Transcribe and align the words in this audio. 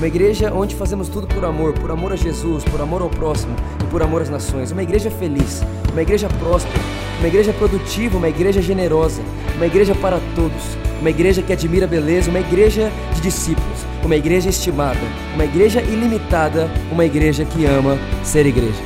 uma 0.00 0.06
igreja 0.06 0.50
onde 0.50 0.74
fazemos 0.74 1.10
tudo 1.10 1.26
por 1.26 1.44
amor, 1.44 1.74
por 1.74 1.90
amor 1.90 2.10
a 2.14 2.16
Jesus, 2.16 2.64
por 2.64 2.80
amor 2.80 3.02
ao 3.02 3.10
próximo 3.10 3.54
e 3.84 3.90
por 3.90 4.02
amor 4.02 4.22
às 4.22 4.30
nações. 4.30 4.70
Uma 4.70 4.82
igreja 4.82 5.10
feliz, 5.10 5.60
uma 5.92 6.00
igreja 6.00 6.26
próspera, 6.38 6.82
uma 7.18 7.28
igreja 7.28 7.52
produtiva, 7.52 8.16
uma 8.16 8.30
igreja 8.30 8.62
generosa, 8.62 9.20
uma 9.56 9.66
igreja 9.66 9.94
para 9.94 10.18
todos, 10.34 10.62
uma 11.00 11.10
igreja 11.10 11.42
que 11.42 11.52
admira 11.52 11.84
a 11.84 11.86
beleza, 11.86 12.30
uma 12.30 12.40
igreja 12.40 12.90
de 13.14 13.20
discípulos, 13.20 13.80
uma 14.02 14.16
igreja 14.16 14.48
estimada, 14.48 14.98
uma 15.34 15.44
igreja 15.44 15.82
ilimitada, 15.82 16.66
uma 16.90 17.04
igreja 17.04 17.44
que 17.44 17.66
ama 17.66 17.98
ser 18.24 18.46
igreja. 18.46 18.82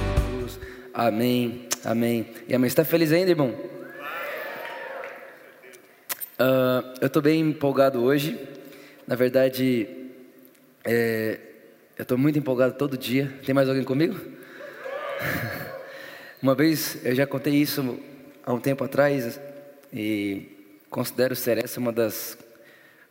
Amém, 0.92 1.68
amém. 1.84 2.26
E 2.48 2.56
amém. 2.56 2.66
Está 2.66 2.84
feliz 2.84 3.12
ainda, 3.12 3.30
irmão? 3.30 3.54
Uh, 6.40 6.82
eu 7.00 7.06
estou 7.06 7.22
bem 7.22 7.40
empolgado 7.40 8.02
hoje. 8.02 8.36
Na 9.06 9.14
verdade, 9.14 10.03
é, 10.84 11.38
eu 11.96 12.02
estou 12.02 12.18
muito 12.18 12.38
empolgado 12.38 12.74
todo 12.74 12.98
dia. 12.98 13.32
Tem 13.44 13.54
mais 13.54 13.68
alguém 13.68 13.84
comigo? 13.84 14.20
Uma 16.42 16.54
vez 16.54 16.98
eu 17.04 17.14
já 17.14 17.26
contei 17.26 17.54
isso 17.54 17.98
há 18.44 18.52
um 18.52 18.60
tempo 18.60 18.84
atrás 18.84 19.40
e 19.92 20.48
considero 20.90 21.34
ser 21.34 21.64
essa 21.64 21.80
uma 21.80 21.92
das 21.92 22.36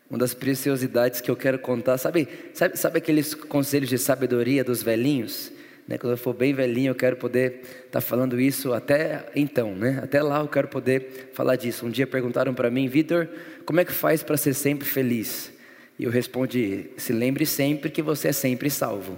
uma 0.10 0.20
das 0.20 0.34
preciosidades 0.36 1.22
que 1.22 1.32
eu 1.32 1.36
quero 1.36 1.58
contar. 1.58 1.98
Sabe, 1.98 2.28
sabe, 2.54 2.78
sabe 2.78 3.00
aqueles 3.00 3.34
conselhos 3.34 3.90
de 3.90 3.98
sabedoria 3.98 4.64
dos 4.64 4.84
velhinhos? 4.84 5.52
Né? 5.88 5.98
Quando 5.98 6.12
eu 6.12 6.18
for 6.18 6.34
bem 6.34 6.54
velhinho, 6.54 6.92
eu 6.92 6.96
quero 6.96 7.16
poder 7.16 7.62
estar 7.62 7.90
tá 7.94 8.02
falando 8.02 8.40
isso 8.40 8.74
até 8.74 9.26
então, 9.36 9.74
né? 9.74 10.02
Até 10.04 10.22
lá 10.22 10.42
eu 10.42 10.48
quero 10.48 10.68
poder 10.68 11.32
falar 11.34 11.56
disso. 11.56 11.88
Um 11.88 11.90
dia 11.90 12.06
perguntaram 12.06 12.54
para 12.54 12.70
mim, 12.70 12.88
Vitor, 12.88 13.28
como 13.66 13.80
é 13.80 13.86
que 13.86 13.92
faz 13.92 14.22
para 14.22 14.38
ser 14.38 14.54
sempre 14.54 14.88
feliz? 14.88 15.53
E 15.98 16.04
eu 16.04 16.12
respondi: 16.12 16.90
se 16.98 17.14
lembre 17.14 17.46
sempre 17.46 17.90
que 17.90 18.02
você 18.02 18.30
é 18.30 18.32
sempre 18.32 18.70
salvo. 18.70 19.18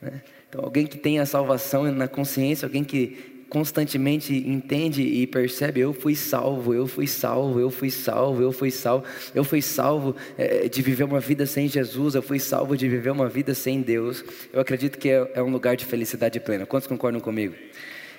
Né? 0.00 0.22
Então, 0.48 0.64
alguém 0.64 0.86
que 0.86 0.98
tem 0.98 1.18
a 1.18 1.26
salvação 1.26 1.90
na 1.92 2.08
consciência, 2.08 2.66
alguém 2.66 2.84
que 2.84 3.36
constantemente 3.48 4.34
entende 4.34 5.02
e 5.02 5.26
percebe: 5.26 5.80
eu 5.80 5.92
fui 5.92 6.14
salvo, 6.14 6.74
eu 6.74 6.86
fui 6.86 7.06
salvo, 7.06 7.60
eu 7.60 7.70
fui 7.70 7.90
salvo, 7.90 8.42
eu 8.42 8.52
fui 8.52 8.70
salvo, 8.70 9.04
eu 9.34 9.44
fui 9.44 9.62
salvo 9.62 10.16
é, 10.36 10.68
de 10.68 10.82
viver 10.82 11.04
uma 11.04 11.20
vida 11.20 11.46
sem 11.46 11.68
Jesus, 11.68 12.14
eu 12.14 12.22
fui 12.22 12.38
salvo 12.38 12.76
de 12.76 12.88
viver 12.88 13.10
uma 13.10 13.28
vida 13.28 13.54
sem 13.54 13.80
Deus. 13.80 14.24
Eu 14.52 14.60
acredito 14.60 14.98
que 14.98 15.08
é, 15.08 15.30
é 15.34 15.42
um 15.42 15.50
lugar 15.50 15.76
de 15.76 15.84
felicidade 15.84 16.38
plena. 16.40 16.66
Quantos 16.66 16.86
concordam 16.86 17.20
comigo? 17.20 17.54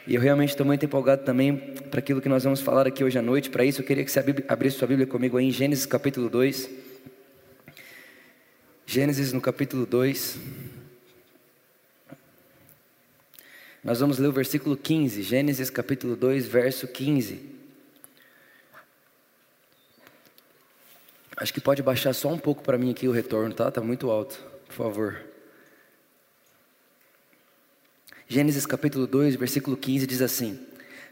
E 0.08 0.15
eu 0.15 0.21
realmente 0.21 0.49
estou 0.49 0.65
muito 0.65 0.85
empolgado 0.85 1.25
também 1.25 1.58
para 1.91 1.99
aquilo 1.99 2.21
que 2.21 2.30
nós 2.30 2.43
vamos 2.45 2.61
falar 2.61 2.88
aqui 2.88 3.03
hoje 3.03 3.19
à 3.19 3.21
noite. 3.21 3.49
Para 3.49 3.65
isso, 3.65 3.81
eu 3.81 3.85
queria 3.85 4.05
que 4.05 4.11
você 4.11 4.23
abrisse 4.47 4.77
sua 4.77 4.88
Bíblia 4.88 5.05
comigo 5.05 5.35
aí 5.38 5.45
em 5.45 5.52
Gênesis 5.52 5.85
capítulo 5.85 6.30
2. 6.30 6.86
Gênesis 8.89 9.33
no 9.33 9.41
capítulo 9.41 9.85
2. 9.85 10.38
Nós 13.83 13.99
vamos 13.99 14.17
ler 14.17 14.30
o 14.30 14.31
versículo 14.31 14.77
15, 14.77 15.23
Gênesis 15.23 15.69
capítulo 15.69 16.16
2, 16.16 16.47
verso 16.47 16.88
15. 16.88 17.52
Acho 21.36 21.53
que 21.53 21.59
pode 21.59 21.83
baixar 21.83 22.14
só 22.14 22.30
um 22.30 22.39
pouco 22.39 22.64
para 22.64 22.77
mim 22.77 22.89
aqui 22.89 23.09
o 23.09 23.11
retorno, 23.11 23.53
tá? 23.53 23.70
Tá 23.70 23.81
muito 23.81 24.09
alto, 24.09 24.42
por 24.67 24.73
favor. 24.73 25.21
Gênesis 28.26 28.65
capítulo 28.65 29.05
2, 29.05 29.36
versículo 29.36 29.76
15 29.76 30.08
diz 30.08 30.21
assim: 30.21 30.65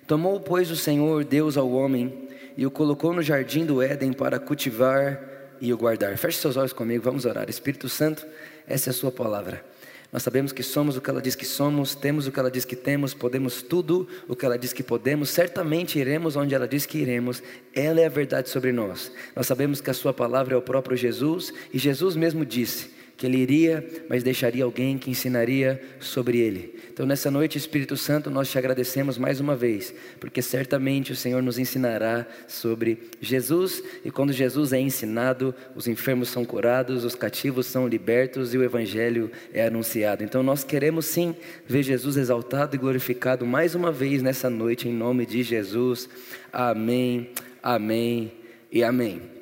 Tomou, 0.08 0.40
pois, 0.40 0.72
o 0.72 0.78
Senhor 0.78 1.26
Deus 1.26 1.58
ao 1.58 1.70
homem 1.70 2.30
e 2.56 2.66
o 2.66 2.72
colocou 2.72 3.12
no 3.12 3.22
jardim 3.22 3.66
do 3.66 3.82
Éden 3.82 4.14
para 4.14 4.40
cultivar 4.40 5.35
e 5.60 5.74
o 5.74 5.78
guardar. 5.78 6.18
Feche 6.18 6.40
seus 6.40 6.58
olhos 6.58 6.74
comigo, 6.74 7.04
vamos 7.04 7.26
orar. 7.26 7.50
Espírito 7.50 7.90
Santo, 7.90 8.26
essa 8.68 8.90
é 8.90 8.92
a 8.92 8.94
sua 8.94 9.12
palavra. 9.12 9.64
Nós 10.12 10.24
sabemos 10.24 10.54
que 10.54 10.64
somos 10.64 10.96
o 10.96 11.02
que 11.02 11.10
ela 11.10 11.22
diz 11.22 11.36
que 11.36 11.46
somos, 11.46 11.94
temos 11.94 12.26
o 12.26 12.32
que 12.32 12.40
ela 12.40 12.50
diz 12.50 12.64
que 12.64 12.76
temos, 12.76 13.14
podemos 13.14 13.62
tudo 13.62 14.08
o 14.28 14.36
que 14.36 14.46
ela 14.46 14.58
diz 14.58 14.72
que 14.72 14.82
podemos, 14.82 15.30
certamente 15.30 16.00
iremos 16.00 16.38
onde 16.38 16.56
ela 16.56 16.68
diz 16.68 16.86
que 16.86 17.00
iremos. 17.00 17.44
Ela 17.74 18.00
é 18.00 18.06
a 18.06 18.10
verdade 18.10 18.50
sobre 18.50 18.72
nós. 18.72 19.12
Nós 19.36 19.46
sabemos 19.46 19.82
que 19.82 19.90
a 19.90 19.94
sua 19.94 20.14
palavra 20.14 20.54
é 20.54 20.58
o 20.58 20.62
próprio 20.62 20.96
Jesus, 20.96 21.54
e 21.74 21.78
Jesus 21.78 22.16
mesmo 22.16 22.46
disse: 22.46 22.95
que 23.18 23.26
ele 23.26 23.38
iria, 23.38 23.86
mas 24.10 24.24
deixaria 24.24 24.64
alguém 24.64 24.98
que 24.98 25.10
ensinaria 25.10 25.82
sobre 26.00 26.40
ele. 26.40 26.76
Então, 26.92 27.06
nessa 27.06 27.32
noite, 27.32 27.58
Espírito 27.58 27.96
Santo, 27.96 28.30
nós 28.30 28.50
te 28.50 28.58
agradecemos 28.58 29.18
mais 29.18 29.40
uma 29.40 29.56
vez, 29.56 29.94
porque 30.20 30.42
certamente 30.42 31.12
o 31.12 31.16
Senhor 31.16 31.42
nos 31.42 31.58
ensinará 31.58 32.26
sobre 32.48 33.00
Jesus, 33.22 33.84
e 34.04 34.12
quando 34.12 34.34
Jesus 34.34 34.74
é 34.74 34.80
ensinado, 34.80 35.54
os 35.76 35.88
enfermos 35.88 36.30
são 36.30 36.46
curados, 36.46 37.04
os 37.04 37.16
cativos 37.16 37.66
são 37.68 37.88
libertos 37.88 38.54
e 38.54 38.58
o 38.58 38.64
Evangelho 38.64 39.32
é 39.54 39.66
anunciado. 39.66 40.24
Então, 40.24 40.44
nós 40.44 40.64
queremos 40.64 41.06
sim 41.06 41.36
ver 41.68 41.84
Jesus 41.84 42.18
exaltado 42.18 42.76
e 42.76 42.80
glorificado 42.80 43.46
mais 43.46 43.76
uma 43.76 43.92
vez 43.92 44.22
nessa 44.22 44.50
noite, 44.50 44.88
em 44.88 44.94
nome 44.94 45.26
de 45.26 45.44
Jesus. 45.44 46.10
Amém, 46.52 47.30
amém 47.62 48.32
e 48.72 48.84
amém. 48.84 49.35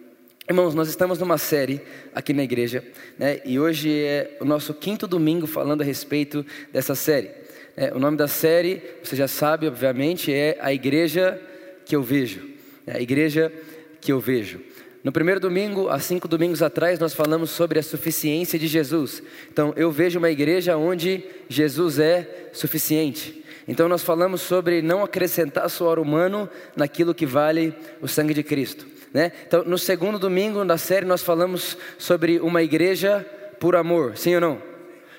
Irmãos, 0.46 0.76
nós 0.76 0.90
estamos 0.90 1.20
numa 1.20 1.38
série 1.38 1.82
aqui 2.14 2.34
na 2.34 2.44
igreja, 2.44 2.84
né, 3.18 3.40
e 3.46 3.58
hoje 3.58 3.90
é 4.04 4.36
o 4.42 4.46
nosso 4.46 4.74
quinto 4.74 5.08
domingo 5.08 5.48
falando 5.48 5.80
a 5.80 5.86
respeito 5.86 6.46
dessa 6.70 6.96
série. 6.96 7.32
É, 7.78 7.94
o 7.94 8.00
nome 8.00 8.18
da 8.18 8.28
série, 8.28 8.82
você 9.02 9.16
já 9.16 9.26
sabe, 9.26 9.70
obviamente, 9.70 10.34
é 10.34 10.58
A 10.60 10.74
Igreja 10.74 11.42
que 11.86 11.96
Eu 11.96 12.04
Vejo. 12.04 12.42
É 12.86 12.98
a 12.98 13.02
Igreja 13.02 13.54
que 14.02 14.12
Eu 14.12 14.20
Vejo. 14.20 14.60
No 15.02 15.14
primeiro 15.14 15.40
domingo, 15.40 15.88
há 15.88 15.98
cinco 16.00 16.28
domingos 16.28 16.62
atrás, 16.62 17.00
nós 17.00 17.14
falamos 17.14 17.50
sobre 17.50 17.80
a 17.80 17.84
suficiência 17.84 18.60
de 18.60 18.68
Jesus. 18.68 19.24
Então, 19.50 19.74
eu 19.78 19.92
vejo 19.92 20.20
uma 20.20 20.30
igreja 20.30 20.76
onde 20.76 21.24
Jesus 21.48 22.00
é 22.00 22.50
suficiente. 22.52 23.44
Então, 23.66 23.88
nós 23.88 24.04
falamos 24.04 24.42
sobre 24.42 24.82
não 24.82 25.04
acrescentar 25.04 25.70
suor 25.70 26.00
humano 26.00 26.50
naquilo 26.76 27.16
que 27.16 27.26
vale 27.26 27.74
o 28.02 28.10
sangue 28.10 28.34
de 28.34 28.44
Cristo. 28.44 28.93
Né? 29.14 29.32
Então, 29.46 29.64
no 29.64 29.78
segundo 29.78 30.18
domingo 30.18 30.66
da 30.66 30.78
série, 30.78 31.06
nós 31.06 31.22
falamos 31.22 31.78
sobre 32.00 32.40
uma 32.40 32.64
igreja 32.64 33.26
por 33.60 33.76
amor, 33.76 34.18
sim 34.18 34.34
ou 34.36 34.42
não? 34.42 34.74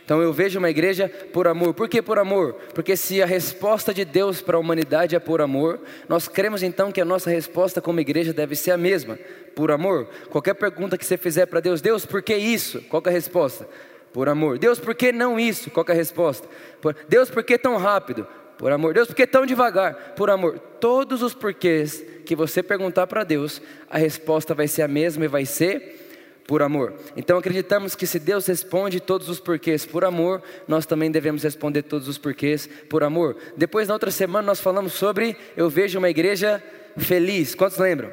Então 0.05 0.21
eu 0.21 0.32
vejo 0.32 0.59
uma 0.59 0.69
igreja 0.69 1.10
por 1.32 1.49
amor. 1.49 1.72
Por 1.72 1.88
que 1.88 2.03
por 2.03 2.19
amor? 2.19 2.54
Porque 2.75 2.94
se 2.94 3.22
a 3.22 3.27
resposta 3.27 3.94
de 3.94 4.04
Deus 4.04 4.43
para 4.43 4.56
a 4.59 4.60
humanidade 4.60 5.16
é 5.16 5.19
por 5.19 5.41
amor, 5.41 5.81
nós 6.09 6.28
cremos 6.28 6.62
então 6.62 6.93
que 6.93 7.00
a 7.00 7.04
nossa 7.06 7.31
resposta 7.31 7.81
como 7.81 8.00
igreja 8.00 8.33
deve 8.33 8.54
ser 8.54 8.72
a 8.72 8.77
mesma, 8.77 9.19
por 9.54 9.71
amor. 9.71 10.09
Qualquer 10.28 10.54
pergunta 10.54 10.99
que 10.99 11.06
você 11.06 11.16
fizer 11.16 11.47
para 11.47 11.60
Deus, 11.60 11.81
Deus, 11.81 12.04
por 12.04 12.21
que 12.21 12.37
isso? 12.37 12.83
Qual 12.83 13.03
é 13.06 13.09
a 13.09 13.12
resposta? 13.12 13.66
Por 14.12 14.28
amor. 14.28 14.59
Deus, 14.59 14.78
por 14.78 14.94
que 14.94 15.10
não 15.10 15.41
isso? 15.41 15.71
Qual 15.71 15.87
é 15.88 15.93
a 15.93 15.94
resposta? 15.94 16.47
Por... 16.83 16.94
Deus, 17.09 17.31
por 17.31 17.43
que 17.43 17.56
tão 17.56 17.78
rápido? 17.78 18.27
Por 18.59 18.72
amor. 18.72 18.93
Deus, 18.93 19.09
por 19.09 19.16
que 19.16 19.27
tão 19.27 19.47
devagar? 19.47 20.15
Por 20.15 20.28
amor. 20.28 20.59
Todos 20.59 21.22
os 21.22 21.33
porquês 21.33 22.04
que 22.24 22.34
você 22.34 22.62
perguntar 22.62 23.06
para 23.06 23.22
Deus, 23.22 23.62
a 23.88 23.98
resposta 23.98 24.54
vai 24.54 24.66
ser 24.66 24.82
a 24.82 24.88
mesma 24.88 25.24
e 25.24 25.28
vai 25.28 25.46
ser 25.46 26.00
por 26.46 26.62
amor. 26.62 26.94
Então 27.16 27.38
acreditamos 27.38 27.94
que 27.94 28.06
se 28.06 28.18
Deus 28.18 28.46
responde 28.46 29.00
todos 29.00 29.28
os 29.28 29.40
porquês 29.40 29.86
por 29.86 30.04
amor, 30.04 30.42
nós 30.68 30.86
também 30.86 31.10
devemos 31.10 31.42
responder 31.42 31.82
todos 31.82 32.09
os 32.09 32.18
porquês 32.18 32.68
por 32.88 33.03
amor. 33.03 33.36
Depois, 33.56 33.88
na 33.88 33.94
outra 33.94 34.10
semana, 34.10 34.47
nós 34.47 34.60
falamos 34.60 34.92
sobre 34.92 35.36
eu 35.56 35.71
vejo 35.71 35.98
uma 35.98 36.10
igreja 36.10 36.62
feliz. 36.97 37.54
Quantos 37.54 37.78
lembram? 37.78 38.10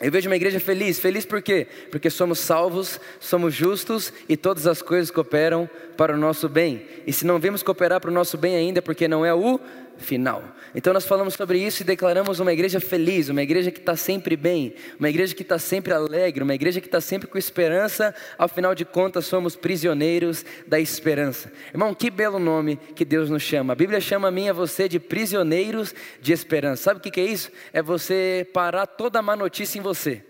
Eu 0.00 0.10
vejo 0.10 0.28
uma 0.28 0.36
igreja 0.36 0.58
feliz. 0.58 0.98
Feliz 0.98 1.24
por 1.24 1.40
quê? 1.40 1.66
Porque 1.90 2.10
somos 2.10 2.40
salvos, 2.40 2.98
somos 3.20 3.54
justos 3.54 4.12
e 4.28 4.36
todas 4.36 4.66
as 4.66 4.82
coisas 4.82 5.12
cooperam 5.12 5.70
para 5.96 6.14
o 6.14 6.18
nosso 6.18 6.48
bem. 6.48 6.86
E 7.06 7.12
se 7.12 7.26
não 7.26 7.38
vemos 7.38 7.62
cooperar 7.62 8.00
para 8.00 8.10
o 8.10 8.12
nosso 8.12 8.36
bem 8.36 8.56
ainda, 8.56 8.78
é 8.78 8.82
porque 8.82 9.08
não 9.08 9.24
é 9.24 9.34
o 9.34 9.60
final. 9.98 10.42
Então 10.74 10.92
nós 10.92 11.04
falamos 11.04 11.34
sobre 11.34 11.58
isso 11.58 11.82
e 11.82 11.84
declaramos 11.84 12.40
uma 12.40 12.52
igreja 12.52 12.80
feliz, 12.80 13.28
uma 13.28 13.42
igreja 13.42 13.70
que 13.70 13.78
está 13.78 13.94
sempre 13.94 14.36
bem, 14.36 14.74
uma 14.98 15.08
igreja 15.08 15.34
que 15.34 15.42
está 15.42 15.58
sempre 15.58 15.92
alegre, 15.92 16.42
uma 16.42 16.54
igreja 16.54 16.80
que 16.80 16.86
está 16.86 17.00
sempre 17.00 17.28
com 17.28 17.38
esperança. 17.38 18.14
Afinal 18.38 18.74
de 18.74 18.84
contas, 18.84 19.26
somos 19.26 19.54
prisioneiros 19.54 20.44
da 20.66 20.80
esperança. 20.80 21.52
Irmão, 21.72 21.94
que 21.94 22.10
belo 22.10 22.38
nome 22.38 22.76
que 22.94 23.04
Deus 23.04 23.30
nos 23.30 23.42
chama. 23.42 23.72
A 23.72 23.76
Bíblia 23.76 24.00
chama 24.00 24.28
a 24.28 24.30
mim 24.30 24.46
e 24.46 24.50
a 24.50 24.52
você 24.52 24.88
de 24.88 24.98
prisioneiros 24.98 25.94
de 26.20 26.32
esperança. 26.32 26.84
Sabe 26.84 26.98
o 26.98 27.02
que 27.02 27.20
é 27.20 27.24
isso? 27.24 27.50
É 27.72 27.82
você 27.82 28.48
parar 28.52 28.86
toda 28.86 29.22
má 29.22 29.36
notícia 29.36 29.78
em 29.78 29.82
você. 29.82 30.24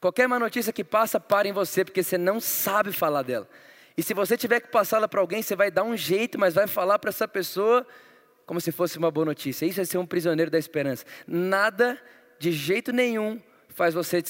Qualquer 0.00 0.26
má 0.26 0.36
notícia 0.36 0.72
que 0.72 0.82
passa, 0.82 1.20
para 1.20 1.46
em 1.46 1.52
você, 1.52 1.84
porque 1.84 2.02
você 2.02 2.18
não 2.18 2.40
sabe 2.40 2.90
falar 2.90 3.22
dela. 3.22 3.48
E 3.96 4.02
se 4.02 4.14
você 4.14 4.36
tiver 4.36 4.60
que 4.60 4.68
passá-la 4.68 5.06
para 5.06 5.20
alguém, 5.20 5.42
você 5.42 5.54
vai 5.54 5.70
dar 5.70 5.84
um 5.84 5.96
jeito, 5.96 6.38
mas 6.38 6.54
vai 6.54 6.66
falar 6.66 6.98
para 6.98 7.10
essa 7.10 7.28
pessoa 7.28 7.86
como 8.46 8.60
se 8.60 8.72
fosse 8.72 8.98
uma 8.98 9.10
boa 9.10 9.26
notícia. 9.26 9.66
Isso 9.66 9.80
é 9.80 9.84
ser 9.84 9.98
um 9.98 10.06
prisioneiro 10.06 10.50
da 10.50 10.58
esperança. 10.58 11.04
Nada, 11.26 12.00
de 12.38 12.52
jeito 12.52 12.92
nenhum, 12.92 13.40
faz 13.68 13.94
você 13.94 14.22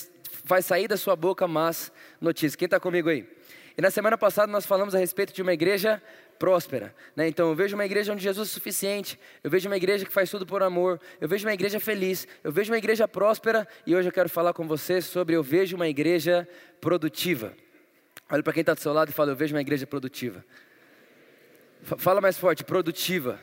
faz 0.45 0.67
sair 0.67 0.89
da 0.89 0.97
sua 0.97 1.15
boca 1.15 1.47
más 1.47 1.93
notícias. 2.21 2.57
Quem 2.57 2.67
está 2.67 2.81
comigo 2.81 3.09
aí? 3.09 3.29
E 3.77 3.81
na 3.81 3.91
semana 3.91 4.19
passada 4.19 4.51
nós 4.51 4.67
falamos 4.67 4.95
a 4.95 4.99
respeito 4.99 5.33
de 5.33 5.41
uma 5.41 5.53
igreja 5.53 6.03
próspera. 6.39 6.95
Né? 7.15 7.29
Então 7.29 7.49
eu 7.49 7.55
vejo 7.55 7.75
uma 7.75 7.85
igreja 7.85 8.13
onde 8.13 8.23
Jesus 8.23 8.49
é 8.49 8.53
suficiente, 8.53 9.19
eu 9.43 9.51
vejo 9.51 9.69
uma 9.69 9.77
igreja 9.77 10.05
que 10.05 10.13
faz 10.13 10.31
tudo 10.31 10.45
por 10.45 10.63
amor, 10.63 11.01
eu 11.21 11.29
vejo 11.29 11.47
uma 11.47 11.55
igreja 11.55 11.81
feliz, 11.81 12.27
eu 12.43 12.53
vejo 12.53 12.73
uma 12.73 12.79
igreja 12.79 13.07
próspera 13.07 13.67
e 13.87 13.95
hoje 13.95 14.09
eu 14.09 14.13
quero 14.13 14.29
falar 14.29 14.53
com 14.53 14.67
você 14.67 15.01
sobre 15.01 15.37
eu 15.37 15.43
vejo 15.43 15.77
uma 15.77 15.89
igreja 15.89 16.47
produtiva. 16.81 17.55
Olha 18.31 18.43
para 18.43 18.53
quem 18.53 18.63
está 18.63 18.75
do 18.75 18.81
seu 18.81 18.93
lado 18.93 19.11
e 19.11 19.13
fala, 19.13 19.33
eu 19.33 19.37
vejo 19.37 19.55
uma 19.55 19.61
igreja 19.61 19.87
produtiva. 19.87 20.45
Fala 21.83 22.21
mais 22.21 22.39
forte, 22.39 22.65
produtiva. 22.65 23.41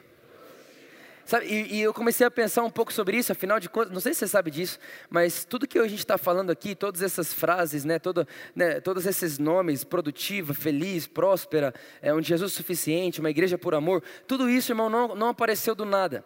Sabe, 1.30 1.46
e, 1.46 1.76
e, 1.76 1.82
eu 1.82 1.94
comecei 1.94 2.26
a 2.26 2.32
pensar 2.32 2.64
um 2.64 2.72
pouco 2.72 2.92
sobre 2.92 3.16
isso, 3.16 3.32
afinal 3.32 3.60
de 3.60 3.70
contas, 3.70 3.92
não 3.94 4.00
sei 4.00 4.16
se 4.16 4.20
você 4.22 4.28
sabe 4.28 4.50
disso, 4.50 4.80
mas 5.12 5.46
tudo 5.46 5.68
que 5.68 5.78
a 5.78 5.88
gente 5.88 6.00
está 6.00 6.18
falando 6.18 6.50
aqui, 6.50 6.74
todas 6.74 7.04
essas 7.04 7.32
frases, 7.32 7.86
né, 7.86 8.00
todo, 8.00 8.28
né, 8.56 8.82
todos 8.82 9.06
esses 9.06 9.38
nomes, 9.38 9.84
produtiva, 9.84 10.56
feliz, 10.56 11.06
próspera, 11.06 11.72
é, 12.02 12.12
um 12.12 12.20
Jesus 12.20 12.54
suficiente, 12.54 13.20
uma 13.20 13.30
igreja 13.30 13.60
por 13.60 13.76
amor, 13.76 14.02
tudo 14.26 14.50
isso, 14.50 14.72
irmão, 14.72 14.90
não, 14.90 15.14
não 15.14 15.28
apareceu 15.28 15.76
do 15.76 15.86
nada. 15.86 16.26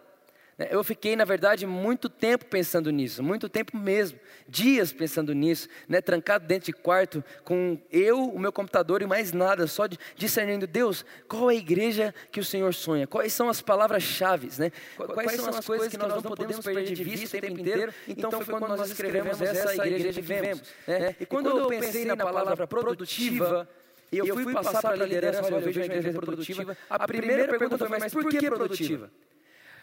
Né, 0.56 0.68
eu 0.70 0.84
fiquei, 0.84 1.16
na 1.16 1.24
verdade, 1.24 1.66
muito 1.66 2.08
tempo 2.08 2.44
pensando 2.46 2.90
nisso, 2.90 3.22
muito 3.22 3.48
tempo 3.48 3.76
mesmo, 3.76 4.18
dias 4.48 4.92
pensando 4.92 5.32
nisso, 5.32 5.68
né, 5.88 6.00
trancado 6.00 6.46
dentro 6.46 6.66
de 6.66 6.72
quarto, 6.72 7.24
com 7.42 7.78
eu, 7.90 8.28
o 8.28 8.38
meu 8.38 8.52
computador 8.52 9.02
e 9.02 9.06
mais 9.06 9.32
nada, 9.32 9.66
só 9.66 9.84
discernindo, 10.16 10.66
Deus, 10.66 11.04
qual 11.28 11.50
é 11.50 11.54
a 11.54 11.56
igreja 11.56 12.14
que 12.30 12.40
o 12.40 12.44
Senhor 12.44 12.72
sonha? 12.72 13.06
Quais 13.06 13.32
são 13.32 13.48
as 13.48 13.60
palavras-chave? 13.60 14.48
Né? 14.58 14.70
Quais, 14.96 15.12
Quais 15.12 15.40
são 15.40 15.48
as 15.48 15.66
coisas 15.66 15.88
que 15.88 15.96
nós 15.96 16.22
não 16.22 16.22
podemos 16.22 16.64
perder 16.64 16.84
de 16.84 17.04
vista 17.04 17.36
o 17.36 17.40
tempo 17.40 17.60
inteiro? 17.60 17.92
Então 18.06 18.30
foi 18.30 18.44
quando 18.44 18.76
nós 18.76 18.90
escrevemos 18.90 19.40
essa 19.40 19.74
igreja 19.74 20.12
que 20.12 20.20
vivemos. 20.20 20.62
Né? 20.86 21.16
E 21.18 21.26
quando 21.26 21.48
eu 21.50 21.66
pensei 21.68 22.04
na 22.04 22.16
palavra 22.16 22.66
produtiva, 22.66 23.68
e 24.12 24.18
eu 24.18 24.34
fui 24.34 24.52
passar 24.52 24.80
para 24.80 24.92
a 24.92 24.96
liderança, 24.96 25.44
olha, 25.44 25.54
eu 25.56 25.60
vejo 25.60 25.80
uma 25.80 25.86
igreja 25.86 26.12
produtiva, 26.12 26.76
a 26.88 27.06
primeira 27.06 27.48
pergunta 27.48 27.78
foi, 27.78 27.88
mas 27.88 28.12
por 28.12 28.28
que 28.28 28.48
produtiva? 28.48 29.10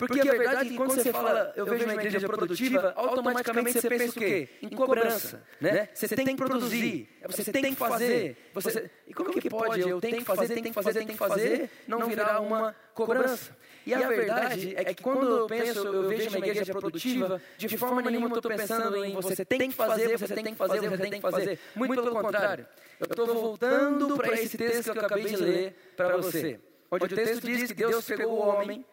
Porque 0.07 0.19
a 0.19 0.31
verdade 0.31 0.65
é 0.65 0.69
que 0.71 0.75
quando 0.75 0.95
você 0.95 1.11
fala, 1.11 1.53
eu 1.55 1.63
vejo 1.65 1.83
uma 1.83 1.93
igreja 1.93 2.19
produtiva, 2.27 2.91
automaticamente 2.95 3.79
você 3.79 3.87
pensa 3.89 4.09
o 4.09 4.13
quê? 4.13 4.49
Em 4.61 4.69
cobrança. 4.69 5.43
Né? 5.59 5.89
Você 5.93 6.15
tem 6.15 6.25
que 6.25 6.35
produzir, 6.35 7.07
você 7.27 7.51
tem 7.51 7.63
que 7.65 7.75
fazer. 7.75 8.35
Você... 8.51 8.89
E 9.07 9.13
como 9.13 9.31
que 9.31 9.47
pode 9.47 9.81
eu 9.81 10.01
tenho 10.01 10.17
que 10.17 10.25
fazer, 10.25 10.47
tenho 10.55 10.63
que 10.63 10.73
fazer, 10.73 10.93
tenho 10.93 11.07
que 11.07 11.17
fazer, 11.17 11.69
não 11.87 12.07
virar 12.07 12.39
uma 12.41 12.75
cobrança? 12.95 13.55
E 13.85 13.93
a 13.93 14.07
verdade 14.07 14.73
é 14.75 14.93
que 14.93 15.03
quando 15.03 15.37
eu 15.37 15.47
penso, 15.47 15.85
eu 15.85 16.07
vejo 16.07 16.29
uma 16.29 16.47
igreja 16.47 16.73
produtiva, 16.73 17.39
de 17.57 17.77
forma 17.77 18.01
nenhuma 18.01 18.27
eu 18.27 18.37
estou 18.37 18.51
pensando 18.51 19.05
em 19.05 19.13
você 19.13 19.45
tem 19.45 19.69
que 19.69 19.75
fazer, 19.75 20.17
você 20.17 20.33
tem 20.33 20.45
que 20.45 20.55
fazer, 20.55 20.79
você 20.81 20.97
tem 20.97 21.11
que 21.11 21.21
fazer. 21.21 21.59
Muito 21.75 22.01
pelo 22.01 22.15
contrário. 22.15 22.65
Eu 22.99 23.05
estou 23.05 23.27
voltando 23.27 24.17
para 24.17 24.33
esse 24.33 24.57
texto 24.57 24.93
que 24.93 24.97
eu 24.97 25.05
acabei 25.05 25.25
de 25.25 25.35
ler 25.35 25.75
para 25.95 26.17
você. 26.17 26.59
Onde 26.89 27.05
o 27.05 27.07
texto 27.07 27.45
diz 27.45 27.71
que 27.71 27.85
Deus 27.85 28.03
pegou 28.05 28.31
o 28.31 28.47
homem 28.47 28.83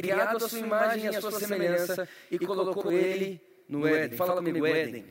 criado 0.00 0.36
a 0.36 0.48
sua 0.48 0.58
imagem 0.58 1.04
e 1.04 1.08
a 1.08 1.20
sua 1.20 1.32
semelhança, 1.32 2.08
e 2.30 2.38
colocou 2.38 2.92
ele 2.92 3.40
no 3.68 3.86
Éden. 3.86 4.16
Fala 4.16 4.34
comigo, 4.36 4.66
Éden. 4.66 5.04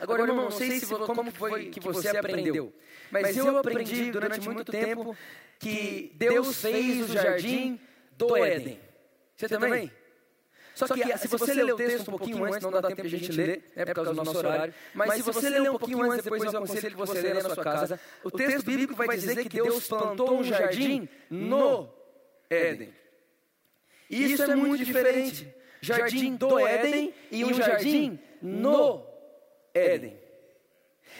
Agora, 0.00 0.22
irmão, 0.22 0.44
não 0.44 0.50
sei 0.50 0.78
se, 0.78 0.86
como 0.86 1.30
foi 1.32 1.70
que 1.70 1.80
você 1.80 2.08
aprendeu, 2.08 2.72
mas 3.10 3.36
eu 3.36 3.58
aprendi 3.58 4.10
durante 4.10 4.40
muito 4.40 4.64
tempo 4.64 5.16
que 5.58 6.12
Deus 6.16 6.60
fez 6.60 7.10
o 7.10 7.12
jardim 7.12 7.80
do 8.16 8.36
Éden. 8.36 8.80
Você 9.36 9.48
também? 9.48 9.90
Só 10.74 10.86
que 10.86 11.18
se 11.18 11.26
você 11.26 11.52
ler 11.54 11.72
o 11.72 11.76
texto 11.76 12.02
um 12.08 12.16
pouquinho 12.16 12.44
antes, 12.44 12.60
não 12.60 12.70
dá 12.70 12.82
tempo 12.82 13.02
de 13.02 13.08
a 13.08 13.18
gente 13.18 13.32
ler, 13.32 13.64
é 13.74 13.84
por 13.84 13.94
causa 13.94 14.14
do 14.14 14.16
nosso 14.16 14.38
horário, 14.38 14.72
mas 14.94 15.14
se 15.14 15.22
você 15.22 15.48
ler 15.48 15.68
um 15.70 15.76
pouquinho 15.76 16.02
antes, 16.02 16.22
depois 16.22 16.44
eu 16.44 16.50
aconselho 16.50 16.90
que 16.90 16.96
você 16.96 17.20
lê 17.20 17.34
na 17.34 17.50
sua 17.50 17.64
casa, 17.64 18.00
o 18.22 18.30
texto 18.30 18.64
bíblico 18.64 18.94
vai 18.94 19.16
dizer 19.16 19.42
que 19.42 19.48
Deus 19.48 19.88
plantou 19.88 20.38
um 20.38 20.44
jardim 20.44 21.08
no 21.28 21.88
Éden. 22.48 22.94
E 24.10 24.32
isso 24.32 24.42
é 24.42 24.54
muito 24.54 24.84
diferente. 24.84 25.54
Jardim 25.80 26.34
do 26.36 26.58
Éden 26.58 27.14
e 27.30 27.44
um 27.44 27.54
jardim 27.54 28.18
no 28.42 29.02
Éden. 29.74 30.16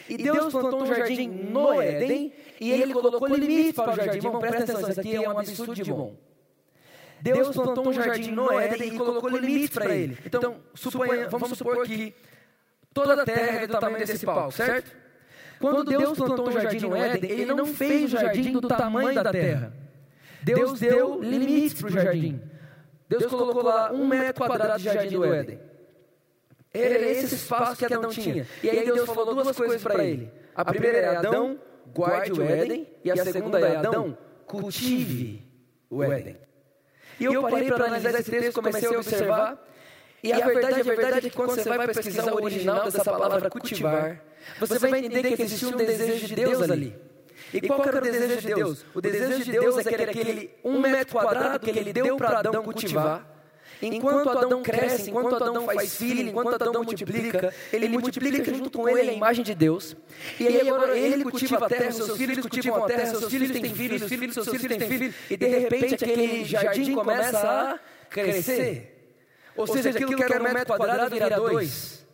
E 0.07 0.17
Deus 0.17 0.51
plantou 0.51 0.83
um 0.83 0.85
jardim 0.85 1.27
no 1.27 1.81
Éden 1.81 2.33
e 2.59 2.71
ele 2.71 2.93
colocou 2.93 3.27
limites 3.27 3.73
para 3.73 3.91
o 3.91 3.95
jardim. 3.95 4.17
Irmão, 4.17 4.39
presta 4.39 4.63
atenção, 4.63 4.89
isso 4.89 4.99
aqui 4.99 5.15
é 5.15 5.21
um 5.21 5.37
absurdo 5.37 5.75
de 5.75 5.83
bom. 5.91 6.15
Deus 7.21 7.49
plantou 7.53 7.89
um 7.89 7.93
jardim 7.93 8.31
no 8.31 8.51
Éden 8.59 8.93
e 8.93 8.97
colocou 8.97 9.29
limites 9.29 9.69
para 9.69 9.95
ele. 9.95 10.17
Então, 10.25 10.57
suponha, 10.73 11.27
vamos 11.29 11.57
supor 11.57 11.85
que 11.85 12.13
toda 12.93 13.21
a 13.21 13.25
terra 13.25 13.61
é 13.61 13.67
do 13.67 13.79
tamanho 13.79 14.05
desse 14.05 14.25
palco, 14.25 14.51
certo? 14.51 14.91
Quando 15.59 15.83
Deus 15.83 16.17
plantou 16.17 16.49
um 16.49 16.51
jardim 16.51 16.79
no 16.79 16.95
Éden, 16.95 17.29
ele 17.29 17.53
não 17.53 17.67
fez 17.67 18.13
o 18.13 18.17
jardim 18.17 18.53
do 18.53 18.67
tamanho 18.67 19.13
da 19.13 19.31
terra. 19.31 19.73
Deus 20.41 20.79
deu 20.79 21.21
limites 21.21 21.73
para 21.73 21.87
o 21.87 21.91
jardim. 21.91 22.41
Deus 23.09 23.25
colocou 23.25 23.63
lá 23.63 23.91
um 23.91 24.07
metro 24.07 24.45
quadrado 24.45 24.77
de 24.77 24.85
jardim 24.85 25.17
do 25.17 25.25
Éden. 25.25 25.59
Era 26.71 27.09
esse 27.09 27.33
espaço 27.33 27.75
que 27.75 27.85
Adão 27.85 28.09
tinha. 28.09 28.45
E 28.61 28.69
aí 28.69 28.85
Deus 28.85 29.05
falou 29.05 29.33
duas 29.33 29.57
coisas 29.57 29.81
para 29.81 30.03
ele. 30.05 30.31
A 30.53 30.63
primeira 30.63 30.97
é 30.99 31.15
Adão, 31.17 31.59
guarde 31.87 32.31
o 32.31 32.41
Éden. 32.41 32.87
E 33.03 33.09
a 33.09 33.25
segunda 33.25 33.59
é 33.59 33.77
Adão, 33.77 34.15
cultive 34.45 35.41
o 35.89 36.03
Éden. 36.03 36.37
E 37.19 37.25
eu 37.25 37.41
parei 37.41 37.67
para 37.67 37.85
analisar 37.85 38.19
esse 38.19 38.29
texto, 38.29 38.53
comecei 38.53 38.87
a 38.87 38.91
observar. 38.91 39.65
E 40.21 40.31
a 40.31 40.45
verdade, 40.45 40.81
a 40.81 40.83
verdade 40.83 41.17
é 41.17 41.21
que 41.21 41.29
quando 41.31 41.55
você 41.55 41.67
vai 41.67 41.87
pesquisar 41.87 42.31
o 42.31 42.35
original 42.35 42.83
dessa 42.83 43.03
palavra 43.03 43.49
cultivar, 43.49 44.21
você 44.59 44.77
vai 44.77 44.99
entender 44.99 45.35
que 45.35 45.41
existia 45.41 45.69
um 45.69 45.77
desejo 45.77 46.27
de 46.27 46.35
Deus 46.35 46.61
ali. 46.61 47.08
E 47.53 47.61
qual 47.61 47.83
era 47.83 47.97
o 47.97 48.01
desejo 48.01 48.41
de 48.41 48.53
Deus? 48.53 48.85
O 48.93 49.01
desejo 49.01 49.43
de 49.43 49.51
Deus 49.51 49.77
é 49.77 49.83
que 49.83 49.95
aquele 49.95 50.51
um 50.63 50.79
metro 50.79 51.17
quadrado 51.17 51.59
que 51.59 51.69
ele 51.69 51.93
deu 51.93 52.17
para 52.17 52.39
Adão 52.39 52.63
cultivar. 52.63 53.39
Enquanto 53.81 54.29
Adão 54.29 54.61
cresce, 54.61 55.09
enquanto 55.09 55.35
Adão 55.35 55.65
faz 55.65 55.95
filho, 55.95 56.29
enquanto 56.29 56.55
Adão 56.55 56.83
multiplica, 56.83 57.53
ele 57.71 57.87
multiplica 57.87 58.53
junto 58.53 58.77
com 58.77 58.89
ele 58.89 59.11
a 59.11 59.13
imagem 59.13 59.43
de 59.43 59.55
Deus. 59.55 59.95
E 60.39 60.47
aí 60.47 60.67
agora 60.67 60.97
ele 60.97 61.23
cultiva 61.23 61.65
a 61.65 61.69
terra, 61.69 61.91
seus 61.91 62.17
filhos 62.17 62.39
cultivam 62.39 62.83
a 62.83 62.87
terra, 62.87 63.05
seus 63.05 63.31
filhos 63.31 63.51
têm 63.51 63.73
filhos, 63.73 64.01
os 64.01 64.09
filhos 64.09 64.33
seus 64.33 64.49
filhos 64.49 64.67
têm 64.67 64.79
filhos. 64.79 65.15
E 65.29 65.37
de 65.37 65.47
repente 65.47 65.95
aquele 65.95 66.45
jardim 66.45 66.93
começa 66.93 67.39
a 67.39 67.79
crescer. 68.09 68.95
Ou 69.55 69.67
seja, 69.67 69.89
aquilo 69.89 70.15
que 70.15 70.23
era 70.23 70.39
um 70.39 70.53
metro 70.53 70.75
quadrado 70.75 71.09
vira 71.09 71.29
dois. 71.29 72.05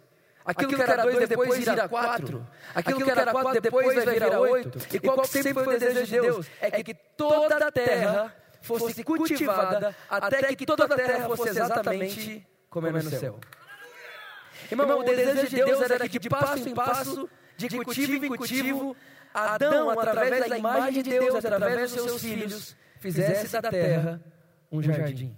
Aquilo 0.46 0.76
que 0.76 0.82
era 0.82 1.02
dois 1.02 1.28
depois 1.28 1.58
vira 1.58 1.90
quatro. 1.90 2.48
Aquilo 2.76 3.04
que 3.04 3.10
era 3.10 3.32
quatro 3.32 3.62
depois 3.62 3.96
vai 3.96 4.14
virar 4.14 4.40
oito. 4.40 4.78
E 4.94 5.00
qual 5.00 5.26
sempre 5.26 5.54
foi 5.54 5.76
o 5.76 5.80
desejo 5.80 6.06
de 6.06 6.22
Deus? 6.22 6.48
É 6.62 6.84
que 6.84 6.94
toda 6.94 7.68
a 7.68 7.72
terra 7.72 8.36
fosse 8.62 9.04
cultivada 9.04 9.96
até 10.10 10.56
que 10.56 10.66
toda 10.66 10.86
a 10.86 10.96
terra 10.96 11.26
fosse 11.28 11.50
exatamente 11.50 12.48
como 12.70 12.88
é 12.88 12.92
no 12.92 13.02
céu. 13.02 13.40
Irmão, 14.72 15.00
o 15.00 15.04
desejo 15.04 15.48
de 15.48 15.56
Deus 15.56 15.82
era 15.82 16.08
que 16.08 16.20
de 16.20 16.30
passo 16.30 16.70
em 16.70 16.74
passo, 16.74 17.30
de 17.58 17.70
cultivo 17.70 18.26
em 18.26 18.36
cultivo, 18.36 18.96
Adão, 19.34 19.90
através 19.90 20.48
da 20.48 20.58
imagem 20.58 21.04
de 21.04 21.10
Deus, 21.10 21.44
através 21.44 21.92
dos 21.92 22.04
seus 22.04 22.22
filhos, 22.22 22.76
fizesse 23.00 23.52
da 23.52 23.70
terra 23.70 24.22
um 24.72 24.82
jardim. 24.82 25.36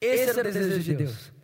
Esse 0.00 0.30
era 0.30 0.40
o 0.40 0.42
desejo 0.42 0.80
de 0.80 0.94
Deus 0.94 1.36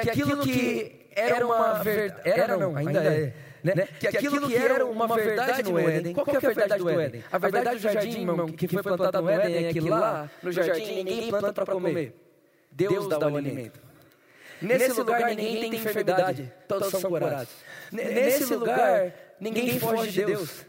que 0.00 0.10
aquilo 0.10 0.42
que 0.42 1.06
era 1.14 1.46
uma 1.46 1.74
verdade, 1.74 2.28
era 2.28 2.56
não, 2.56 2.76
ainda 2.76 3.04
é, 3.04 3.32
né? 3.62 3.88
Que 3.98 4.08
aquilo 4.08 4.46
que 4.46 4.56
era 4.56 4.84
uma 4.84 5.06
verdade 5.14 5.62
no 5.62 5.78
Éden, 5.78 6.12
qual 6.12 6.26
que 6.26 6.32
é 6.32 6.36
a 6.36 6.40
verdade 6.40 6.78
do 6.78 6.90
Éden? 6.90 7.24
A 7.30 7.38
verdade 7.38 7.70
do 7.70 7.78
jardim, 7.78 8.20
irmão, 8.20 8.46
que 8.48 8.68
foi 8.68 8.82
plantado 8.82 9.22
no 9.22 9.30
Éden 9.30 9.66
é 9.66 9.72
que 9.72 9.80
lá 9.80 10.30
no 10.42 10.52
jardim 10.52 11.02
ninguém 11.02 11.30
planta 11.30 11.52
para 11.52 11.72
comer. 11.72 12.14
Deus 12.70 13.08
dá 13.08 13.18
o 13.18 13.36
alimento. 13.36 13.80
Nesse 14.60 14.92
lugar 14.92 15.28
ninguém 15.30 15.60
tem 15.60 15.74
enfermidade, 15.74 16.52
todos 16.68 16.88
são 16.88 17.02
curados. 17.02 17.48
Nesse 17.92 18.54
lugar 18.54 19.12
ninguém 19.40 19.78
foge 19.78 20.10
de 20.10 20.24
Deus. 20.24 20.66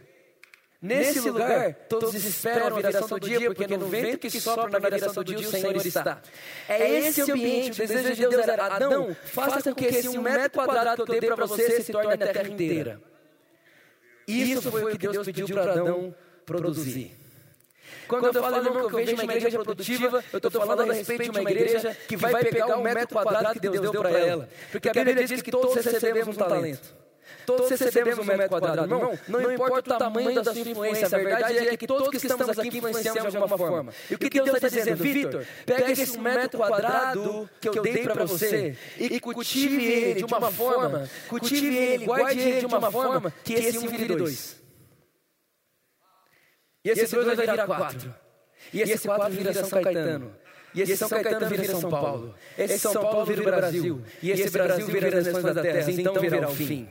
Nesse 0.82 1.20
lugar, 1.22 1.74
todos 1.89 2.13
esperam 2.13 2.67
a 2.67 2.70
viração 2.70 3.08
do 3.08 3.20
dia, 3.20 3.53
porque 3.53 3.77
no 3.77 3.88
vento 3.88 4.20
que 4.20 4.39
sopra 4.39 4.70
na 4.70 4.79
viração 4.79 5.24
do 5.24 5.24
dia, 5.24 5.48
o 5.48 5.51
Senhor 5.51 5.75
está. 5.75 6.22
É 6.67 7.00
esse 7.00 7.22
ambiente, 7.22 7.82
o 7.82 7.88
desejo 7.88 8.15
de 8.15 8.27
Deus 8.27 8.48
era, 8.48 8.65
Adão, 8.67 9.15
faça 9.25 9.62
com 9.62 9.75
que 9.75 9.86
esse 9.86 10.10
um 10.10 10.22
metro 10.22 10.63
quadrado 10.63 11.05
que 11.05 11.12
eu 11.12 11.20
dei 11.20 11.29
para 11.29 11.46
você 11.46 11.82
se 11.82 11.91
torne 11.91 12.13
a 12.13 12.17
terra 12.17 12.48
inteira. 12.48 13.01
Isso 14.27 14.72
foi 14.72 14.84
o 14.84 14.89
que 14.89 14.98
Deus 14.98 15.25
pediu 15.25 15.48
para 15.48 15.72
Adão 15.72 16.13
produzir. 16.46 17.15
Quando 18.08 18.25
eu 18.27 18.34
falo, 18.34 18.58
irmão, 18.58 18.88
que 18.88 18.96
eu 18.96 19.05
vejo 19.05 19.13
uma 19.13 19.24
igreja 19.24 19.63
produtiva, 19.63 20.24
eu 20.32 20.38
estou 20.38 20.51
falando 20.51 20.91
a 20.91 20.94
respeito 20.94 21.24
de 21.24 21.29
uma 21.29 21.51
igreja 21.51 21.98
que 22.08 22.15
vai 22.15 22.44
pegar 22.44 22.77
o 22.77 22.84
metro 22.84 23.08
quadrado 23.08 23.53
que 23.53 23.60
Deus 23.60 23.79
deu 23.79 23.91
para 23.91 24.12
ela. 24.12 24.50
Porque 24.72 24.89
a 24.89 24.94
Bíblia 24.94 25.25
diz 25.25 25.41
que 25.41 25.51
todos 25.51 25.84
recebemos 25.84 26.36
um 26.36 26.39
talento. 26.39 27.05
Todos 27.46 27.70
recebemos 27.70 28.20
um 28.20 28.24
metro 28.24 28.50
quadrado. 28.50 28.82
Irmão, 28.84 29.20
não 29.28 29.52
importa 29.52 29.96
o 29.96 29.98
tamanho 29.98 30.34
da 30.36 30.44
sua 30.44 30.60
influência, 30.60 31.06
a 31.06 31.10
verdade 31.10 31.68
é 31.68 31.78
que 31.78 31.88
todos 31.88 32.10
que 32.10 32.18
estamos 32.18 32.50
aqui 32.50 32.68
influenciamos 32.68 33.32
de 33.32 33.38
alguma 33.38 33.58
forma. 33.58 33.94
E 34.10 34.16
o 34.16 34.20
que 34.20 34.30
Deus 34.30 34.56
está 34.56 34.68
dizendo, 34.68 35.04
Vitor? 35.04 35.46
Pega 35.66 35.92
esse 35.92 36.18
metro 36.18 36.58
quadrado 36.58 37.50
que 37.62 37.70
eu 37.70 37.82
dei 37.82 38.04
para 38.04 38.25
você 38.25 38.75
e 38.98 39.20
cultive 39.20 39.84
ele 39.84 40.14
de 40.16 40.25
uma 40.25 40.52
forma, 40.52 41.10
cultive 41.28 41.78
ele, 41.78 42.06
guarde 42.06 42.40
ele 42.40 42.60
de 42.60 42.66
uma 42.66 42.92
forma 42.92 43.34
que 43.44 43.54
esse 43.54 43.78
um 43.78 43.88
vire 43.88 44.16
dois. 44.16 44.62
E 46.84 46.90
esse 46.90 47.16
dois 47.16 47.25
vai 47.25 47.36
virar 47.36 47.66
quatro. 47.66 48.14
E 48.74 48.82
esse 48.82 49.08
quatro 49.08 49.32
vira 49.32 49.54
São 49.54 49.82
Caetano. 49.82 50.36
E 50.74 50.82
esse 50.82 50.98
São 50.98 51.10
Caetano 51.10 51.48
vira 51.48 51.66
São 51.66 51.90
Paulo. 51.90 52.36
Esse 52.58 52.80
São 52.80 52.94
Paulo 52.94 53.25
vira 53.25 53.42
o 53.42 53.46
Brasil. 53.46 54.02
E 54.22 54.32
esse 54.32 54.50
Brasil 54.50 54.86
vira 54.86 55.08
as 55.08 55.25
nações 55.25 55.56
da 55.56 55.62
terra. 55.62 55.92
Então 55.92 56.14
virá 56.16 56.50
o 56.50 56.56
fim. 56.56 56.88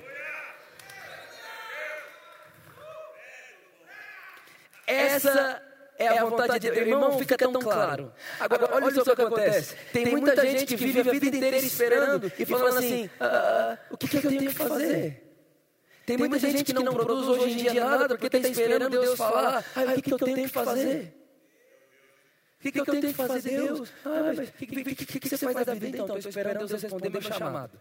Essa 4.86 5.62
é 5.98 6.08
a 6.08 6.24
vontade 6.24 6.58
de 6.58 6.70
Deus. 6.70 6.86
Irmão, 6.86 7.18
fica 7.18 7.36
tão 7.36 7.52
claro. 7.52 8.12
Agora, 8.40 8.74
olha 8.74 8.90
só 8.90 9.12
o 9.12 9.16
que 9.16 9.22
acontece. 9.22 9.76
Tem 9.92 10.06
muita 10.06 10.40
gente 10.42 10.66
que 10.66 10.76
vive 10.76 11.00
a 11.00 11.02
vida 11.04 11.26
inteira 11.26 11.56
esperando 11.56 12.32
e 12.38 12.44
falando 12.44 12.78
assim: 12.78 13.10
ah, 13.20 13.78
o 13.90 13.96
que, 13.96 14.08
que 14.08 14.16
eu 14.18 14.30
tenho 14.30 14.40
que 14.40 14.54
fazer? 14.54 15.20
Tem 16.06 16.18
muita 16.18 16.38
gente 16.38 16.64
que 16.64 16.72
não 16.72 16.92
produz 16.92 17.28
hoje 17.28 17.52
em 17.52 17.56
dia 17.56 17.84
nada 17.84 18.08
porque 18.08 18.26
está 18.26 18.48
esperando 18.48 18.90
Deus 18.90 19.16
falar: 19.16 19.64
ah, 19.74 19.82
o 19.82 19.94
que, 19.94 20.02
que 20.02 20.12
eu 20.12 20.18
tenho 20.18 20.36
que 20.36 20.48
fazer? 20.48 21.20
O 22.58 22.62
que, 22.64 22.72
que 22.72 22.80
eu 22.80 22.86
tenho 22.86 23.02
que 23.02 23.12
fazer, 23.12 23.60
Deus? 23.60 23.92
Ah, 24.06 24.32
mas 24.34 24.48
o 24.48 24.52
que, 24.52 24.66
que, 24.66 25.20
que, 25.20 25.28
você 25.28 25.36
faz 25.36 25.66
da 25.66 25.74
vida? 25.74 25.98
Então, 25.98 26.16
estou 26.16 26.30
esperando 26.30 26.58
Deus 26.66 26.82
responder 26.82 27.10
meu 27.10 27.20
chamado. 27.20 27.78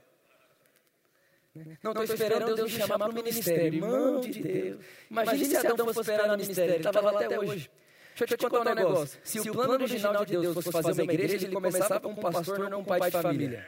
Não 1.55 1.91
estou 1.91 2.03
esperando 2.03 2.55
Deus 2.55 2.73
me 2.73 2.79
chamar 2.79 2.97
para 2.97 3.09
o 3.09 3.13
ministério. 3.13 3.75
Irmão 3.75 4.21
de 4.21 4.41
Deus. 4.41 4.81
Imagine 5.09 5.45
se 5.45 5.57
Adão 5.57 5.85
fosse 5.85 5.99
esperar 5.99 6.27
no 6.27 6.37
ministério. 6.37 6.73
Ele 6.73 6.87
estava 6.87 7.11
lá 7.11 7.25
até 7.25 7.39
hoje. 7.39 7.69
Deixa 8.17 8.33
eu 8.33 8.37
te 8.37 8.49
contar 8.49 8.71
um 8.71 8.75
negócio. 8.75 9.19
Se 9.23 9.39
o 9.39 9.53
plano 9.53 9.73
original 9.73 10.25
de 10.25 10.37
Deus 10.37 10.53
fosse 10.53 10.71
fazer 10.71 11.03
uma 11.03 11.13
igreja, 11.13 11.35
ele 11.35 11.53
começava 11.53 11.99
com 11.99 12.09
um 12.09 12.15
pastor, 12.15 12.69
não 12.69 12.79
um 12.79 12.83
pai 12.83 12.99
de 13.01 13.21
família. 13.21 13.67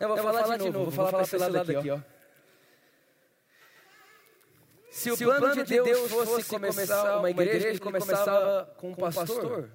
Eu 0.00 0.08
vou, 0.08 0.16
falar, 0.18 0.58
de 0.58 0.70
novo, 0.70 0.84
vou 0.84 0.92
falar 0.92 1.10
para 1.12 1.22
esse 1.22 1.36
lado 1.36 1.56
aqui, 1.56 1.90
ó. 1.90 2.00
Se 4.90 5.10
o 5.10 5.16
plano 5.16 5.64
de 5.64 5.82
Deus 5.82 6.10
fosse 6.10 6.48
começar 6.50 7.18
uma 7.18 7.30
igreja, 7.30 7.68
ele 7.68 7.78
começava 7.78 8.74
com 8.76 8.90
um 8.90 8.94
pastor, 8.94 9.70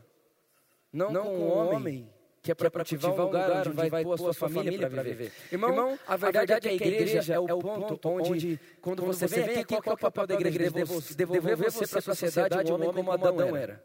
não 0.93 1.12
com 1.12 1.38
um 1.38 1.50
homem 1.50 2.19
que 2.41 2.51
é 2.51 2.55
para 2.55 2.69
cultivar 2.69 3.12
um 3.12 3.22
lugar 3.24 3.67
onde 3.67 3.89
vai 3.89 4.03
pôr 4.03 4.13
a 4.13 4.17
sua 4.17 4.34
família 4.34 4.89
para 4.89 5.03
viver. 5.03 5.31
Irmão, 5.51 5.69
Irmão, 5.69 6.00
a 6.08 6.15
verdade 6.15 6.53
é 6.53 6.60
que 6.60 6.69
a 6.69 6.74
igreja 6.74 7.34
é 7.34 7.39
o 7.39 7.60
ponto 7.60 8.10
onde, 8.10 8.60
quando 8.81 9.03
você 9.03 9.27
vem 9.27 9.60
aqui, 9.60 9.65
qual 9.65 9.84
é 9.86 9.93
o 9.93 9.98
papel 9.98 10.27
da 10.27 10.36
igreja? 10.36 10.72
Devolver 11.15 11.55
você 11.58 11.88
para 11.88 12.00
a 12.00 12.01
sociedade 12.01 12.72
um 12.72 12.75
homem 12.75 12.93
como 12.93 13.12
Adão 13.12 13.55
era. 13.55 13.84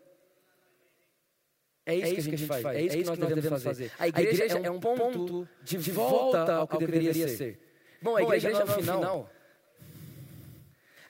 É 1.87 1.94
isso, 1.94 2.06
é 2.06 2.11
isso 2.12 2.28
que 2.30 2.34
a 2.34 2.38
gente 2.38 2.49
faz, 2.49 2.64
é 2.64 2.80
isso, 2.80 2.96
é 2.96 2.99
isso 3.00 3.12
que 3.12 3.20
nós 3.20 3.28
devemos 3.34 3.62
fazer. 3.62 3.92
A 3.99 4.08
igreja 4.08 4.58
é 4.58 4.70
um 4.70 4.80
ponto 4.80 5.46
de 5.62 5.76
volta 5.90 6.54
ao 6.54 6.66
que 6.68 6.78
deveria 6.78 7.28
ser. 7.28 7.58
Bom, 8.00 8.16
a 8.16 8.23
igreja 8.23 8.50
não 8.50 8.61
é 8.61 8.64
o 8.64 8.66
final. 8.68 9.30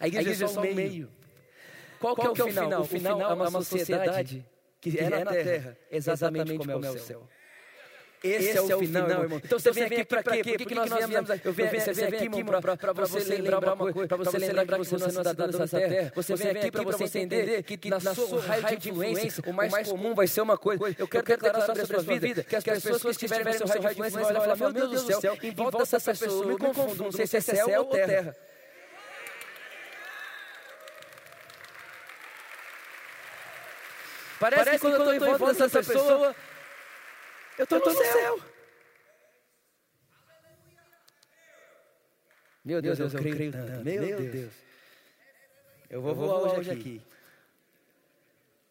A 0.00 0.08
igreja 0.08 0.44
é 0.44 0.48
só 0.48 0.60
o 0.60 0.74
meio. 0.74 1.10
Qual 2.00 2.16
que 2.16 2.26
é 2.26 2.30
o 2.30 2.34
final? 2.34 2.82
O 2.82 2.84
final 2.84 3.20
é 3.20 3.34
uma 3.34 3.50
sociedade 3.62 4.44
que 4.90 4.98
é 4.98 5.08
na 5.08 5.24
terra, 5.24 5.76
exatamente 5.90 6.56
como 6.58 6.70
é 6.70 6.90
o 6.90 6.98
céu. 6.98 7.26
Esse, 8.22 8.48
Esse 8.48 8.56
é, 8.56 8.62
o 8.62 8.70
é 8.70 8.76
o 8.76 8.78
final, 8.78 9.02
final 9.02 9.22
irmão. 9.22 9.40
Então 9.44 9.58
você 9.58 9.70
vem 9.70 9.84
aqui 9.84 10.04
para 10.06 10.22
quê? 10.22 10.42
Por 10.42 10.56
que, 10.56 10.64
que 10.64 10.74
nós 10.74 10.90
viemos 10.90 11.30
aqui? 11.30 11.46
Eu 11.46 11.52
venho, 11.52 11.70
você 11.70 11.92
vem 11.92 12.04
aqui, 12.06 12.24
irmão, 12.24 12.62
para 12.62 13.04
você 13.04 13.18
lembrar 13.34 13.58
uma 13.58 13.76
coisa, 13.92 14.08
para 14.08 14.16
você 14.16 14.38
lembrar 14.38 14.64
que 14.64 14.78
você 14.78 14.96
não 14.96 15.06
é 15.06 15.10
cidadão 15.10 15.48
dessa 15.48 15.78
terra. 15.78 16.12
Você 16.14 16.34
vem 16.34 16.50
aqui 16.52 16.70
para 16.70 16.82
você 16.84 17.04
entender 17.04 17.62
que 17.62 17.90
na 17.90 18.00
sua 18.00 18.40
raio 18.40 18.78
de 18.78 18.90
influência, 18.90 19.44
o 19.46 19.52
mais 19.52 19.88
comum 19.88 20.14
vai 20.14 20.26
ser 20.26 20.40
uma 20.40 20.56
coisa. 20.56 20.82
Eu 20.98 21.06
quero 21.06 21.26
declarar 21.26 21.66
sobre 21.66 21.82
a 21.82 21.86
sua 21.86 22.18
vida 22.18 22.44
que 22.44 22.56
as 22.56 22.64
pessoas 22.64 23.02
que 23.02 23.10
estiverem 23.10 23.44
no 23.44 23.52
seu 23.52 23.66
raio 23.66 23.80
de 23.82 23.92
influência 23.92 24.20
vão 24.20 24.28
olhar 24.30 24.40
e 24.40 24.58
falar, 24.58 24.72
meu 24.72 24.88
Deus 24.88 25.02
do 25.02 25.20
céu, 25.20 25.36
em 25.42 25.50
volta 25.50 25.78
dessa 25.78 26.00
pessoa, 26.00 26.44
eu 26.44 26.48
me 26.48 26.58
confundo, 26.58 27.04
não 27.04 27.12
sei 27.12 27.26
se 27.26 27.36
é 27.36 27.40
céu 27.40 27.80
ou 27.80 27.84
terra. 27.86 28.34
Parece, 34.50 34.70
que 34.72 34.78
quando 34.78 34.94
eu 34.94 35.12
estou 35.12 35.14
em 35.14 35.38
volta 35.38 35.54
dessa 35.54 35.82
pessoa, 35.82 36.36
eu 37.56 37.64
estou 37.64 37.78
no 37.78 37.90
céu. 37.90 38.12
céu. 38.12 38.40
Meu 42.62 42.82
Deus, 42.82 42.98
Deus 42.98 43.14
eu, 43.14 43.20
eu 43.20 43.34
creio 43.34 43.52
tanto. 43.52 43.84
Meu, 43.84 44.02
Meu 44.02 44.18
Deus. 44.18 44.32
Deus. 44.32 44.52
Eu 45.88 46.02
vou, 46.02 46.10
eu 46.10 46.14
vou 46.16 46.40
voar 46.40 46.58
hoje 46.58 46.70
aqui. 46.70 47.02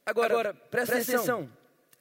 Agora, 0.05 0.33
Agora 0.33 0.53
presta, 0.53 0.93
presta 0.93 1.15
atenção. 1.15 1.49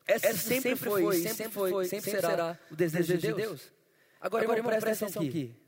Essa, 0.06 0.26
Essa 0.26 0.38
sempre, 0.38 0.76
sempre 0.76 0.90
foi, 0.90 1.16
sempre 1.16 1.48
foi, 1.48 1.84
sempre 1.86 2.10
será 2.10 2.58
o 2.70 2.76
desejo 2.76 3.16
de 3.16 3.32
Deus. 3.32 3.72
Agora, 4.20 4.44
Agora 4.44 4.58
irmão, 4.58 4.70
presta 4.70 5.04
atenção 5.06 5.22
aqui. 5.22 5.61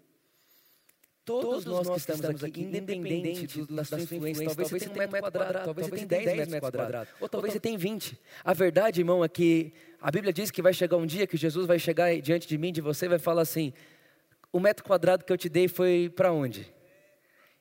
Todos, 1.24 1.64
nós 1.64 1.88
que 1.88 2.12
estamos 2.12 2.44
aqui, 2.44 2.60
independente 2.60 3.64
da 3.72 3.82
sua 3.82 3.98
influência, 3.98 4.44
talvez 4.44 4.68
você 4.68 4.88
tenha 4.90 5.06
um 5.06 5.10
metro 5.10 5.20
quadrado, 5.20 5.64
talvez 5.64 5.88
você 5.88 6.06
tenha 6.06 6.24
10 6.24 6.48
metros 6.48 6.60
quadrados, 6.60 7.14
ou 7.18 7.28
talvez 7.30 7.54
você 7.54 7.60
tenha 7.60 7.78
20. 7.78 8.20
A 8.44 8.52
verdade, 8.52 9.00
irmão, 9.00 9.24
é 9.24 9.28
que 9.28 9.72
a 10.02 10.10
Bíblia 10.10 10.34
diz 10.34 10.50
que 10.50 10.60
vai 10.60 10.74
chegar 10.74 10.98
um 10.98 11.06
dia 11.06 11.26
que 11.26 11.38
Jesus 11.38 11.66
vai 11.66 11.78
chegar 11.78 12.14
diante 12.20 12.46
de 12.46 12.58
mim, 12.58 12.70
de 12.70 12.82
você, 12.82 13.06
e 13.06 13.08
vai 13.08 13.18
falar 13.18 13.40
assim: 13.40 13.72
o 14.52 14.60
metro 14.60 14.84
quadrado 14.84 15.24
que 15.24 15.32
eu 15.32 15.38
te 15.38 15.48
dei 15.48 15.66
foi 15.66 16.12
para 16.14 16.30
onde? 16.30 16.70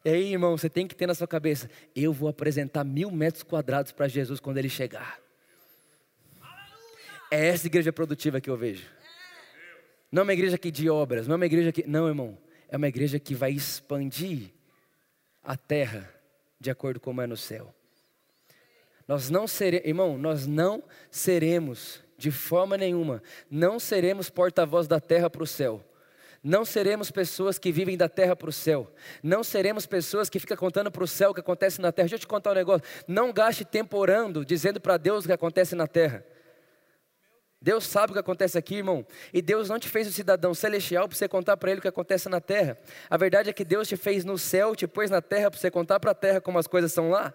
E 0.04 0.10
aí, 0.10 0.34
irmão, 0.34 0.58
você 0.58 0.70
tem 0.70 0.86
que 0.86 0.94
ter 0.94 1.08
na 1.08 1.16
sua 1.16 1.28
cabeça: 1.28 1.70
eu 1.96 2.12
vou 2.12 2.28
apresentar 2.28 2.84
mil 2.84 3.10
metros 3.10 3.44
quadrados 3.44 3.94
para 3.94 4.10
Jesus 4.10 4.42
quando 4.42 4.58
ele 4.58 4.68
chegar. 4.68 5.22
É 7.32 7.48
essa 7.48 7.66
igreja 7.66 7.94
produtiva 7.94 8.42
que 8.42 8.50
eu 8.50 8.58
vejo. 8.58 8.86
Não 10.12 10.20
é 10.20 10.24
uma 10.24 10.34
igreja 10.34 10.58
aqui 10.58 10.70
de 10.70 10.90
obras, 10.90 11.28
não 11.28 11.36
é 11.36 11.38
uma 11.38 11.46
igreja 11.46 11.72
que. 11.72 11.88
Não, 11.88 12.10
irmão 12.10 12.43
é 12.74 12.76
uma 12.76 12.88
igreja 12.88 13.20
que 13.20 13.36
vai 13.36 13.52
expandir 13.52 14.50
a 15.44 15.56
terra 15.56 16.12
de 16.60 16.72
acordo 16.72 17.00
com 17.00 17.12
como 17.12 17.22
é 17.22 17.28
no 17.28 17.38
céu. 17.38 17.72
Nós 19.08 19.30
não 19.30 19.48
seremos, 19.48 19.88
irmão, 19.88 20.18
nós 20.18 20.48
não 20.48 20.84
seremos 21.12 22.02
de 22.18 22.32
forma 22.32 22.76
nenhuma, 22.76 23.22
não 23.48 23.80
seremos 23.80 24.28
porta-voz 24.32 24.88
da 24.88 25.00
terra 25.00 25.30
para 25.30 25.44
o 25.44 25.46
céu. 25.46 25.86
Não 26.44 26.66
seremos 26.66 27.12
pessoas 27.12 27.60
que 27.60 27.72
vivem 27.72 27.96
da 27.96 28.10
terra 28.10 28.36
para 28.36 28.50
o 28.50 28.52
céu. 28.52 28.92
Não 29.22 29.44
seremos 29.44 29.86
pessoas 29.86 30.28
que 30.28 30.40
ficam 30.40 30.58
contando 30.58 30.90
para 30.90 31.04
o 31.04 31.08
céu 31.08 31.30
o 31.30 31.34
que 31.34 31.42
acontece 31.42 31.80
na 31.80 31.92
terra. 31.92 32.08
Deixa 32.08 32.16
eu 32.16 32.20
te 32.20 32.28
contar 32.28 32.54
um 32.54 32.56
negócio. 32.56 32.86
Não 33.08 33.32
gaste 33.32 33.64
tempo 33.64 33.98
orando, 33.98 34.44
dizendo 34.44 34.82
para 34.82 34.98
Deus 34.98 35.24
o 35.24 35.28
que 35.28 35.34
acontece 35.34 35.76
na 35.76 35.86
terra. 35.86 36.26
Deus 37.64 37.86
sabe 37.86 38.12
o 38.12 38.14
que 38.14 38.20
acontece 38.20 38.58
aqui, 38.58 38.76
irmão. 38.76 39.06
E 39.34 39.42
Deus 39.42 39.70
não 39.70 39.80
te 39.80 39.88
fez 39.88 40.06
um 40.06 40.12
cidadão 40.12 40.54
celestial 40.54 41.08
para 41.08 41.18
você 41.18 41.30
contar 41.30 41.56
para 41.56 41.72
ele 41.72 41.80
o 41.80 41.82
que 41.82 41.88
acontece 41.88 42.28
na 42.28 42.42
terra. 42.42 42.78
A 43.10 43.16
verdade 43.16 43.50
é 43.50 43.54
que 43.54 43.64
Deus 43.64 43.88
te 43.88 43.96
fez 43.96 44.26
no 44.26 44.38
céu, 44.38 44.76
te 44.76 44.86
pôs 44.86 45.10
na 45.10 45.22
terra 45.22 45.50
para 45.50 45.58
você 45.58 45.72
contar 45.72 45.98
para 45.98 46.12
a 46.12 46.14
terra 46.14 46.42
como 46.42 46.60
as 46.60 46.68
coisas 46.68 46.92
são 46.92 47.10
lá. 47.10 47.34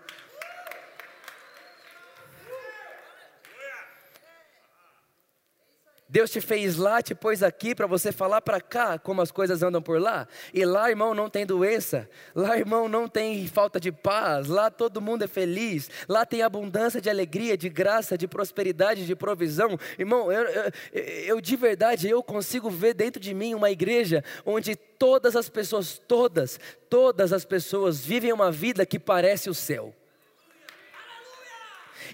Deus 6.09 6.31
te 6.31 6.41
fez 6.41 6.77
lá, 6.77 7.03
te 7.03 7.15
pôs 7.15 7.43
aqui 7.43 7.75
para 7.75 7.87
você 7.87 8.11
falar 8.11 8.41
para 8.41 8.63
cá 8.63 8.99
como 8.99 9.21
as 9.21 9.31
coisas 9.31 9.63
andam 9.63 9.83
por 9.83 10.01
lá. 10.01 10.27
E 10.55 10.65
lá, 10.65 10.89
irmão, 10.89 11.13
não 11.15 11.29
tem 11.29 11.45
doença. 11.45 12.09
Lá, 12.35 12.57
irmão, 12.57 12.89
não 12.89 13.07
tem 13.07 13.47
falta 13.47 13.79
de 13.79 13.93
paz. 13.93 14.49
Lá 14.49 14.71
todo 14.71 15.03
mundo 15.03 15.25
é 15.25 15.27
feliz. 15.27 15.91
Lá 16.09 16.25
tem 16.25 16.41
abundância 16.41 16.99
de 16.99 17.11
alegria, 17.11 17.59
de 17.59 17.69
graça, 17.69 18.17
de 18.17 18.27
prosperidade, 18.27 19.05
de 19.05 19.15
provisão. 19.15 19.79
Irmão, 19.99 20.33
eu, 20.33 20.45
eu, 20.45 20.73
eu 20.95 21.41
de 21.43 21.57
verdade, 21.57 22.09
eu 22.09 22.23
consigo 22.23 22.71
ver 22.71 22.95
dentro 22.95 23.21
de 23.21 23.35
mim 23.35 23.53
uma 23.53 23.71
igreja 23.71 24.25
onde 24.47 24.75
todas 24.75 25.37
as 25.37 25.51
pessoas, 25.51 26.01
todas, 26.09 26.59
todas 26.89 27.35
as 27.35 27.45
pessoas 27.45 28.01
vivem 28.01 28.33
uma 28.33 28.51
vida 28.51 28.87
que 28.87 28.99
parece 28.99 29.51
o 29.51 29.55
céu. 29.55 29.95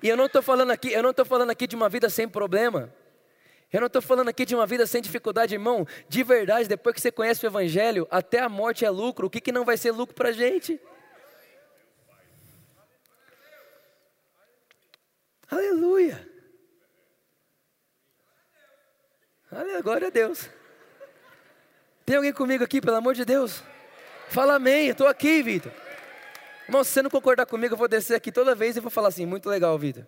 E 0.03 0.09
eu 0.09 0.17
não 0.17 0.27
estou 0.27 0.43
falando 0.43 0.73
aqui, 0.73 0.93
eu 0.93 1.03
não 1.03 1.11
estou 1.11 1.25
falando 1.25 1.51
aqui 1.51 1.69
de 1.69 1.77
uma 1.77 1.89
vida 1.89 2.11
sem 2.11 2.29
problema. 2.29 2.93
Eu 3.75 3.81
não 3.81 3.89
estou 3.89 4.01
falando 4.01 4.29
aqui 4.29 4.47
de 4.47 4.55
uma 4.55 4.69
vida 4.69 4.87
sem 4.87 5.03
dificuldade, 5.03 5.53
irmão. 5.53 5.85
De 6.09 6.23
verdade, 6.23 6.69
depois 6.69 6.95
que 6.95 7.01
você 7.01 7.11
conhece 7.11 7.45
o 7.45 7.49
Evangelho, 7.49 8.07
até 8.09 8.39
a 8.39 8.49
morte 8.49 8.85
é 8.85 8.89
lucro. 8.89 9.27
O 9.27 9.31
que, 9.31 9.41
que 9.41 9.51
não 9.51 9.65
vai 9.65 9.77
ser 9.77 9.91
lucro 9.91 10.15
para 10.15 10.29
a 10.29 10.33
gente? 10.33 10.81
Aleluia. 15.51 16.25
Aleluia, 19.51 19.83
glória 19.83 20.07
a 20.07 20.11
Deus. 20.11 20.49
Tem 22.07 22.15
alguém 22.15 22.33
comigo 22.33 22.63
aqui, 22.63 22.81
pelo 22.81 22.97
amor 22.97 23.15
de 23.15 23.25
Deus? 23.25 23.61
Fala 24.29 24.55
amém, 24.55 24.87
eu 24.87 24.93
estou 24.93 25.09
aqui, 25.09 25.43
Vitor. 25.43 25.73
Irmão, 26.69 26.85
se 26.85 26.93
você 26.93 27.03
não 27.03 27.11
concordar 27.11 27.45
comigo, 27.45 27.75
eu 27.75 27.79
vou 27.79 27.89
descer 27.89 28.15
aqui 28.15 28.31
toda 28.31 28.55
vez 28.55 28.77
e 28.77 28.81
vou 28.81 28.89
falar 28.89 29.09
assim, 29.09 29.27
muito 29.27 29.49
legal, 29.49 29.77
Vitor. 29.77 30.07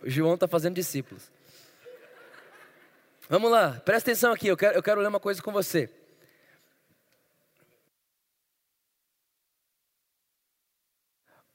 O 0.00 0.08
João 0.08 0.34
está 0.34 0.48
fazendo 0.48 0.74
discípulos. 0.74 1.30
Vamos 3.28 3.50
lá, 3.50 3.80
presta 3.84 4.10
atenção 4.10 4.32
aqui, 4.32 4.48
eu 4.48 4.56
quero, 4.56 4.76
eu 4.76 4.82
quero 4.82 5.00
ler 5.00 5.08
uma 5.08 5.20
coisa 5.20 5.40
com 5.40 5.52
você. 5.52 5.88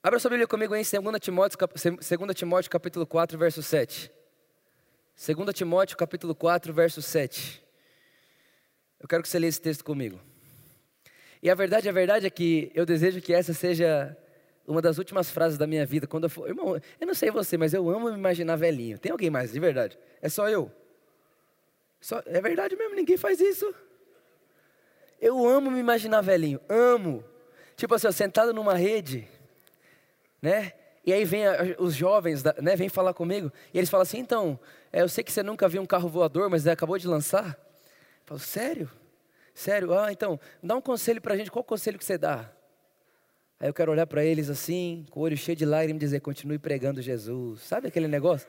Abra 0.01 0.19
sua 0.19 0.29
Bíblia 0.29 0.47
comigo 0.47 0.75
em 0.75 0.83
2 0.83 1.19
Timóteo, 1.19 1.57
2 1.57 2.35
Timóteo 2.35 2.69
capítulo 2.69 3.07
4, 3.07 3.37
verso 3.37 3.63
7. 3.63 4.11
2 5.17 5.53
Timóteo 5.53 5.97
capítulo 5.97 6.35
4, 6.35 6.71
verso 6.71 7.01
7. 7.01 7.63
Eu 8.99 9.07
quero 9.07 9.23
que 9.23 9.29
você 9.29 9.39
leia 9.39 9.49
esse 9.49 9.59
texto 9.59 9.83
comigo. 9.83 10.21
E 11.41 11.49
a 11.49 11.55
verdade, 11.55 11.89
a 11.89 11.91
verdade 11.91 12.27
é 12.27 12.29
que 12.29 12.71
eu 12.75 12.85
desejo 12.85 13.19
que 13.19 13.33
essa 13.33 13.53
seja 13.53 14.15
uma 14.67 14.81
das 14.81 14.97
últimas 14.97 15.29
frases 15.29 15.57
da 15.57 15.67
minha 15.67 15.85
vida. 15.85 16.07
Quando 16.07 16.25
eu 16.25 16.29
for, 16.29 16.47
irmão, 16.47 16.79
eu 16.99 17.07
não 17.07 17.13
sei 17.13 17.31
você, 17.31 17.57
mas 17.57 17.73
eu 17.73 17.89
amo 17.89 18.09
me 18.09 18.17
imaginar 18.17 18.55
velhinho. 18.55 18.97
Tem 18.97 19.11
alguém 19.11 19.29
mais, 19.29 19.51
de 19.51 19.59
verdade? 19.59 19.97
É 20.21 20.29
só 20.29 20.49
eu. 20.49 20.71
Só, 22.01 22.21
é 22.25 22.41
verdade 22.41 22.75
mesmo, 22.75 22.95
ninguém 22.95 23.17
faz 23.17 23.39
isso. 23.39 23.73
Eu 25.19 25.47
amo 25.47 25.71
me 25.71 25.79
imaginar 25.79 26.21
velhinho, 26.21 26.59
amo. 26.69 27.23
Tipo 27.75 27.95
assim, 27.95 28.11
sentado 28.11 28.53
numa 28.53 28.75
rede, 28.75 29.27
né? 30.41 30.73
E 31.05 31.13
aí 31.13 31.23
vem 31.23 31.45
a, 31.45 31.57
os 31.77 31.93
jovens, 31.93 32.43
né, 32.43 32.75
vem 32.75 32.89
falar 32.89 33.13
comigo, 33.13 33.51
e 33.73 33.77
eles 33.77 33.89
falam 33.89 34.01
assim, 34.01 34.17
então, 34.17 34.59
é, 34.91 35.01
eu 35.01 35.09
sei 35.09 35.23
que 35.23 35.31
você 35.31 35.43
nunca 35.43 35.67
viu 35.67 35.81
um 35.81 35.85
carro 35.85 36.09
voador, 36.09 36.49
mas 36.49 36.65
acabou 36.65 36.97
de 36.97 37.07
lançar. 37.07 37.49
Eu 37.49 38.25
falo, 38.25 38.39
sério? 38.39 38.89
Sério? 39.53 39.97
Ah, 39.97 40.11
então, 40.11 40.39
dá 40.63 40.75
um 40.75 40.81
conselho 40.81 41.21
para 41.21 41.33
a 41.33 41.37
gente, 41.37 41.51
qual 41.51 41.63
conselho 41.63 41.97
que 41.97 42.05
você 42.05 42.17
dá? 42.17 42.49
Aí 43.59 43.69
eu 43.69 43.73
quero 43.73 43.91
olhar 43.91 44.05
para 44.05 44.23
eles 44.23 44.49
assim, 44.49 45.05
com 45.09 45.21
o 45.21 45.23
olho 45.23 45.37
cheio 45.37 45.55
de 45.55 45.65
lágrimas 45.65 46.01
e 46.01 46.05
dizer, 46.05 46.19
continue 46.19 46.59
pregando 46.59 47.01
Jesus. 47.01 47.61
Sabe 47.61 47.87
aquele 47.87 48.07
negócio? 48.07 48.47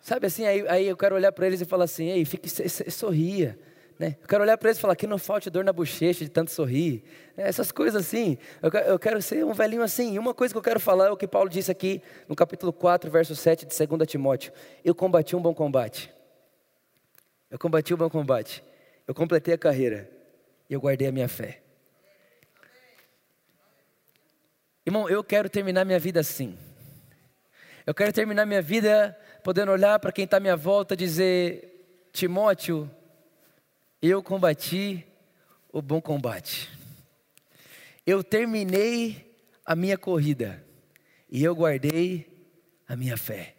Sabe 0.00 0.26
assim, 0.26 0.46
aí, 0.46 0.66
aí 0.68 0.88
eu 0.88 0.96
quero 0.96 1.14
olhar 1.14 1.30
para 1.30 1.46
eles 1.46 1.60
e 1.60 1.64
falar 1.64 1.84
assim, 1.84 2.08
ei, 2.08 2.24
fique, 2.24 2.48
sorria. 2.90 3.58
Né? 3.98 4.16
Eu 4.20 4.26
quero 4.26 4.42
olhar 4.42 4.58
para 4.58 4.70
eles 4.70 4.78
e 4.78 4.80
falar 4.80 4.96
que 4.96 5.06
não 5.06 5.18
falte 5.18 5.48
dor 5.48 5.62
na 5.62 5.72
bochecha 5.72 6.24
de 6.24 6.30
tanto 6.30 6.50
sorrir. 6.50 7.04
É, 7.36 7.46
essas 7.46 7.70
coisas 7.70 8.04
assim. 8.04 8.36
Eu, 8.60 8.70
eu, 8.80 8.98
quero 8.98 9.22
ser 9.22 9.44
um 9.44 9.52
velhinho 9.52 9.82
assim. 9.82 10.14
E 10.14 10.18
uma 10.18 10.34
coisa 10.34 10.52
que 10.52 10.58
eu 10.58 10.62
quero 10.62 10.80
falar 10.80 11.06
é 11.06 11.10
o 11.10 11.16
que 11.16 11.28
Paulo 11.28 11.48
disse 11.48 11.70
aqui 11.70 12.02
no 12.28 12.34
capítulo 12.34 12.72
4, 12.72 13.08
verso 13.08 13.36
7 13.36 13.64
de 13.64 13.86
2 13.86 14.10
Timóteo. 14.10 14.52
Eu 14.84 14.94
combati 14.94 15.36
um 15.36 15.40
bom 15.40 15.54
combate. 15.54 16.12
Eu 17.48 17.58
combati 17.58 17.94
um 17.94 17.96
bom 17.96 18.10
combate. 18.10 18.64
Eu 19.06 19.14
completei 19.14 19.54
a 19.54 19.58
carreira. 19.58 20.10
E 20.68 20.74
eu 20.74 20.80
guardei 20.80 21.06
a 21.06 21.12
minha 21.12 21.28
fé. 21.28 21.61
Irmão, 24.84 25.08
eu 25.08 25.22
quero 25.22 25.48
terminar 25.48 25.84
minha 25.84 25.98
vida 25.98 26.20
assim. 26.20 26.58
Eu 27.86 27.94
quero 27.94 28.12
terminar 28.12 28.44
minha 28.46 28.62
vida 28.62 29.16
podendo 29.44 29.70
olhar 29.70 29.98
para 30.00 30.10
quem 30.10 30.24
está 30.24 30.38
à 30.38 30.40
minha 30.40 30.56
volta 30.56 30.94
e 30.94 30.96
dizer: 30.96 32.08
Timóteo, 32.12 32.90
eu 34.00 34.22
combati 34.22 35.06
o 35.72 35.80
bom 35.80 36.00
combate. 36.00 36.68
Eu 38.04 38.24
terminei 38.24 39.32
a 39.64 39.76
minha 39.76 39.96
corrida 39.96 40.64
e 41.30 41.44
eu 41.44 41.54
guardei 41.54 42.28
a 42.88 42.96
minha 42.96 43.16
fé. 43.16 43.54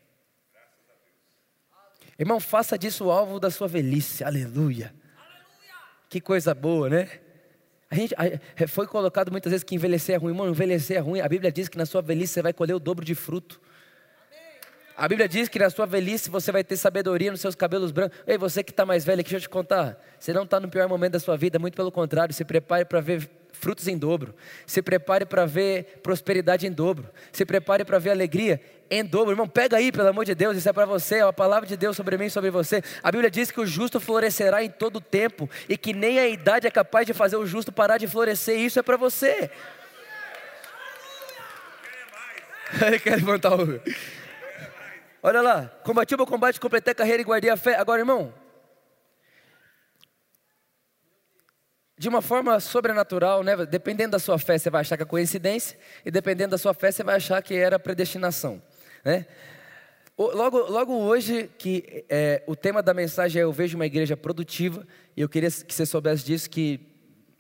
Irmão, 2.19 2.39
faça 2.39 2.77
disso 2.77 3.05
o 3.05 3.11
alvo 3.11 3.39
da 3.39 3.49
sua 3.49 3.67
velhice. 3.67 4.23
Aleluia. 4.25 4.93
Aleluia. 5.17 5.75
Que 6.09 6.19
coisa 6.19 6.53
boa, 6.53 6.89
né? 6.89 7.21
A 7.93 7.95
gente 7.95 8.15
a, 8.15 8.67
foi 8.67 8.87
colocado 8.87 9.31
muitas 9.31 9.51
vezes 9.51 9.63
que 9.63 9.75
envelhecer 9.75 10.15
é 10.15 10.17
ruim. 10.17 10.31
Irmão, 10.31 10.49
envelhecer 10.49 10.97
é 10.97 10.99
ruim. 10.99 11.21
A 11.21 11.29
Bíblia 11.29 11.51
diz 11.51 11.69
que 11.69 11.77
na 11.77 11.85
sua 11.85 12.01
velhice 12.01 12.33
você 12.33 12.41
vai 12.41 12.51
colher 12.51 12.73
o 12.73 12.79
dobro 12.79 13.05
de 13.05 13.13
fruto. 13.13 13.61
A 14.97 15.07
Bíblia 15.07 15.29
diz 15.29 15.47
que 15.47 15.59
na 15.59 15.69
sua 15.69 15.85
velhice 15.85 16.27
você 16.27 16.51
vai 16.51 16.63
ter 16.63 16.75
sabedoria 16.75 17.29
nos 17.29 17.39
seus 17.39 17.53
cabelos 17.53 17.91
brancos. 17.91 18.17
Ei, 18.25 18.35
você 18.35 18.63
que 18.63 18.71
está 18.71 18.83
mais 18.83 19.05
velho 19.05 19.21
deixa 19.21 19.35
eu 19.35 19.41
te 19.41 19.47
contar. 19.47 20.03
Você 20.19 20.33
não 20.33 20.41
está 20.41 20.59
no 20.59 20.67
pior 20.69 20.89
momento 20.89 21.13
da 21.13 21.19
sua 21.19 21.37
vida, 21.37 21.59
muito 21.59 21.75
pelo 21.75 21.91
contrário. 21.91 22.33
Se 22.33 22.43
prepare 22.43 22.83
para 22.83 22.99
ver 22.99 23.29
frutos 23.51 23.87
em 23.87 23.95
dobro. 23.95 24.33
Se 24.65 24.81
prepare 24.81 25.23
para 25.23 25.45
ver 25.45 25.99
prosperidade 26.01 26.65
em 26.65 26.71
dobro. 26.71 27.07
Se 27.31 27.45
prepare 27.45 27.85
para 27.85 27.99
ver 27.99 28.09
alegria 28.09 28.59
em 28.95 29.05
dobro. 29.05 29.31
Irmão, 29.31 29.47
pega 29.47 29.77
aí, 29.77 29.91
pelo 29.91 30.07
amor 30.07 30.25
de 30.25 30.35
Deus, 30.35 30.57
isso 30.57 30.67
é 30.69 30.73
para 30.73 30.85
você, 30.85 31.15
é 31.15 31.21
a 31.21 31.33
palavra 31.33 31.67
de 31.67 31.75
Deus 31.77 31.95
sobre 31.95 32.17
mim 32.17 32.29
sobre 32.29 32.49
você. 32.49 32.83
A 33.01 33.11
Bíblia 33.11 33.29
diz 33.29 33.51
que 33.51 33.59
o 33.59 33.65
justo 33.65 33.99
florescerá 33.99 34.63
em 34.63 34.69
todo 34.69 34.97
o 34.97 35.01
tempo 35.01 35.49
e 35.67 35.77
que 35.77 35.93
nem 35.93 36.19
a 36.19 36.27
idade 36.27 36.67
é 36.67 36.71
capaz 36.71 37.05
de 37.05 37.13
fazer 37.13 37.37
o 37.37 37.45
justo 37.45 37.71
parar 37.71 37.97
de 37.97 38.07
florescer. 38.07 38.59
Isso 38.59 38.79
é 38.79 38.83
para 38.83 38.97
você. 38.97 39.49
Ele 42.85 42.99
quer 42.99 43.15
levantar 43.15 43.59
o. 43.59 43.81
Olha 45.21 45.41
lá, 45.41 45.71
combati 45.83 46.13
o 46.15 46.17
meu 46.17 46.27
combate, 46.27 46.59
completei 46.59 46.91
a 46.91 46.95
carreira 46.95 47.21
e 47.21 47.25
guardei 47.25 47.49
a 47.49 47.55
fé. 47.55 47.75
Agora, 47.75 48.01
irmão, 48.01 48.33
de 51.97 52.09
uma 52.09 52.21
forma 52.21 52.59
sobrenatural, 52.59 53.43
né? 53.43 53.55
Dependendo 53.65 54.11
da 54.11 54.19
sua 54.19 54.37
fé, 54.37 54.57
você 54.57 54.69
vai 54.69 54.81
achar 54.81 54.97
que 54.97 55.03
é 55.03 55.05
coincidência, 55.05 55.77
e 56.03 56.11
dependendo 56.11 56.51
da 56.51 56.57
sua 56.57 56.73
fé, 56.73 56.91
você 56.91 57.03
vai 57.03 57.15
achar 57.15 57.41
que 57.41 57.55
era 57.55 57.79
predestinação, 57.79 58.61
né? 59.03 59.25
Logo, 60.15 60.59
logo 60.69 60.93
hoje, 60.93 61.49
que 61.57 62.05
é, 62.07 62.43
o 62.45 62.55
tema 62.55 62.83
da 62.83 62.93
mensagem 62.93 63.39
é 63.39 63.43
Eu 63.43 63.51
vejo 63.51 63.75
uma 63.75 63.85
igreja 63.85 64.15
produtiva, 64.15 64.85
e 65.17 65.21
eu 65.21 65.27
queria 65.27 65.49
que 65.49 65.73
você 65.73 65.87
soubesse 65.87 66.23
disso, 66.23 66.49
que 66.49 66.79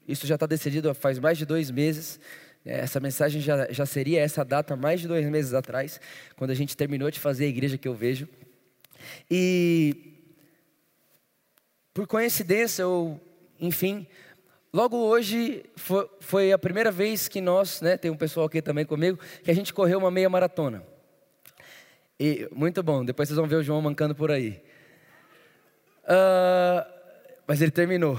isso 0.07 0.25
já 0.25 0.35
está 0.35 0.47
decidido 0.47 0.93
faz 0.95 1.19
mais 1.19 1.37
de 1.37 1.45
dois 1.45 1.69
meses. 1.69 2.19
É, 2.65 2.79
essa 2.79 2.99
mensagem 2.99 3.39
já, 3.41 3.71
já 3.71 3.85
seria 3.85 4.21
essa 4.21 4.43
data 4.43 4.75
mais 4.75 5.01
de 5.01 5.07
dois 5.07 5.23
meses 5.29 5.53
atrás, 5.53 6.01
quando 6.35 6.49
a 6.49 6.55
gente 6.55 6.75
terminou 6.75 7.11
de 7.11 7.19
fazer 7.19 7.45
a 7.45 7.49
igreja 7.49 7.77
que 7.77 7.87
eu 7.87 7.93
vejo. 7.93 8.27
E, 9.29 10.15
por 11.93 12.07
coincidência, 12.07 12.87
ou 12.87 13.21
enfim, 13.59 14.07
logo 14.73 14.97
hoje 14.97 15.63
foi, 15.75 16.09
foi 16.19 16.51
a 16.51 16.57
primeira 16.57 16.91
vez 16.91 17.27
que 17.27 17.39
nós, 17.39 17.81
né, 17.81 17.97
tem 17.97 18.09
um 18.09 18.17
pessoal 18.17 18.47
aqui 18.47 18.63
também 18.63 18.83
comigo, 18.83 19.19
que 19.43 19.51
a 19.51 19.53
gente 19.53 19.71
correu 19.71 19.99
uma 19.99 20.09
meia 20.09 20.29
maratona. 20.29 20.83
E, 22.25 22.47
muito 22.53 22.81
bom, 22.81 23.03
depois 23.03 23.27
vocês 23.27 23.35
vão 23.35 23.49
ver 23.49 23.57
o 23.57 23.63
João 23.63 23.81
mancando 23.81 24.15
por 24.15 24.31
aí. 24.31 24.63
Uh, 26.05 26.89
mas 27.45 27.61
ele 27.61 27.69
terminou. 27.69 28.17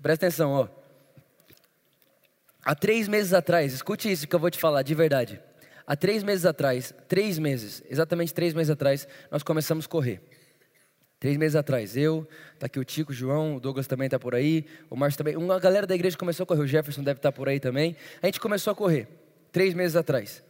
Presta 0.00 0.24
atenção, 0.24 0.50
ó. 0.50 0.68
Há 2.64 2.74
três 2.74 3.06
meses 3.06 3.34
atrás, 3.34 3.74
escute 3.74 4.10
isso 4.10 4.26
que 4.26 4.34
eu 4.34 4.40
vou 4.40 4.50
te 4.50 4.58
falar 4.58 4.80
de 4.80 4.94
verdade. 4.94 5.38
Há 5.86 5.94
três 5.94 6.22
meses 6.22 6.46
atrás, 6.46 6.94
três 7.06 7.38
meses, 7.38 7.82
exatamente 7.86 8.32
três 8.32 8.54
meses 8.54 8.70
atrás, 8.70 9.06
nós 9.30 9.42
começamos 9.42 9.84
a 9.84 9.88
correr. 9.90 10.22
Três 11.18 11.36
meses 11.38 11.56
atrás, 11.56 11.96
eu, 11.96 12.28
tá 12.58 12.66
aqui 12.66 12.78
o 12.78 12.84
Tico, 12.84 13.10
o 13.10 13.14
João, 13.14 13.56
o 13.56 13.60
Douglas 13.60 13.86
também 13.86 14.06
está 14.06 14.18
por 14.18 14.34
aí, 14.34 14.66
o 14.90 14.96
Márcio 14.96 15.16
também. 15.16 15.34
Uma 15.34 15.58
galera 15.58 15.86
da 15.86 15.94
igreja 15.94 16.16
começou 16.16 16.44
a 16.44 16.46
correr, 16.46 16.60
o 16.60 16.66
Jefferson 16.66 17.02
deve 17.02 17.18
estar 17.18 17.32
tá 17.32 17.36
por 17.36 17.48
aí 17.48 17.58
também. 17.58 17.96
A 18.20 18.26
gente 18.26 18.38
começou 18.38 18.70
a 18.72 18.76
correr, 18.76 19.08
três 19.50 19.72
meses 19.72 19.96
atrás. 19.96 20.44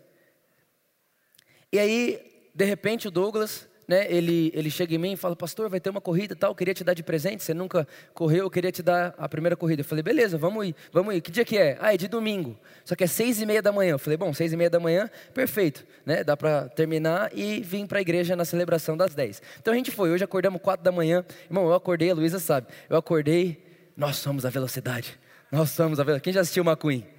E 1.73 1.79
aí, 1.79 2.51
de 2.53 2.65
repente, 2.65 3.07
o 3.07 3.11
Douglas 3.13 3.69
né, 3.87 4.07
ele, 4.11 4.51
ele 4.55 4.71
chega 4.71 4.95
em 4.95 4.99
mim 4.99 5.13
e 5.13 5.17
fala, 5.17 5.37
pastor, 5.37 5.69
vai 5.69 5.81
ter 5.81 5.91
uma 5.91 6.01
corrida 6.01 6.35
tal, 6.35 6.55
queria 6.55 6.75
te 6.75 6.83
dar 6.83 6.95
de 6.95 7.03
presente, 7.03 7.43
você 7.43 7.55
nunca 7.55 7.87
correu, 8.13 8.45
eu 8.45 8.51
queria 8.51 8.73
te 8.73 8.83
dar 8.83 9.15
a 9.17 9.29
primeira 9.29 9.57
corrida. 9.57 9.81
Eu 9.81 9.85
falei, 9.85 10.03
beleza, 10.03 10.37
vamos 10.37 10.67
ir, 10.67 10.75
vamos 10.93 11.15
ir. 11.15 11.21
Que 11.21 11.31
dia 11.31 11.45
que 11.45 11.57
é? 11.57 11.79
Ah, 11.81 11.95
é 11.95 11.97
de 11.97 12.09
domingo, 12.09 12.59
só 12.85 12.95
que 12.95 13.05
é 13.05 13.07
seis 13.07 13.41
e 13.41 13.47
meia 13.47 13.63
da 13.63 13.73
manhã. 13.73 13.93
Eu 13.93 13.99
falei, 13.99 14.17
bom, 14.17 14.33
seis 14.33 14.53
e 14.53 14.57
meia 14.57 14.71
da 14.71 14.81
manhã, 14.81 15.09
perfeito, 15.33 15.87
né, 16.05 16.25
dá 16.25 16.37
para 16.37 16.69
terminar 16.69 17.31
e 17.33 17.61
vir 17.61 17.87
para 17.87 17.99
a 17.99 18.01
igreja 18.01 18.35
na 18.35 18.45
celebração 18.45 18.97
das 18.97 19.15
dez. 19.15 19.41
Então 19.61 19.73
a 19.73 19.77
gente 19.77 19.91
foi, 19.91 20.11
hoje 20.11 20.25
acordamos 20.25 20.61
quatro 20.61 20.85
da 20.85 20.93
manhã, 20.93 21.25
irmão, 21.49 21.67
eu 21.67 21.75
acordei, 21.75 22.11
a 22.11 22.15
Luísa 22.15 22.39
sabe, 22.39 22.67
eu 22.89 22.97
acordei, 22.97 23.65
nós 23.97 24.17
somos 24.17 24.45
a 24.45 24.51
velocidade, 24.51 25.19
nós 25.51 25.71
somos 25.71 26.01
a 26.01 26.03
velocidade. 26.03 26.23
Quem 26.23 26.33
já 26.33 26.41
assistiu 26.41 26.65
McQueen? 26.65 27.16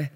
É, 0.00 0.10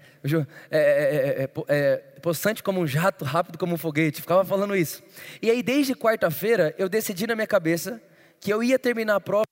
é, 0.77 1.43
é, 1.43 1.49
é, 1.67 1.95
possante 2.21 2.61
como 2.61 2.79
um 2.79 2.87
jato, 2.87 3.25
rápido 3.25 3.57
como 3.57 3.73
um 3.73 3.77
foguete. 3.77 4.21
Ficava 4.21 4.45
falando 4.45 4.75
isso. 4.75 5.01
E 5.41 5.49
aí, 5.49 5.63
desde 5.63 5.95
quarta-feira, 5.95 6.75
eu 6.77 6.87
decidi 6.87 7.25
na 7.25 7.35
minha 7.35 7.47
cabeça 7.47 8.01
que 8.39 8.51
eu 8.51 8.61
ia 8.61 8.77
terminar 8.77 9.15
a 9.15 9.19
prova. 9.19 9.43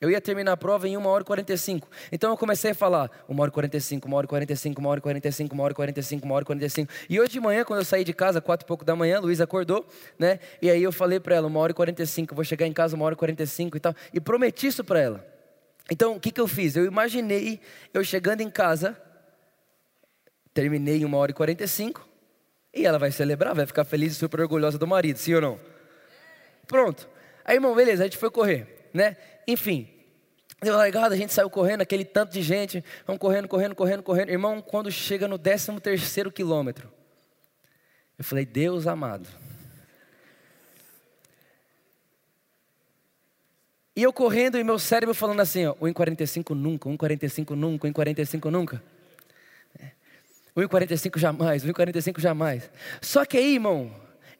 Eu 0.00 0.10
ia 0.10 0.20
terminar 0.20 0.52
a 0.52 0.56
prova 0.56 0.88
em 0.88 0.96
1 0.96 1.06
hora 1.06 1.22
e 1.22 1.26
45. 1.26 1.86
Então 2.10 2.30
eu 2.30 2.36
comecei 2.36 2.70
a 2.70 2.74
falar 2.74 3.10
1 3.28 3.38
hora 3.38 3.50
e 3.50 3.52
45, 3.52 4.08
1 4.08 4.14
hora 4.14 4.24
e 4.24 4.28
45, 4.28 4.80
1 4.80 4.86
hora 4.86 4.98
e 4.98 5.02
45, 5.02 5.54
1 5.54 5.60
hora 5.60 5.72
e 5.72 5.74
45, 5.74 6.26
1 6.26 6.32
hora 6.32 6.42
e 6.42 6.46
45. 6.46 6.92
E 7.10 7.20
hoje 7.20 7.32
de 7.32 7.40
manhã, 7.40 7.64
quando 7.64 7.80
eu 7.80 7.84
saí 7.84 8.02
de 8.02 8.14
casa, 8.14 8.40
quatro 8.40 8.64
e 8.64 8.66
pouco 8.66 8.82
da 8.82 8.96
manhã, 8.96 9.20
Luiz 9.20 9.42
acordou, 9.42 9.86
né? 10.18 10.40
E 10.62 10.70
aí 10.70 10.82
eu 10.82 10.90
falei 10.90 11.20
para 11.20 11.34
ela, 11.34 11.48
1 11.48 11.56
hora 11.56 11.72
e 11.72 11.74
45, 11.74 12.34
vou 12.34 12.44
chegar 12.44 12.66
em 12.66 12.72
casa 12.72 12.96
1 12.96 13.02
hora 13.02 13.12
e 13.12 13.16
45 13.16 13.76
e 13.76 13.80
tal. 13.80 13.94
E 14.14 14.20
prometi 14.20 14.68
isso 14.68 14.82
para 14.82 15.00
ela. 15.00 15.26
Então 15.90 16.16
o 16.16 16.20
que, 16.20 16.30
que 16.30 16.40
eu 16.40 16.48
fiz? 16.48 16.76
Eu 16.76 16.86
imaginei 16.86 17.60
eu 17.92 18.02
chegando 18.02 18.40
em 18.40 18.48
casa 18.48 18.96
Terminei 20.52 20.98
em 20.98 21.04
uma 21.04 21.18
hora 21.18 21.30
e 21.30 21.34
45 21.34 22.08
e 22.74 22.86
ela 22.86 22.98
vai 22.98 23.10
celebrar, 23.10 23.54
vai 23.54 23.66
ficar 23.66 23.84
feliz 23.84 24.12
e 24.12 24.16
super 24.16 24.40
orgulhosa 24.40 24.78
do 24.78 24.86
marido, 24.86 25.18
sim 25.18 25.34
ou 25.34 25.40
não? 25.40 25.60
Pronto. 26.66 27.08
Aí, 27.44 27.56
irmão, 27.56 27.74
beleza, 27.74 28.02
a 28.02 28.06
gente 28.06 28.18
foi 28.18 28.30
correr, 28.30 28.90
né? 28.92 29.16
Enfim, 29.46 29.88
Deu 30.62 30.76
largada, 30.76 31.14
a 31.14 31.18
gente 31.18 31.32
saiu 31.32 31.48
correndo, 31.48 31.80
aquele 31.80 32.04
tanto 32.04 32.32
de 32.32 32.42
gente, 32.42 32.84
vamos 33.06 33.18
correndo, 33.18 33.48
correndo, 33.48 33.74
correndo, 33.74 34.02
correndo. 34.02 34.28
Irmão, 34.28 34.60
quando 34.60 34.90
chega 34.90 35.26
no 35.26 35.38
13 35.38 35.80
terceiro 35.80 36.30
quilômetro, 36.30 36.92
eu 38.18 38.24
falei, 38.24 38.44
Deus 38.44 38.86
amado. 38.86 39.26
E 43.96 44.02
eu 44.02 44.12
correndo 44.12 44.58
e 44.58 44.64
meu 44.64 44.78
cérebro 44.78 45.14
falando 45.14 45.40
assim, 45.40 45.64
ó, 45.64 45.74
1,45 45.76 46.54
nunca, 46.54 46.88
1,45 46.90 47.50
nunca, 47.54 47.88
1,45 47.88 48.50
nunca. 48.50 48.82
1,45 50.56 51.18
jamais, 51.18 51.64
1,45 51.64 52.20
jamais. 52.20 52.70
Só 53.00 53.24
que 53.24 53.36
aí, 53.36 53.54
irmão, 53.54 53.94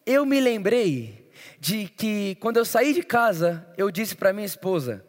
eu 0.04 0.26
me 0.26 0.40
lembrei 0.40 1.30
de 1.58 1.88
que 1.88 2.36
quando 2.36 2.56
eu 2.56 2.64
saí 2.64 2.92
de 2.92 3.02
casa, 3.02 3.66
eu 3.76 3.90
disse 3.90 4.14
para 4.14 4.32
minha 4.32 4.46
esposa, 4.46 5.04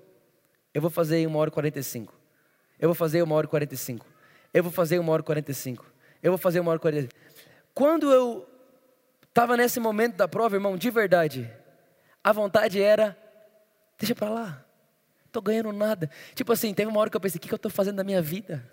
eu 0.74 0.82
vou 0.82 0.92
fazer 0.92 1.26
uma 1.28 1.40
hora 1.40 1.50
e 1.50 1.54
45. 1.54 2.14
Eu 2.80 2.90
vou 2.90 2.96
fazer 2.96 3.22
uma 3.22 3.36
hora 3.36 3.46
e 3.46 3.50
45. 3.50 4.06
Eu 4.54 4.64
vou 4.64 4.72
fazer 4.72 5.00
uma 5.00 5.12
hora 5.12 5.22
e 5.22 5.26
45. 5.26 5.86
Eu 6.22 6.32
vou 6.32 6.38
fazer 6.38 6.60
uma 6.60 6.72
hora 6.72 6.78
e 6.78 6.82
45. 6.82 7.16
Quando 7.74 8.12
eu 8.12 8.48
estava 9.28 9.56
nesse 9.56 9.80
momento 9.80 10.16
da 10.16 10.28
prova, 10.28 10.56
irmão, 10.56 10.78
de 10.78 10.90
verdade, 10.90 11.50
a 12.24 12.32
vontade 12.32 12.82
era, 12.82 13.18
deixa 13.98 14.14
para 14.14 14.30
lá. 14.30 14.66
Estou 15.26 15.42
ganhando 15.42 15.72
nada. 15.72 16.10
Tipo 16.36 16.52
assim, 16.52 16.74
teve 16.74 16.90
uma 16.90 17.00
hora 17.00 17.10
que 17.10 17.16
eu 17.16 17.22
pensei, 17.22 17.38
o 17.38 17.42
que, 17.42 17.48
que 17.48 17.54
eu 17.54 17.58
estou 17.58 17.72
fazendo 17.72 17.96
da 17.96 18.04
minha 18.04 18.22
vida? 18.22 18.70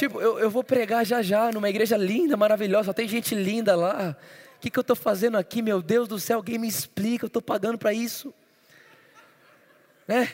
Tipo, 0.00 0.20
eu, 0.20 0.38
eu 0.38 0.50
vou 0.50 0.64
pregar 0.64 1.04
já 1.04 1.20
já 1.22 1.52
numa 1.52 1.68
igreja 1.68 1.96
linda, 1.96 2.36
maravilhosa, 2.36 2.86
só 2.86 2.92
tem 2.92 3.06
gente 3.06 3.34
linda 3.34 3.76
lá. 3.76 4.16
O 4.56 4.60
que, 4.60 4.70
que 4.70 4.78
eu 4.78 4.82
estou 4.82 4.96
fazendo 4.96 5.36
aqui, 5.36 5.62
meu 5.62 5.80
Deus 5.82 6.08
do 6.08 6.18
céu? 6.18 6.38
Alguém 6.38 6.58
me 6.58 6.66
explica, 6.68 7.24
eu 7.24 7.28
estou 7.28 7.42
pagando 7.42 7.78
para 7.78 7.92
isso 7.92 8.32
né? 10.10 10.28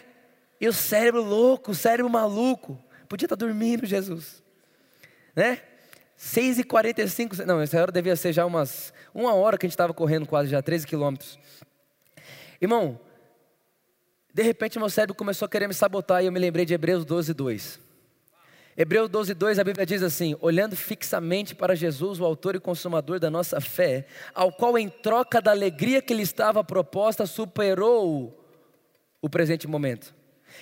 E 0.58 0.66
o 0.66 0.72
cérebro 0.72 1.22
louco, 1.22 1.72
o 1.72 1.74
cérebro 1.74 2.08
maluco. 2.08 2.82
Podia 3.10 3.26
estar 3.26 3.36
dormindo, 3.36 3.84
Jesus. 3.84 4.42
Né? 5.34 5.60
6 6.16 6.60
e 6.60 6.64
45 6.64 7.44
não, 7.44 7.60
essa 7.60 7.78
hora 7.78 7.92
devia 7.92 8.16
ser 8.16 8.32
já 8.32 8.46
umas, 8.46 8.90
uma 9.14 9.34
hora 9.34 9.58
que 9.58 9.66
a 9.66 9.68
gente 9.68 9.74
estava 9.74 9.92
correndo 9.92 10.26
quase 10.26 10.48
já, 10.48 10.62
13 10.62 10.86
quilômetros. 10.86 11.38
Irmão, 12.58 12.98
de 14.32 14.42
repente 14.42 14.78
meu 14.78 14.88
cérebro 14.88 15.14
começou 15.14 15.44
a 15.44 15.48
querer 15.48 15.68
me 15.68 15.74
sabotar 15.74 16.22
e 16.22 16.26
eu 16.26 16.32
me 16.32 16.40
lembrei 16.40 16.64
de 16.64 16.72
Hebreus 16.72 17.04
12, 17.04 17.34
2. 17.34 17.85
Hebreus 18.76 19.08
12, 19.08 19.32
2, 19.32 19.58
a 19.58 19.64
Bíblia 19.64 19.86
diz 19.86 20.02
assim: 20.02 20.36
olhando 20.40 20.76
fixamente 20.76 21.54
para 21.54 21.74
Jesus, 21.74 22.20
o 22.20 22.24
autor 22.24 22.56
e 22.56 22.60
consumador 22.60 23.18
da 23.18 23.30
nossa 23.30 23.60
fé, 23.60 24.06
ao 24.34 24.52
qual 24.52 24.76
em 24.76 24.88
troca 24.88 25.40
da 25.40 25.50
alegria 25.50 26.02
que 26.02 26.12
lhe 26.12 26.22
estava 26.22 26.62
proposta, 26.62 27.24
superou 27.24 28.38
o 29.22 29.30
presente 29.30 29.66
momento. 29.66 30.14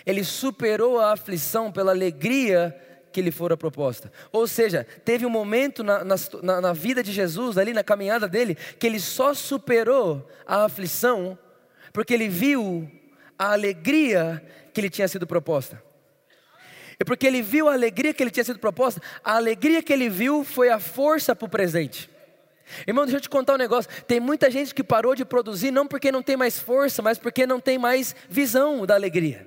Ele 0.06 0.22
superou 0.22 1.00
a 1.00 1.12
aflição 1.12 1.72
pela 1.72 1.90
alegria 1.90 2.74
que 3.12 3.20
lhe 3.20 3.30
fora 3.30 3.56
proposta. 3.56 4.12
Ou 4.32 4.46
seja, 4.46 4.86
teve 5.04 5.26
um 5.26 5.30
momento 5.30 5.82
na, 5.82 6.04
na, 6.04 6.60
na, 6.60 6.72
vida 6.72 7.02
de 7.02 7.12
Jesus, 7.12 7.58
ali 7.58 7.72
na 7.72 7.84
caminhada 7.84 8.28
dele, 8.28 8.56
que 8.78 8.86
ele 8.86 8.98
só 8.98 9.34
superou 9.34 10.28
a 10.46 10.64
aflição, 10.64 11.38
porque 11.92 12.14
ele 12.14 12.28
viu 12.28 12.90
a 13.38 13.52
alegria 13.52 14.44
que 14.72 14.80
lhe 14.80 14.90
tinha 14.90 15.06
sido 15.06 15.26
proposta. 15.26 15.80
E 16.98 17.04
porque 17.04 17.26
ele 17.26 17.42
viu 17.42 17.68
a 17.68 17.72
alegria 17.72 18.14
que 18.14 18.24
lhe 18.24 18.30
tinha 18.30 18.44
sido 18.44 18.58
proposta, 18.58 19.00
a 19.22 19.36
alegria 19.36 19.82
que 19.82 19.92
ele 19.92 20.08
viu 20.08 20.44
foi 20.44 20.70
a 20.70 20.78
força 20.78 21.34
para 21.34 21.46
o 21.46 21.48
presente. 21.48 22.10
Irmão, 22.86 23.04
deixa 23.04 23.18
eu 23.18 23.20
te 23.20 23.28
contar 23.28 23.54
um 23.54 23.58
negócio. 23.58 23.90
Tem 24.06 24.18
muita 24.18 24.50
gente 24.50 24.74
que 24.74 24.82
parou 24.82 25.14
de 25.14 25.24
produzir 25.24 25.70
não 25.70 25.86
porque 25.86 26.10
não 26.10 26.22
tem 26.22 26.36
mais 26.36 26.58
força, 26.58 27.02
mas 27.02 27.18
porque 27.18 27.46
não 27.46 27.60
tem 27.60 27.78
mais 27.78 28.14
visão 28.28 28.86
da 28.86 28.94
alegria. 28.94 29.46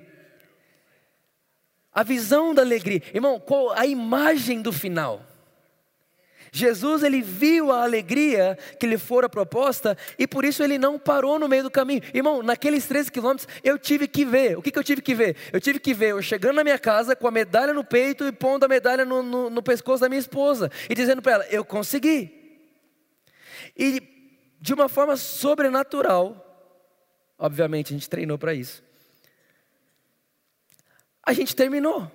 A 1.92 2.02
visão 2.02 2.54
da 2.54 2.62
alegria. 2.62 3.02
Irmão, 3.12 3.40
qual 3.40 3.72
a 3.72 3.86
imagem 3.86 4.62
do 4.62 4.72
final? 4.72 5.24
Jesus 6.52 7.02
ele 7.02 7.20
viu 7.20 7.70
a 7.72 7.82
alegria 7.82 8.58
que 8.78 8.86
lhe 8.86 8.98
fora 8.98 9.28
proposta 9.28 9.96
e 10.18 10.26
por 10.26 10.44
isso 10.44 10.62
ele 10.62 10.78
não 10.78 10.98
parou 10.98 11.38
no 11.38 11.48
meio 11.48 11.62
do 11.62 11.70
caminho. 11.70 12.02
Irmão, 12.12 12.42
naqueles 12.42 12.86
13 12.86 13.12
quilômetros 13.12 13.48
eu 13.62 13.78
tive 13.78 14.08
que 14.08 14.24
ver. 14.24 14.56
O 14.56 14.62
que, 14.62 14.70
que 14.70 14.78
eu 14.78 14.84
tive 14.84 15.02
que 15.02 15.14
ver? 15.14 15.36
Eu 15.52 15.60
tive 15.60 15.78
que 15.78 15.94
ver 15.94 16.10
eu 16.10 16.22
chegando 16.22 16.56
na 16.56 16.64
minha 16.64 16.78
casa 16.78 17.14
com 17.14 17.26
a 17.28 17.30
medalha 17.30 17.72
no 17.72 17.84
peito 17.84 18.26
e 18.26 18.32
pondo 18.32 18.64
a 18.64 18.68
medalha 18.68 19.04
no, 19.04 19.22
no, 19.22 19.50
no 19.50 19.62
pescoço 19.62 20.00
da 20.00 20.08
minha 20.08 20.18
esposa 20.18 20.70
e 20.88 20.94
dizendo 20.94 21.22
para 21.22 21.32
ela: 21.32 21.46
Eu 21.50 21.64
consegui. 21.64 22.60
E 23.76 24.02
de 24.60 24.74
uma 24.74 24.88
forma 24.88 25.16
sobrenatural, 25.16 26.44
obviamente 27.38 27.92
a 27.92 27.96
gente 27.96 28.08
treinou 28.08 28.38
para 28.38 28.54
isso. 28.54 28.82
A 31.22 31.32
gente 31.32 31.54
terminou. 31.54 32.10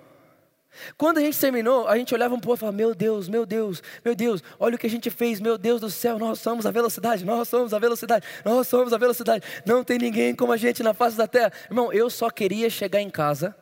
Quando 0.96 1.18
a 1.18 1.20
gente 1.20 1.38
terminou, 1.38 1.86
a 1.88 1.96
gente 1.96 2.14
olhava 2.14 2.34
um 2.34 2.40
pouco 2.40 2.56
e 2.56 2.60
falava: 2.60 2.76
Meu 2.76 2.94
Deus, 2.94 3.28
meu 3.28 3.46
Deus, 3.46 3.82
meu 4.04 4.14
Deus, 4.14 4.42
olha 4.58 4.76
o 4.76 4.78
que 4.78 4.86
a 4.86 4.90
gente 4.90 5.10
fez, 5.10 5.40
meu 5.40 5.56
Deus 5.56 5.80
do 5.80 5.90
céu, 5.90 6.18
nós 6.18 6.40
somos 6.40 6.66
a 6.66 6.70
velocidade, 6.70 7.24
nós 7.24 7.48
somos 7.48 7.72
a 7.72 7.78
velocidade, 7.78 8.26
nós 8.44 8.66
somos 8.68 8.92
a 8.92 8.98
velocidade. 8.98 9.44
Não 9.64 9.84
tem 9.84 9.98
ninguém 9.98 10.34
como 10.34 10.52
a 10.52 10.56
gente 10.56 10.82
na 10.82 10.94
face 10.94 11.16
da 11.16 11.26
terra. 11.26 11.52
Irmão, 11.68 11.92
eu 11.92 12.08
só 12.10 12.30
queria 12.30 12.68
chegar 12.70 13.00
em 13.00 13.10
casa 13.10 13.54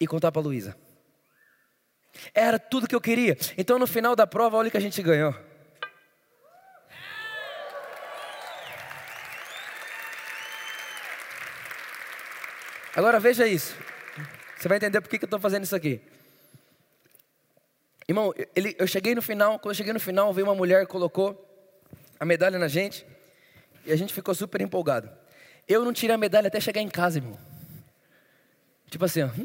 e 0.00 0.06
contar 0.06 0.30
para 0.32 0.40
a 0.40 0.44
Luísa. 0.44 0.76
Era 2.34 2.58
tudo 2.58 2.88
que 2.88 2.94
eu 2.94 3.00
queria. 3.00 3.36
Então 3.58 3.78
no 3.78 3.86
final 3.86 4.16
da 4.16 4.26
prova, 4.26 4.56
olha 4.56 4.68
o 4.68 4.70
que 4.70 4.76
a 4.76 4.80
gente 4.80 5.02
ganhou. 5.02 5.34
Agora 12.94 13.20
veja 13.20 13.46
isso. 13.46 13.76
Você 14.56 14.68
vai 14.68 14.78
entender 14.78 15.00
por 15.00 15.08
que 15.08 15.16
eu 15.16 15.26
estou 15.26 15.38
fazendo 15.38 15.64
isso 15.64 15.76
aqui. 15.76 16.00
Irmão, 18.08 18.32
ele, 18.54 18.74
eu 18.78 18.86
cheguei 18.86 19.14
no 19.14 19.22
final, 19.22 19.58
quando 19.58 19.72
eu 19.72 19.76
cheguei 19.76 19.92
no 19.92 20.00
final, 20.00 20.32
veio 20.32 20.46
uma 20.46 20.54
mulher, 20.54 20.86
colocou 20.86 21.42
a 22.18 22.24
medalha 22.24 22.58
na 22.58 22.68
gente, 22.68 23.06
e 23.84 23.92
a 23.92 23.96
gente 23.96 24.14
ficou 24.14 24.34
super 24.34 24.60
empolgado. 24.60 25.10
Eu 25.68 25.84
não 25.84 25.92
tirei 25.92 26.14
a 26.14 26.18
medalha 26.18 26.46
até 26.46 26.60
chegar 26.60 26.80
em 26.80 26.88
casa, 26.88 27.18
irmão. 27.18 27.38
Tipo 28.90 29.04
assim, 29.04 29.22
ó. 29.22 29.30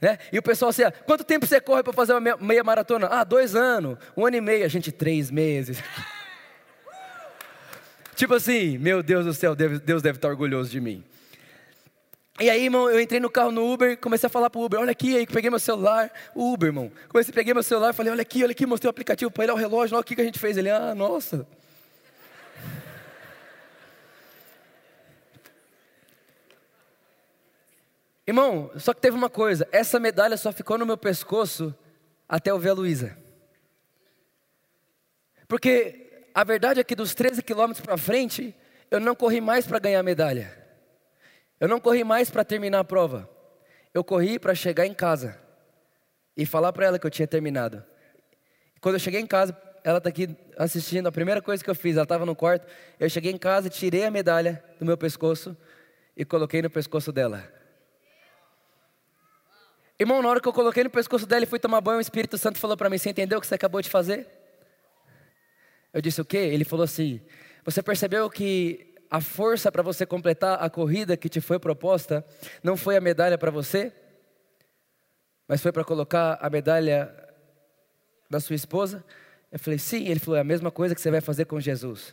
Né? 0.00 0.18
E 0.30 0.38
o 0.38 0.42
pessoal 0.42 0.68
assim, 0.68 0.82
quanto 1.06 1.24
tempo 1.24 1.46
você 1.46 1.58
corre 1.58 1.82
para 1.82 1.92
fazer 1.94 2.12
uma 2.12 2.36
meia 2.36 2.62
maratona? 2.62 3.06
Ah, 3.06 3.24
dois 3.24 3.56
anos, 3.56 3.96
um 4.14 4.26
ano 4.26 4.36
e 4.36 4.40
meio, 4.40 4.62
a 4.62 4.68
gente, 4.68 4.92
três 4.92 5.30
meses. 5.30 5.78
Tipo 8.14 8.34
assim, 8.34 8.76
meu 8.76 9.02
Deus 9.02 9.24
do 9.24 9.32
céu, 9.32 9.54
Deus 9.54 10.02
deve 10.02 10.18
estar 10.18 10.28
orgulhoso 10.28 10.70
de 10.70 10.78
mim. 10.78 11.02
E 12.40 12.50
aí, 12.50 12.64
irmão, 12.64 12.90
eu 12.90 13.00
entrei 13.00 13.20
no 13.20 13.30
carro 13.30 13.52
no 13.52 13.72
Uber, 13.72 13.96
comecei 13.96 14.26
a 14.26 14.30
falar 14.30 14.50
pro 14.50 14.62
Uber, 14.62 14.80
olha 14.80 14.90
aqui, 14.90 15.16
aí 15.16 15.24
peguei 15.24 15.50
meu 15.50 15.60
celular, 15.60 16.10
Uber, 16.34 16.66
irmão. 16.66 16.90
Comecei 17.08 17.30
a 17.30 17.34
pegar 17.34 17.54
meu 17.54 17.62
celular, 17.62 17.92
falei, 17.92 18.10
olha 18.10 18.22
aqui, 18.22 18.42
olha 18.42 18.50
aqui, 18.50 18.66
mostrei 18.66 18.88
o 18.88 18.90
aplicativo 18.90 19.30
para 19.30 19.44
ele, 19.44 19.52
olha 19.52 19.58
o 19.58 19.60
relógio, 19.60 19.96
olha 19.96 20.02
o 20.02 20.04
que 20.04 20.20
a 20.20 20.24
gente 20.24 20.38
fez. 20.38 20.56
Ele, 20.56 20.68
ah, 20.68 20.96
nossa. 20.96 21.46
Irmão, 28.26 28.70
só 28.78 28.92
que 28.92 29.00
teve 29.00 29.16
uma 29.16 29.30
coisa, 29.30 29.68
essa 29.70 30.00
medalha 30.00 30.36
só 30.36 30.50
ficou 30.50 30.76
no 30.76 30.86
meu 30.86 30.96
pescoço 30.96 31.72
até 32.28 32.50
eu 32.50 32.58
ver 32.58 32.70
a 32.70 32.74
Luísa. 32.74 33.16
Porque 35.46 36.26
a 36.34 36.42
verdade 36.42 36.80
é 36.80 36.84
que 36.84 36.96
dos 36.96 37.14
13 37.14 37.42
quilômetros 37.42 37.84
para 37.84 37.96
frente, 37.96 38.52
eu 38.90 38.98
não 38.98 39.14
corri 39.14 39.40
mais 39.40 39.66
para 39.66 39.78
ganhar 39.78 40.02
medalha. 40.02 40.63
Eu 41.60 41.68
não 41.68 41.80
corri 41.80 42.04
mais 42.04 42.30
para 42.30 42.44
terminar 42.44 42.80
a 42.80 42.84
prova. 42.84 43.28
Eu 43.92 44.02
corri 44.02 44.38
para 44.38 44.54
chegar 44.54 44.86
em 44.86 44.94
casa 44.94 45.40
e 46.36 46.44
falar 46.44 46.72
para 46.72 46.86
ela 46.86 46.98
que 46.98 47.06
eu 47.06 47.10
tinha 47.10 47.28
terminado. 47.28 47.84
Quando 48.80 48.96
eu 48.96 48.98
cheguei 48.98 49.20
em 49.20 49.26
casa, 49.26 49.56
ela 49.84 49.98
está 49.98 50.08
aqui 50.08 50.36
assistindo. 50.58 51.06
A 51.06 51.12
primeira 51.12 51.40
coisa 51.40 51.62
que 51.62 51.70
eu 51.70 51.74
fiz, 51.74 51.96
ela 51.96 52.02
estava 52.02 52.26
no 52.26 52.34
quarto. 52.34 52.66
Eu 52.98 53.08
cheguei 53.08 53.30
em 53.30 53.38
casa, 53.38 53.68
tirei 53.68 54.04
a 54.04 54.10
medalha 54.10 54.62
do 54.78 54.84
meu 54.84 54.96
pescoço 54.96 55.56
e 56.16 56.24
coloquei 56.24 56.60
no 56.60 56.70
pescoço 56.70 57.12
dela. 57.12 57.48
Irmão, 59.98 60.20
na 60.20 60.28
hora 60.28 60.40
que 60.40 60.48
eu 60.48 60.52
coloquei 60.52 60.82
no 60.82 60.90
pescoço 60.90 61.26
dela 61.26 61.44
e 61.44 61.46
fui 61.46 61.58
tomar 61.58 61.80
banho, 61.80 61.98
o 61.98 62.00
Espírito 62.00 62.36
Santo 62.36 62.58
falou 62.58 62.76
para 62.76 62.90
mim: 62.90 62.98
Você 62.98 63.10
entendeu 63.10 63.38
o 63.38 63.40
que 63.40 63.46
você 63.46 63.54
acabou 63.54 63.80
de 63.80 63.88
fazer? 63.88 64.26
Eu 65.92 66.00
disse 66.00 66.20
o 66.20 66.24
quê? 66.24 66.38
Ele 66.38 66.64
falou 66.64 66.84
assim: 66.84 67.20
Você 67.64 67.82
percebeu 67.82 68.28
que 68.28 68.93
a 69.14 69.20
força 69.20 69.70
para 69.70 69.80
você 69.80 70.04
completar 70.04 70.60
a 70.60 70.68
corrida 70.68 71.16
que 71.16 71.28
te 71.28 71.40
foi 71.40 71.56
proposta 71.56 72.24
não 72.64 72.76
foi 72.76 72.96
a 72.96 73.00
medalha 73.00 73.38
para 73.38 73.48
você, 73.48 73.92
mas 75.46 75.62
foi 75.62 75.70
para 75.70 75.84
colocar 75.84 76.36
a 76.40 76.50
medalha 76.50 77.14
da 78.28 78.40
sua 78.40 78.56
esposa? 78.56 79.04
Eu 79.52 79.58
falei: 79.60 79.78
Sim. 79.78 80.08
Ele 80.08 80.18
falou: 80.18 80.36
É 80.36 80.40
a 80.40 80.44
mesma 80.44 80.68
coisa 80.68 80.96
que 80.96 81.00
você 81.00 81.12
vai 81.12 81.20
fazer 81.20 81.44
com 81.44 81.60
Jesus. 81.60 82.12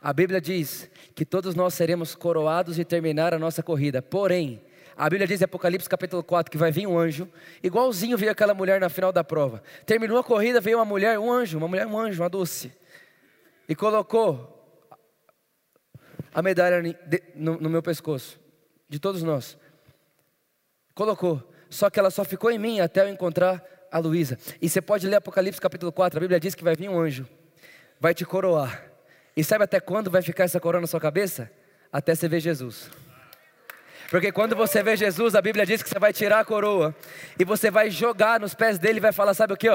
A 0.00 0.12
Bíblia 0.12 0.40
diz 0.40 0.88
que 1.16 1.24
todos 1.24 1.56
nós 1.56 1.74
seremos 1.74 2.14
coroados 2.14 2.78
e 2.78 2.84
terminar 2.84 3.34
a 3.34 3.38
nossa 3.38 3.60
corrida. 3.60 4.00
Porém, 4.00 4.62
a 4.96 5.10
Bíblia 5.10 5.26
diz 5.26 5.40
em 5.40 5.46
Apocalipse 5.46 5.88
capítulo 5.88 6.22
4 6.22 6.48
que 6.48 6.56
vai 6.56 6.70
vir 6.70 6.86
um 6.86 6.96
anjo, 6.96 7.28
igualzinho 7.60 8.16
veio 8.16 8.30
aquela 8.30 8.54
mulher 8.54 8.80
na 8.80 8.88
final 8.88 9.10
da 9.10 9.24
prova. 9.24 9.60
Terminou 9.84 10.16
a 10.16 10.22
corrida, 10.22 10.60
veio 10.60 10.78
uma 10.78 10.84
mulher, 10.84 11.18
um 11.18 11.32
anjo, 11.32 11.58
uma 11.58 11.66
mulher, 11.66 11.88
um 11.88 11.98
anjo, 11.98 12.22
uma 12.22 12.28
doce. 12.28 12.72
E 13.68 13.74
colocou 13.74 14.55
a 16.36 16.42
medalha 16.42 16.82
no, 17.34 17.70
meu 17.70 17.82
pescoço, 17.82 18.38
de 18.86 18.98
todos 18.98 19.22
nós. 19.22 19.56
Colocou. 20.94 21.42
Só 21.70 21.88
que 21.88 21.98
ela 21.98 22.10
só 22.10 22.26
ficou 22.26 22.50
em 22.50 22.58
mim 22.58 22.78
até 22.78 23.00
eu 23.00 23.08
encontrar 23.08 23.64
a 23.90 23.98
Luísa. 23.98 24.38
E 24.60 24.68
você 24.68 24.82
pode 24.82 25.06
ler 25.06 25.16
Apocalipse 25.16 25.58
capítulo 25.58 25.90
4, 25.90 26.18
a 26.18 26.20
Bíblia 26.20 26.38
diz 26.38 26.54
que 26.54 26.62
vai 26.62 26.76
vir 26.76 26.90
um 26.90 27.00
anjo, 27.00 27.26
vai 27.98 28.12
te 28.12 28.26
coroar. 28.26 28.84
E 29.34 29.42
sabe 29.42 29.64
até 29.64 29.80
quando 29.80 30.10
vai 30.10 30.20
ficar 30.20 30.44
essa 30.44 30.60
coroa 30.60 30.82
na 30.82 30.86
sua 30.86 31.00
cabeça? 31.00 31.50
Até 31.90 32.14
você 32.14 32.28
ver 32.28 32.40
Jesus. 32.40 32.90
Porque 34.10 34.30
quando 34.30 34.54
você 34.54 34.82
vê 34.82 34.94
Jesus, 34.94 35.34
a 35.34 35.40
Bíblia 35.40 35.64
diz 35.64 35.82
que 35.82 35.88
você 35.88 35.98
vai 35.98 36.12
tirar 36.12 36.40
a 36.40 36.44
coroa 36.44 36.94
e 37.40 37.46
você 37.46 37.70
vai 37.70 37.90
jogar 37.90 38.40
nos 38.40 38.54
pés 38.54 38.78
dele 38.78 38.98
e 38.98 39.00
vai 39.00 39.12
falar: 39.12 39.32
sabe 39.32 39.54
o 39.54 39.56
que? 39.56 39.68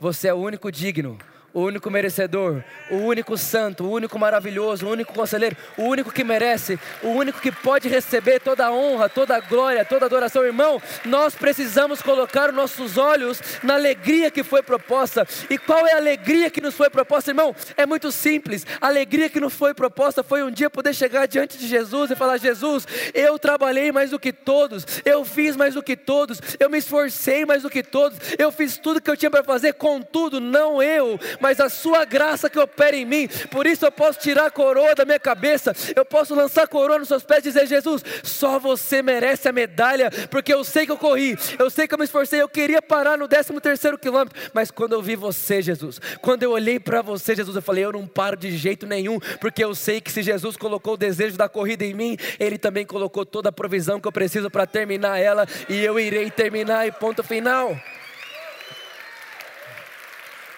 Você 0.00 0.28
é 0.28 0.34
o 0.34 0.38
único 0.38 0.72
digno 0.72 1.18
o 1.56 1.62
único 1.62 1.90
merecedor, 1.90 2.62
o 2.90 2.96
único 2.96 3.34
santo, 3.38 3.84
o 3.84 3.90
único 3.90 4.18
maravilhoso, 4.18 4.86
o 4.86 4.90
único 4.90 5.14
conselheiro, 5.14 5.56
o 5.78 5.84
único 5.84 6.12
que 6.12 6.22
merece, 6.22 6.78
o 7.02 7.08
único 7.08 7.40
que 7.40 7.50
pode 7.50 7.88
receber 7.88 8.40
toda 8.40 8.66
a 8.66 8.70
honra, 8.70 9.08
toda 9.08 9.34
a 9.34 9.40
glória, 9.40 9.82
toda 9.82 10.04
a 10.04 10.06
adoração. 10.06 10.44
Irmão, 10.44 10.82
nós 11.06 11.34
precisamos 11.34 12.02
colocar 12.02 12.50
os 12.50 12.54
nossos 12.54 12.98
olhos 12.98 13.40
na 13.62 13.72
alegria 13.72 14.30
que 14.30 14.44
foi 14.44 14.62
proposta. 14.62 15.26
E 15.48 15.56
qual 15.56 15.86
é 15.86 15.94
a 15.94 15.96
alegria 15.96 16.50
que 16.50 16.60
nos 16.60 16.74
foi 16.74 16.90
proposta, 16.90 17.30
irmão? 17.30 17.56
É 17.74 17.86
muito 17.86 18.12
simples. 18.12 18.66
A 18.78 18.88
alegria 18.88 19.30
que 19.30 19.40
nos 19.40 19.54
foi 19.54 19.72
proposta 19.72 20.22
foi 20.22 20.42
um 20.42 20.50
dia 20.50 20.68
poder 20.68 20.92
chegar 20.92 21.24
diante 21.24 21.56
de 21.56 21.66
Jesus 21.66 22.10
e 22.10 22.14
falar: 22.14 22.36
Jesus, 22.36 22.86
eu 23.14 23.38
trabalhei 23.38 23.90
mais 23.90 24.10
do 24.10 24.18
que 24.18 24.30
todos, 24.30 24.86
eu 25.06 25.24
fiz 25.24 25.56
mais 25.56 25.72
do 25.72 25.82
que 25.82 25.96
todos, 25.96 26.38
eu 26.60 26.68
me 26.68 26.76
esforcei 26.76 27.46
mais 27.46 27.62
do 27.62 27.70
que 27.70 27.82
todos, 27.82 28.18
eu 28.38 28.52
fiz 28.52 28.76
tudo 28.76 29.00
que 29.00 29.10
eu 29.10 29.16
tinha 29.16 29.30
para 29.30 29.42
fazer, 29.42 29.72
contudo, 29.72 30.38
não 30.38 30.82
eu, 30.82 31.18
mas 31.40 31.45
a 31.60 31.68
sua 31.68 32.04
graça 32.04 32.50
que 32.50 32.58
opera 32.58 32.96
em 32.96 33.04
mim. 33.04 33.28
Por 33.50 33.66
isso 33.66 33.84
eu 33.84 33.92
posso 33.92 34.18
tirar 34.18 34.46
a 34.46 34.50
coroa 34.50 34.94
da 34.94 35.04
minha 35.04 35.18
cabeça, 35.18 35.72
eu 35.94 36.04
posso 36.04 36.34
lançar 36.34 36.64
a 36.64 36.66
coroa 36.66 36.98
nos 36.98 37.08
seus 37.08 37.22
pés 37.22 37.40
e 37.40 37.42
dizer: 37.48 37.66
Jesus, 37.66 38.02
só 38.22 38.58
você 38.58 39.02
merece 39.02 39.48
a 39.48 39.52
medalha, 39.52 40.10
porque 40.30 40.52
eu 40.52 40.64
sei 40.64 40.86
que 40.86 40.92
eu 40.92 40.96
corri, 40.96 41.36
eu 41.58 41.70
sei 41.70 41.86
que 41.86 41.94
eu 41.94 41.98
me 41.98 42.04
esforcei, 42.04 42.40
eu 42.40 42.48
queria 42.48 42.82
parar 42.82 43.16
no 43.16 43.28
13 43.28 43.60
terceiro 43.60 43.98
quilômetro, 43.98 44.38
mas 44.52 44.70
quando 44.70 44.92
eu 44.94 45.02
vi 45.02 45.16
você, 45.16 45.62
Jesus, 45.62 46.00
quando 46.20 46.42
eu 46.42 46.52
olhei 46.52 46.80
para 46.80 47.02
você, 47.02 47.34
Jesus, 47.34 47.56
eu 47.56 47.62
falei: 47.62 47.84
eu 47.84 47.92
não 47.92 48.06
paro 48.06 48.36
de 48.36 48.56
jeito 48.56 48.86
nenhum, 48.86 49.18
porque 49.40 49.62
eu 49.62 49.74
sei 49.74 50.00
que 50.00 50.10
se 50.10 50.22
Jesus 50.22 50.56
colocou 50.56 50.94
o 50.94 50.96
desejo 50.96 51.36
da 51.36 51.48
corrida 51.48 51.84
em 51.84 51.94
mim, 51.94 52.16
Ele 52.38 52.58
também 52.58 52.84
colocou 52.84 53.24
toda 53.24 53.48
a 53.48 53.52
provisão 53.52 54.00
que 54.00 54.08
eu 54.08 54.12
preciso 54.12 54.50
para 54.50 54.66
terminar 54.66 55.18
ela, 55.18 55.46
e 55.68 55.82
eu 55.84 55.98
irei 55.98 56.30
terminar, 56.30 56.86
e 56.86 56.92
ponto 56.92 57.22
final 57.22 57.76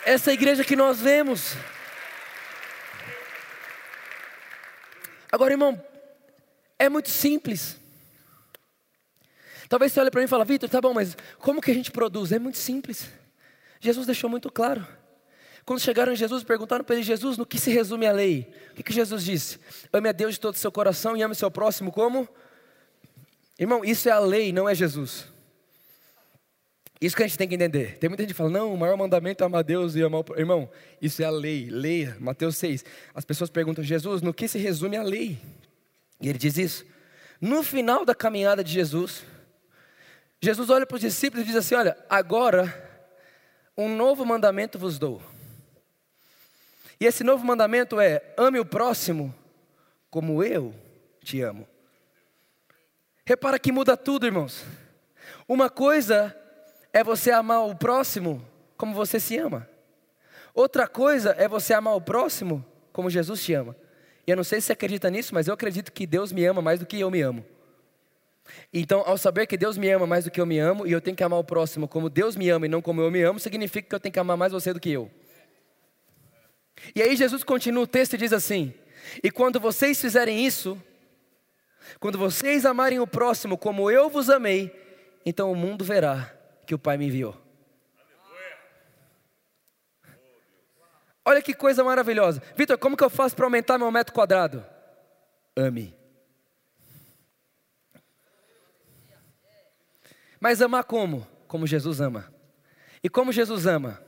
essa 0.08 0.32
igreja 0.32 0.64
que 0.64 0.74
nós 0.74 1.00
vemos. 1.00 1.54
Agora, 5.30 5.52
irmão, 5.52 5.82
é 6.78 6.88
muito 6.88 7.10
simples. 7.10 7.76
Talvez 9.68 9.92
você 9.92 10.00
olhe 10.00 10.10
para 10.10 10.20
mim 10.20 10.24
e 10.24 10.28
fale, 10.28 10.44
Vitor, 10.46 10.70
tá 10.70 10.80
bom, 10.80 10.94
mas 10.94 11.14
como 11.38 11.60
que 11.60 11.70
a 11.70 11.74
gente 11.74 11.90
produz? 11.90 12.32
É 12.32 12.38
muito 12.38 12.56
simples. 12.56 13.10
Jesus 13.80 14.06
deixou 14.06 14.30
muito 14.30 14.50
claro. 14.50 14.86
Quando 15.66 15.80
chegaram 15.80 16.10
em 16.14 16.16
Jesus, 16.16 16.42
perguntaram 16.42 16.82
para 16.82 16.94
ele, 16.94 17.04
Jesus, 17.04 17.36
no 17.36 17.44
que 17.44 17.60
se 17.60 17.70
resume 17.70 18.06
a 18.06 18.12
lei? 18.12 18.50
O 18.70 18.74
que, 18.76 18.82
que 18.82 18.92
Jesus 18.94 19.22
disse? 19.22 19.60
Ame 19.92 20.08
a 20.08 20.12
Deus 20.12 20.34
de 20.34 20.40
todo 20.40 20.54
o 20.54 20.58
seu 20.58 20.72
coração 20.72 21.18
e 21.18 21.22
ame 21.22 21.32
o 21.32 21.36
seu 21.36 21.50
próximo 21.50 21.92
como? 21.92 22.26
Irmão, 23.58 23.84
isso 23.84 24.08
é 24.08 24.12
a 24.12 24.18
lei, 24.18 24.54
não 24.54 24.66
é 24.66 24.74
Jesus. 24.74 25.26
Isso 27.00 27.14
que 27.14 27.22
a 27.22 27.26
gente 27.26 27.38
tem 27.38 27.48
que 27.48 27.54
entender. 27.54 27.96
Tem 27.98 28.08
muita 28.08 28.24
gente 28.24 28.32
que 28.32 28.36
fala, 28.36 28.50
não, 28.50 28.74
o 28.74 28.76
maior 28.76 28.96
mandamento 28.96 29.44
é 29.44 29.46
amar 29.46 29.62
Deus 29.62 29.94
e 29.94 30.02
amar 30.02 30.20
o... 30.20 30.38
Irmão, 30.38 30.68
isso 31.00 31.22
é 31.22 31.24
a 31.24 31.30
lei. 31.30 31.68
Leia, 31.70 32.16
Mateus 32.18 32.56
6. 32.56 32.84
As 33.14 33.24
pessoas 33.24 33.50
perguntam, 33.50 33.84
Jesus, 33.84 34.20
no 34.20 34.34
que 34.34 34.48
se 34.48 34.58
resume 34.58 34.96
a 34.96 35.02
lei? 35.02 35.38
E 36.20 36.28
ele 36.28 36.38
diz 36.38 36.58
isso. 36.58 36.84
No 37.40 37.62
final 37.62 38.04
da 38.04 38.14
caminhada 38.14 38.64
de 38.64 38.72
Jesus, 38.72 39.24
Jesus 40.40 40.70
olha 40.70 40.86
para 40.86 40.96
os 40.96 41.00
discípulos 41.00 41.44
e 41.44 41.46
diz 41.46 41.56
assim: 41.56 41.76
Olha, 41.76 41.96
agora 42.10 42.84
um 43.76 43.88
novo 43.94 44.24
mandamento 44.26 44.78
vos 44.78 44.98
dou. 44.98 45.22
E 47.00 47.06
esse 47.06 47.22
novo 47.22 47.44
mandamento 47.44 48.00
é: 48.00 48.22
ame 48.36 48.58
o 48.58 48.64
próximo 48.64 49.32
como 50.10 50.42
eu 50.42 50.74
te 51.22 51.40
amo. 51.40 51.68
Repara 53.24 53.58
que 53.58 53.70
muda 53.70 53.96
tudo, 53.96 54.26
irmãos. 54.26 54.64
Uma 55.46 55.70
coisa 55.70 56.36
é 56.98 57.04
você 57.04 57.30
amar 57.30 57.64
o 57.64 57.76
próximo 57.76 58.44
como 58.76 58.92
você 58.92 59.20
se 59.20 59.36
ama. 59.38 59.68
Outra 60.52 60.88
coisa 60.88 61.30
é 61.38 61.46
você 61.46 61.72
amar 61.72 61.94
o 61.94 62.00
próximo 62.00 62.64
como 62.92 63.08
Jesus 63.08 63.44
te 63.44 63.54
ama. 63.54 63.76
E 64.26 64.30
eu 64.32 64.36
não 64.36 64.42
sei 64.42 64.60
se 64.60 64.66
você 64.66 64.72
acredita 64.72 65.08
nisso, 65.08 65.32
mas 65.32 65.46
eu 65.46 65.54
acredito 65.54 65.92
que 65.92 66.04
Deus 66.04 66.32
me 66.32 66.44
ama 66.44 66.60
mais 66.60 66.80
do 66.80 66.86
que 66.86 66.98
eu 66.98 67.08
me 67.08 67.22
amo. 67.22 67.46
Então, 68.72 69.04
ao 69.06 69.16
saber 69.16 69.46
que 69.46 69.56
Deus 69.56 69.78
me 69.78 69.88
ama 69.88 70.08
mais 70.08 70.24
do 70.24 70.30
que 70.30 70.40
eu 70.40 70.46
me 70.46 70.58
amo, 70.58 70.88
e 70.88 70.92
eu 70.92 71.00
tenho 71.00 71.16
que 71.16 71.22
amar 71.22 71.38
o 71.38 71.44
próximo 71.44 71.86
como 71.86 72.10
Deus 72.10 72.34
me 72.34 72.50
ama 72.50 72.66
e 72.66 72.68
não 72.68 72.82
como 72.82 73.00
eu 73.00 73.12
me 73.12 73.22
amo, 73.22 73.38
significa 73.38 73.88
que 73.88 73.94
eu 73.94 74.00
tenho 74.00 74.12
que 74.12 74.18
amar 74.18 74.36
mais 74.36 74.52
você 74.52 74.72
do 74.72 74.80
que 74.80 74.90
eu. 74.90 75.08
E 76.96 77.00
aí 77.00 77.14
Jesus 77.14 77.44
continua 77.44 77.84
o 77.84 77.86
texto 77.86 78.14
e 78.14 78.18
diz 78.18 78.32
assim: 78.32 78.74
E 79.22 79.30
quando 79.30 79.60
vocês 79.60 80.00
fizerem 80.00 80.44
isso, 80.44 80.76
quando 82.00 82.18
vocês 82.18 82.66
amarem 82.66 82.98
o 82.98 83.06
próximo 83.06 83.56
como 83.56 83.88
eu 83.88 84.10
vos 84.10 84.28
amei, 84.28 84.74
então 85.24 85.52
o 85.52 85.54
mundo 85.54 85.84
verá 85.84 86.37
que 86.68 86.74
o 86.74 86.78
Pai 86.78 86.98
me 86.98 87.06
enviou. 87.06 87.34
Olha 91.24 91.40
que 91.40 91.54
coisa 91.54 91.82
maravilhosa. 91.82 92.42
Vitor, 92.54 92.76
como 92.76 92.94
que 92.94 93.02
eu 93.02 93.08
faço 93.08 93.34
para 93.34 93.46
aumentar 93.46 93.78
meu 93.78 93.90
metro 93.90 94.12
quadrado? 94.12 94.62
Ame. 95.56 95.96
Mas 100.38 100.60
amar 100.60 100.84
como? 100.84 101.26
Como 101.46 101.66
Jesus 101.66 102.02
ama. 102.02 102.30
E 103.02 103.08
como 103.08 103.32
Jesus 103.32 103.66
ama? 103.66 104.02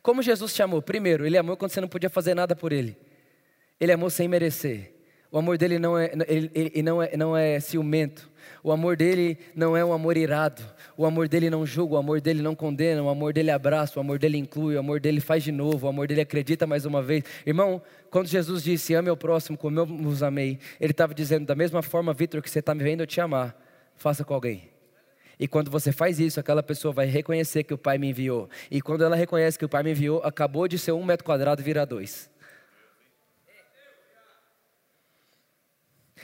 Como 0.00 0.22
Jesus 0.22 0.54
te 0.54 0.62
amou? 0.62 0.80
Primeiro, 0.80 1.26
Ele 1.26 1.36
amou 1.36 1.56
quando 1.56 1.72
você 1.72 1.80
não 1.80 1.88
podia 1.88 2.08
fazer 2.08 2.34
nada 2.34 2.54
por 2.54 2.72
Ele. 2.72 2.96
Ele 3.80 3.90
amou 3.90 4.08
sem 4.08 4.28
merecer. 4.28 4.94
O 5.32 5.38
amor 5.38 5.58
dele 5.58 5.80
não 5.80 5.98
é, 5.98 6.12
ele, 6.28 6.50
ele 6.54 6.82
não 6.82 7.02
é, 7.02 7.16
não 7.16 7.36
é 7.36 7.58
ciumento. 7.58 8.30
O 8.62 8.72
amor 8.72 8.96
dele 8.96 9.38
não 9.54 9.76
é 9.76 9.84
um 9.84 9.92
amor 9.92 10.16
irado. 10.16 10.62
O 10.96 11.04
amor 11.04 11.28
dele 11.28 11.50
não 11.50 11.66
julga, 11.66 11.94
o 11.94 11.98
amor 11.98 12.20
dele 12.20 12.42
não 12.42 12.54
condena, 12.54 13.02
o 13.02 13.08
amor 13.08 13.32
dele 13.32 13.50
abraça, 13.50 13.98
o 13.98 14.00
amor 14.00 14.18
dele 14.18 14.38
inclui, 14.38 14.76
o 14.76 14.78
amor 14.78 15.00
dele 15.00 15.20
faz 15.20 15.42
de 15.42 15.52
novo, 15.52 15.86
o 15.86 15.88
amor 15.88 16.06
dele 16.06 16.20
acredita 16.20 16.66
mais 16.66 16.84
uma 16.84 17.02
vez. 17.02 17.24
Irmão, 17.46 17.82
quando 18.10 18.26
Jesus 18.26 18.62
disse, 18.62 18.94
ame 18.94 19.10
o 19.10 19.16
próximo 19.16 19.56
como 19.56 19.78
eu 19.78 19.86
vos 19.86 20.22
amei, 20.22 20.58
ele 20.80 20.92
estava 20.92 21.14
dizendo, 21.14 21.46
da 21.46 21.54
mesma 21.54 21.82
forma, 21.82 22.12
Vitor, 22.12 22.40
que 22.42 22.50
você 22.50 22.58
está 22.58 22.74
me 22.74 22.82
vendo 22.82 23.00
eu 23.00 23.06
te 23.06 23.20
amar, 23.20 23.56
faça 23.96 24.24
com 24.24 24.34
alguém. 24.34 24.70
E 25.38 25.48
quando 25.48 25.70
você 25.70 25.90
faz 25.90 26.20
isso, 26.20 26.38
aquela 26.38 26.62
pessoa 26.62 26.92
vai 26.94 27.06
reconhecer 27.06 27.64
que 27.64 27.74
o 27.74 27.78
Pai 27.78 27.98
me 27.98 28.08
enviou. 28.10 28.48
E 28.70 28.80
quando 28.80 29.02
ela 29.02 29.16
reconhece 29.16 29.58
que 29.58 29.64
o 29.64 29.68
Pai 29.68 29.82
me 29.82 29.90
enviou, 29.90 30.22
acabou 30.22 30.68
de 30.68 30.78
ser 30.78 30.92
um 30.92 31.04
metro 31.04 31.24
quadrado, 31.24 31.62
vira 31.62 31.84
dois. 31.84 32.31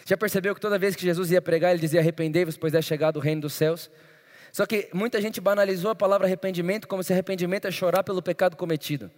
Já 0.08 0.16
percebeu 0.16 0.54
que 0.54 0.60
toda 0.62 0.78
vez 0.78 0.96
que 0.96 1.02
Jesus 1.02 1.30
ia 1.30 1.42
pregar, 1.42 1.72
ele 1.72 1.80
dizia: 1.80 2.00
Arrependei-vos, 2.00 2.56
pois 2.56 2.72
é 2.72 2.80
chegado 2.80 3.18
o 3.18 3.20
reino 3.20 3.42
dos 3.42 3.52
céus? 3.52 3.90
Só 4.50 4.64
que 4.64 4.88
muita 4.94 5.20
gente 5.20 5.38
banalizou 5.38 5.90
a 5.90 5.94
palavra 5.94 6.26
arrependimento 6.26 6.88
como 6.88 7.02
se 7.02 7.12
arrependimento 7.12 7.66
é 7.66 7.70
chorar 7.70 8.02
pelo 8.02 8.22
pecado 8.22 8.56
cometido. 8.56 9.10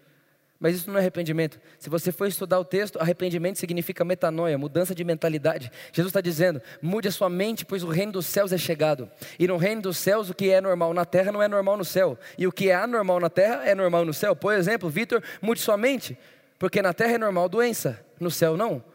Mas 0.59 0.75
isso 0.75 0.91
não 0.91 0.97
é 0.97 1.01
arrependimento. 1.01 1.61
Se 1.79 1.89
você 1.89 2.11
for 2.11 2.27
estudar 2.27 2.59
o 2.59 2.65
texto, 2.65 3.01
arrependimento 3.01 3.57
significa 3.57 4.05
metanoia, 4.05 4.59
mudança 4.59 4.93
de 4.93 5.05
mentalidade. 5.05 5.71
Jesus 5.93 6.11
está 6.11 6.21
dizendo: 6.21 6.61
mude 6.83 7.07
a 7.07 7.13
sua 7.13 7.31
mente, 7.31 7.65
pois 7.65 7.85
o 7.85 7.89
reino 7.89 8.11
dos 8.11 8.27
céus 8.27 8.53
é 8.53 8.59
chegado. 8.59 9.09
E 9.39 9.47
no 9.47 9.57
reino 9.59 9.83
dos 9.83 9.97
céus, 9.97 10.29
o 10.29 10.35
que 10.35 10.51
é 10.51 10.61
normal 10.61 10.93
na 10.93 11.05
terra 11.05 11.31
não 11.31 11.41
é 11.41 11.47
normal 11.47 11.77
no 11.77 11.85
céu. 11.85 12.19
E 12.37 12.49
o 12.49 12.53
que 12.53 12.69
é 12.69 12.75
anormal 12.75 13.21
na 13.21 13.31
terra 13.31 13.63
é 13.65 13.77
normal 13.77 14.05
no 14.05 14.13
céu. 14.13 14.35
Por 14.35 14.55
exemplo, 14.55 14.91
Vitor, 14.91 15.23
mude 15.41 15.61
sua 15.61 15.77
mente, 15.77 16.19
porque 16.59 16.83
na 16.83 16.93
terra 16.93 17.13
é 17.13 17.19
normal 17.19 17.49
doença, 17.49 18.05
no 18.19 18.29
céu 18.29 18.57
não. 18.57 18.90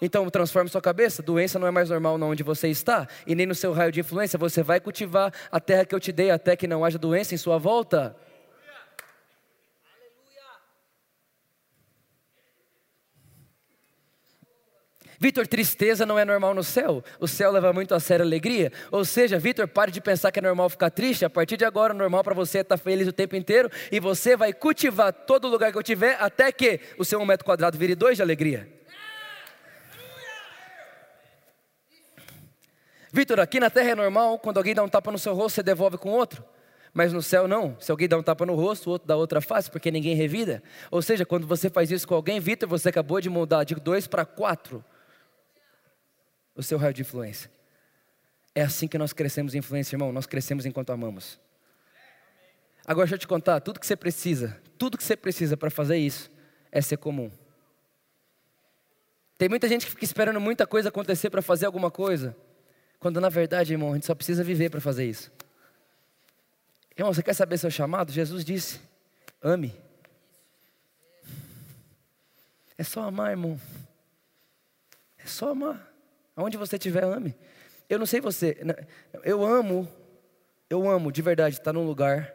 Então 0.00 0.28
transforme 0.30 0.70
sua 0.70 0.80
cabeça. 0.80 1.22
Doença 1.22 1.58
não 1.58 1.66
é 1.66 1.70
mais 1.70 1.90
normal 1.90 2.20
onde 2.20 2.42
você 2.42 2.68
está 2.68 3.06
e 3.26 3.34
nem 3.34 3.46
no 3.46 3.54
seu 3.54 3.72
raio 3.72 3.92
de 3.92 4.00
influência. 4.00 4.38
Você 4.38 4.62
vai 4.62 4.80
cultivar 4.80 5.32
a 5.50 5.60
terra 5.60 5.84
que 5.84 5.94
eu 5.94 6.00
te 6.00 6.12
dei 6.12 6.30
até 6.30 6.56
que 6.56 6.66
não 6.66 6.84
haja 6.84 6.98
doença 6.98 7.34
em 7.34 7.38
sua 7.38 7.58
volta. 7.58 8.16
Vitor, 15.20 15.48
tristeza 15.48 16.06
não 16.06 16.16
é 16.16 16.24
normal 16.24 16.54
no 16.54 16.62
céu. 16.62 17.02
O 17.18 17.26
céu 17.26 17.50
leva 17.50 17.72
muito 17.72 17.92
a 17.92 17.98
sério 17.98 18.24
a 18.24 18.26
alegria. 18.26 18.72
Ou 18.90 19.04
seja, 19.04 19.36
Vitor, 19.36 19.66
pare 19.66 19.90
de 19.90 20.00
pensar 20.00 20.30
que 20.30 20.38
é 20.38 20.42
normal 20.42 20.70
ficar 20.70 20.90
triste. 20.90 21.24
A 21.24 21.30
partir 21.30 21.56
de 21.56 21.64
agora, 21.64 21.92
o 21.92 21.96
normal 21.96 22.22
para 22.22 22.34
você 22.34 22.58
é 22.58 22.60
estar 22.60 22.76
feliz 22.76 23.08
o 23.08 23.12
tempo 23.12 23.34
inteiro. 23.34 23.68
E 23.90 23.98
você 23.98 24.36
vai 24.36 24.52
cultivar 24.52 25.12
todo 25.12 25.48
lugar 25.48 25.72
que 25.72 25.78
eu 25.78 25.82
tiver 25.82 26.16
até 26.20 26.52
que 26.52 26.78
o 26.96 27.04
seu 27.04 27.20
um 27.20 27.26
metro 27.26 27.44
quadrado 27.44 27.76
vire 27.76 27.96
dois 27.96 28.16
de 28.16 28.22
alegria. 28.22 28.77
Vitor, 33.12 33.40
aqui 33.40 33.58
na 33.58 33.70
terra 33.70 33.90
é 33.90 33.94
normal, 33.94 34.38
quando 34.38 34.58
alguém 34.58 34.74
dá 34.74 34.82
um 34.82 34.88
tapa 34.88 35.10
no 35.10 35.18
seu 35.18 35.34
rosto, 35.34 35.56
você 35.56 35.62
devolve 35.62 35.96
com 35.98 36.10
outro. 36.10 36.44
Mas 36.92 37.12
no 37.12 37.22
céu 37.22 37.46
não. 37.46 37.78
Se 37.80 37.90
alguém 37.90 38.08
dá 38.08 38.18
um 38.18 38.22
tapa 38.22 38.44
no 38.44 38.54
rosto, 38.54 38.88
o 38.88 38.92
outro 38.92 39.06
dá 39.06 39.16
outra 39.16 39.40
face, 39.40 39.70
porque 39.70 39.90
ninguém 39.90 40.14
revida. 40.14 40.62
Ou 40.90 41.00
seja, 41.00 41.24
quando 41.24 41.46
você 41.46 41.70
faz 41.70 41.90
isso 41.90 42.06
com 42.06 42.14
alguém, 42.14 42.40
Vitor, 42.40 42.68
você 42.68 42.88
acabou 42.88 43.20
de 43.20 43.30
mudar 43.30 43.64
de 43.64 43.74
dois 43.74 44.06
para 44.06 44.24
quatro. 44.24 44.84
o 46.54 46.62
seu 46.62 46.76
raio 46.76 46.92
de 46.92 47.02
influência. 47.02 47.50
É 48.54 48.62
assim 48.62 48.88
que 48.88 48.98
nós 48.98 49.12
crescemos 49.12 49.54
em 49.54 49.58
influência, 49.58 49.94
irmão. 49.94 50.12
Nós 50.12 50.26
crescemos 50.26 50.66
enquanto 50.66 50.90
amamos. 50.90 51.38
Agora 52.88 53.04
deixa 53.04 53.16
eu 53.16 53.18
te 53.18 53.28
contar, 53.28 53.60
tudo 53.60 53.78
que 53.78 53.86
você 53.86 53.94
precisa, 53.94 54.58
tudo 54.78 54.96
que 54.96 55.04
você 55.04 55.14
precisa 55.14 55.58
para 55.58 55.68
fazer 55.68 55.98
isso 55.98 56.30
é 56.72 56.80
ser 56.80 56.96
comum. 56.96 57.30
Tem 59.36 59.46
muita 59.46 59.68
gente 59.68 59.84
que 59.84 59.92
fica 59.92 60.04
esperando 60.04 60.40
muita 60.40 60.66
coisa 60.66 60.88
acontecer 60.88 61.28
para 61.28 61.42
fazer 61.42 61.66
alguma 61.66 61.90
coisa, 61.90 62.34
quando 62.98 63.20
na 63.20 63.28
verdade, 63.28 63.72
irmão, 63.72 63.92
a 63.92 63.94
gente 63.94 64.06
só 64.06 64.14
precisa 64.14 64.42
viver 64.42 64.70
para 64.70 64.80
fazer 64.80 65.04
isso. 65.04 65.32
Irmão, 66.96 67.12
você 67.12 67.22
quer 67.22 67.34
saber 67.34 67.58
seu 67.58 67.70
chamado? 67.70 68.10
Jesus 68.10 68.44
disse: 68.44 68.80
ame. 69.42 69.74
É 72.76 72.84
só 72.84 73.02
amar, 73.02 73.30
irmão. 73.30 73.60
É 75.16 75.26
só 75.26 75.50
amar. 75.50 75.92
Aonde 76.34 76.56
você 76.56 76.76
estiver, 76.76 77.04
ame. 77.04 77.34
Eu 77.88 77.98
não 77.98 78.06
sei 78.06 78.20
você, 78.20 78.58
né? 78.62 78.74
eu 79.24 79.44
amo, 79.44 79.88
eu 80.68 80.88
amo 80.88 81.10
de 81.10 81.22
verdade 81.22 81.56
estar 81.56 81.72
num 81.72 81.86
lugar 81.86 82.34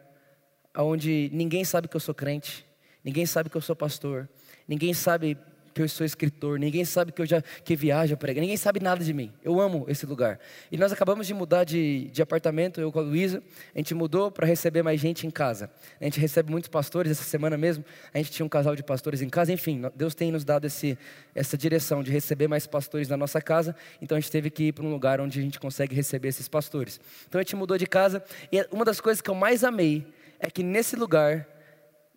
onde 0.76 1.30
ninguém 1.32 1.64
sabe 1.64 1.86
que 1.86 1.94
eu 1.94 2.00
sou 2.00 2.14
crente, 2.14 2.66
ninguém 3.04 3.24
sabe 3.24 3.48
que 3.48 3.56
eu 3.56 3.60
sou 3.60 3.76
pastor, 3.76 4.28
ninguém 4.66 4.92
sabe 4.92 5.38
que 5.74 5.82
eu 5.82 5.88
sou 5.88 6.06
escritor, 6.06 6.58
ninguém 6.58 6.84
sabe 6.84 7.10
que 7.10 7.20
eu 7.20 7.26
já 7.26 7.42
que 7.42 7.74
viajo 7.74 8.16
prego, 8.16 8.40
ninguém 8.40 8.56
sabe 8.56 8.78
nada 8.78 9.04
de 9.04 9.12
mim. 9.12 9.32
Eu 9.42 9.60
amo 9.60 9.84
esse 9.88 10.06
lugar. 10.06 10.38
E 10.70 10.78
nós 10.78 10.92
acabamos 10.92 11.26
de 11.26 11.34
mudar 11.34 11.64
de, 11.64 12.08
de 12.12 12.22
apartamento, 12.22 12.80
eu 12.80 12.92
com 12.92 13.00
a 13.00 13.02
Luísa, 13.02 13.42
a 13.74 13.78
gente 13.78 13.92
mudou 13.94 14.30
para 14.30 14.46
receber 14.46 14.82
mais 14.82 15.00
gente 15.00 15.26
em 15.26 15.30
casa. 15.30 15.68
A 16.00 16.04
gente 16.04 16.20
recebe 16.20 16.50
muitos 16.50 16.68
pastores, 16.68 17.10
essa 17.10 17.24
semana 17.24 17.58
mesmo, 17.58 17.84
a 18.12 18.18
gente 18.18 18.30
tinha 18.30 18.46
um 18.46 18.48
casal 18.48 18.76
de 18.76 18.84
pastores 18.84 19.20
em 19.20 19.28
casa, 19.28 19.52
enfim, 19.52 19.82
Deus 19.96 20.14
tem 20.14 20.30
nos 20.30 20.44
dado 20.44 20.64
esse, 20.66 20.96
essa 21.34 21.58
direção 21.58 22.02
de 22.02 22.12
receber 22.12 22.46
mais 22.46 22.66
pastores 22.66 23.08
na 23.08 23.16
nossa 23.16 23.40
casa, 23.40 23.74
então 24.00 24.16
a 24.16 24.20
gente 24.20 24.30
teve 24.30 24.50
que 24.50 24.68
ir 24.68 24.72
para 24.72 24.84
um 24.84 24.90
lugar 24.90 25.20
onde 25.20 25.40
a 25.40 25.42
gente 25.42 25.58
consegue 25.58 25.94
receber 25.94 26.28
esses 26.28 26.48
pastores. 26.48 27.00
Então 27.28 27.40
a 27.40 27.42
gente 27.42 27.56
mudou 27.56 27.76
de 27.76 27.86
casa, 27.86 28.22
e 28.52 28.64
uma 28.70 28.84
das 28.84 29.00
coisas 29.00 29.20
que 29.20 29.28
eu 29.28 29.34
mais 29.34 29.64
amei 29.64 30.06
é 30.38 30.48
que 30.48 30.62
nesse 30.62 30.94
lugar 30.94 31.48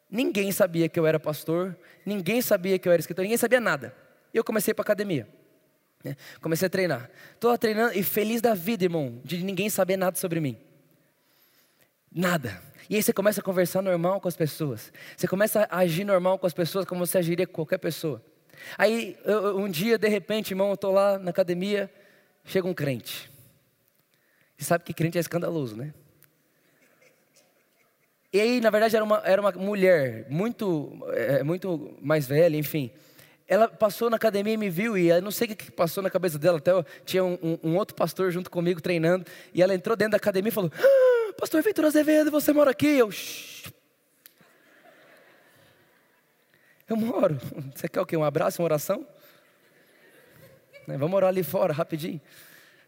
Ninguém 0.09 0.51
sabia 0.51 0.87
que 0.87 0.99
eu 0.99 1.05
era 1.05 1.19
pastor, 1.19 1.77
ninguém 2.05 2.41
sabia 2.41 2.79
que 2.79 2.87
eu 2.87 2.91
era 2.93 2.99
escritor, 2.99 3.23
ninguém 3.23 3.37
sabia 3.37 3.59
nada. 3.59 3.93
E 4.33 4.37
eu 4.37 4.43
comecei 4.43 4.73
para 4.73 4.83
academia. 4.83 5.27
Né? 6.03 6.15
Comecei 6.41 6.67
a 6.67 6.69
treinar. 6.69 7.09
Estou 7.33 7.57
treinando 7.57 7.97
e 7.97 8.03
feliz 8.03 8.41
da 8.41 8.53
vida, 8.53 8.85
irmão, 8.85 9.19
de 9.23 9.43
ninguém 9.43 9.69
saber 9.69 9.97
nada 9.97 10.17
sobre 10.17 10.39
mim. 10.39 10.57
Nada. 12.11 12.61
E 12.89 12.95
aí 12.95 13.03
você 13.03 13.11
começa 13.11 13.41
a 13.41 13.43
conversar 13.43 13.81
normal 13.81 14.21
com 14.21 14.27
as 14.27 14.35
pessoas. 14.37 14.93
Você 15.15 15.27
começa 15.27 15.67
a 15.69 15.79
agir 15.79 16.05
normal 16.05 16.39
com 16.39 16.47
as 16.47 16.53
pessoas 16.53 16.85
como 16.85 17.05
você 17.05 17.17
agiria 17.17 17.45
com 17.45 17.53
qualquer 17.53 17.77
pessoa. 17.77 18.23
Aí 18.77 19.17
eu, 19.25 19.57
um 19.57 19.69
dia, 19.69 19.97
de 19.97 20.07
repente, 20.07 20.51
irmão, 20.51 20.69
eu 20.69 20.75
estou 20.75 20.93
lá 20.93 21.19
na 21.19 21.31
academia, 21.31 21.91
chega 22.45 22.67
um 22.67 22.73
crente. 22.73 23.29
E 24.57 24.63
sabe 24.63 24.83
que 24.83 24.93
crente 24.93 25.17
é 25.17 25.21
escandaloso, 25.21 25.75
né? 25.75 25.93
E 28.31 28.41
aí, 28.41 28.59
na 28.59 28.69
verdade, 28.69 28.95
era 28.95 29.05
uma, 29.05 29.21
era 29.23 29.41
uma 29.41 29.51
mulher 29.53 30.25
muito, 30.29 30.91
é, 31.13 31.43
muito 31.43 31.97
mais 32.01 32.27
velha, 32.27 32.57
enfim. 32.57 32.91
Ela 33.47 33.69
passou 33.69 34.09
na 34.09 34.17
academia 34.17 34.53
e 34.53 34.57
me 34.57 34.69
viu, 34.69 34.97
e 34.97 35.07
eu 35.07 35.21
não 35.21 35.31
sei 35.31 35.47
o 35.47 35.55
que 35.55 35.71
passou 35.71 36.03
na 36.03 36.09
cabeça 36.09 36.37
dela. 36.37 36.57
Até 36.57 36.71
tinha 37.05 37.23
um, 37.23 37.37
um, 37.41 37.59
um 37.63 37.77
outro 37.77 37.95
pastor 37.95 38.29
junto 38.29 38.51
comigo 38.51 38.81
treinando, 38.81 39.25
e 39.53 39.63
ela 39.63 39.73
entrou 39.73 39.95
dentro 39.95 40.11
da 40.11 40.17
academia 40.17 40.49
e 40.49 40.51
falou: 40.51 40.69
ah, 40.75 41.33
Pastor 41.39 41.63
Vitor 41.63 41.85
Azevedo, 41.85 42.29
você 42.29 42.51
mora 42.51 42.71
aqui? 42.71 42.87
Eu, 42.87 43.09
Shh. 43.09 43.71
eu 46.89 46.97
moro. 46.97 47.39
Você 47.73 47.87
quer 47.87 48.01
o 48.01 48.05
quê? 48.05 48.17
Um 48.17 48.23
abraço, 48.23 48.61
uma 48.61 48.65
oração? 48.65 49.07
Né, 50.85 50.97
vamos 50.97 51.15
orar 51.15 51.29
ali 51.29 51.43
fora, 51.43 51.73
rapidinho. 51.73 52.19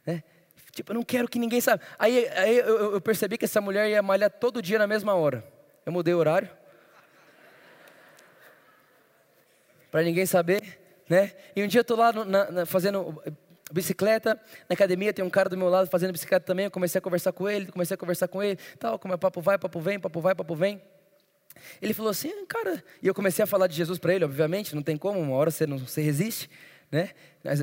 Né? 0.05 0.23
Tipo, 0.71 0.91
eu 0.91 0.95
não 0.95 1.03
quero 1.03 1.27
que 1.27 1.39
ninguém 1.39 1.61
saiba. 1.61 1.81
Aí, 1.97 2.27
aí 2.29 2.57
eu, 2.57 2.93
eu, 2.93 3.01
percebi 3.01 3.37
que 3.37 3.45
essa 3.45 3.59
mulher 3.59 3.89
ia 3.89 4.01
malhar 4.01 4.29
todo 4.29 4.61
dia 4.61 4.77
na 4.77 4.87
mesma 4.87 5.13
hora. 5.13 5.43
Eu 5.85 5.91
mudei 5.91 6.13
o 6.13 6.17
horário. 6.17 6.49
Para 9.91 10.03
ninguém 10.03 10.25
saber, 10.25 10.79
né? 11.09 11.33
E 11.55 11.63
um 11.63 11.67
dia 11.67 11.79
eu 11.79 11.81
estou 11.81 11.97
lá 11.97 12.13
na, 12.13 12.51
na, 12.51 12.65
fazendo 12.65 13.21
bicicleta, 13.71 14.39
na 14.67 14.73
academia 14.73 15.13
tem 15.13 15.25
um 15.25 15.29
cara 15.29 15.49
do 15.49 15.57
meu 15.57 15.69
lado 15.69 15.89
fazendo 15.89 16.11
bicicleta 16.11 16.45
também. 16.45 16.65
Eu 16.65 16.71
comecei 16.71 16.99
a 16.99 17.01
conversar 17.01 17.31
com 17.31 17.49
ele, 17.49 17.71
comecei 17.71 17.95
a 17.95 17.97
conversar 17.97 18.27
com 18.27 18.43
ele, 18.43 18.59
tal, 18.77 18.99
como 18.99 19.13
é 19.13 19.17
papo 19.17 19.41
vai, 19.41 19.57
papo 19.57 19.79
vem, 19.79 19.99
papo 19.99 20.21
vai, 20.21 20.35
papo 20.35 20.55
vem. 20.55 20.81
Ele 21.81 21.93
falou 21.93 22.11
assim, 22.11 22.45
cara, 22.45 22.83
e 23.01 23.07
eu 23.07 23.13
comecei 23.13 23.43
a 23.43 23.47
falar 23.47 23.67
de 23.67 23.75
Jesus 23.75 23.97
para 23.97 24.13
ele, 24.13 24.23
obviamente, 24.23 24.75
não 24.75 24.83
tem 24.83 24.95
como, 24.95 25.19
uma 25.19 25.35
hora 25.35 25.51
você 25.51 25.65
não 25.65 25.77
você 25.77 26.01
resiste 26.01 26.49
né? 26.91 27.11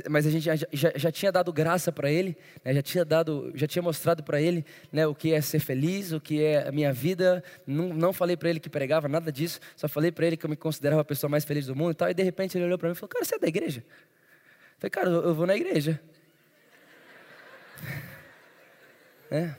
Mas, 0.08 0.26
a 0.26 0.30
gente 0.30 0.44
já, 0.44 0.54
já, 0.72 1.10
tinha 1.10 1.30
dado 1.30 1.52
graça 1.52 1.90
para 1.90 2.10
ele, 2.10 2.36
né? 2.64 2.72
já 2.72 2.82
tinha 2.82 3.04
dado, 3.04 3.52
já 3.54 3.66
tinha 3.66 3.82
mostrado 3.82 4.22
para 4.22 4.40
ele, 4.40 4.64
né? 4.90 5.06
O 5.06 5.14
que 5.14 5.34
é 5.34 5.40
ser 5.40 5.58
feliz, 5.58 6.12
o 6.12 6.20
que 6.20 6.42
é 6.42 6.68
a 6.68 6.72
minha 6.72 6.92
vida. 6.92 7.42
Não, 7.66 7.88
não 7.88 8.12
falei 8.12 8.36
para 8.36 8.48
ele 8.48 8.60
que 8.60 8.70
pregava 8.70 9.08
nada 9.08 9.30
disso, 9.32 9.60
só 9.76 9.88
falei 9.88 10.12
para 10.12 10.26
ele 10.26 10.36
que 10.36 10.46
eu 10.46 10.50
me 10.50 10.56
considerava 10.56 11.02
a 11.02 11.04
pessoa 11.04 11.28
mais 11.28 11.44
feliz 11.44 11.66
do 11.66 11.74
mundo 11.74 11.90
e 11.90 11.94
tal. 11.94 12.08
E 12.08 12.14
de 12.14 12.22
repente 12.22 12.56
ele 12.56 12.64
olhou 12.64 12.78
para 12.78 12.88
mim 12.88 12.92
e 12.92 12.96
falou: 12.96 13.08
"Cara, 13.08 13.24
você 13.24 13.34
é 13.34 13.38
da 13.38 13.48
igreja?" 13.48 13.80
Eu 13.80 14.78
falei: 14.78 14.90
"Cara, 14.90 15.10
eu 15.10 15.34
vou 15.34 15.46
na 15.46 15.56
igreja." 15.56 16.00
é. 19.30 19.54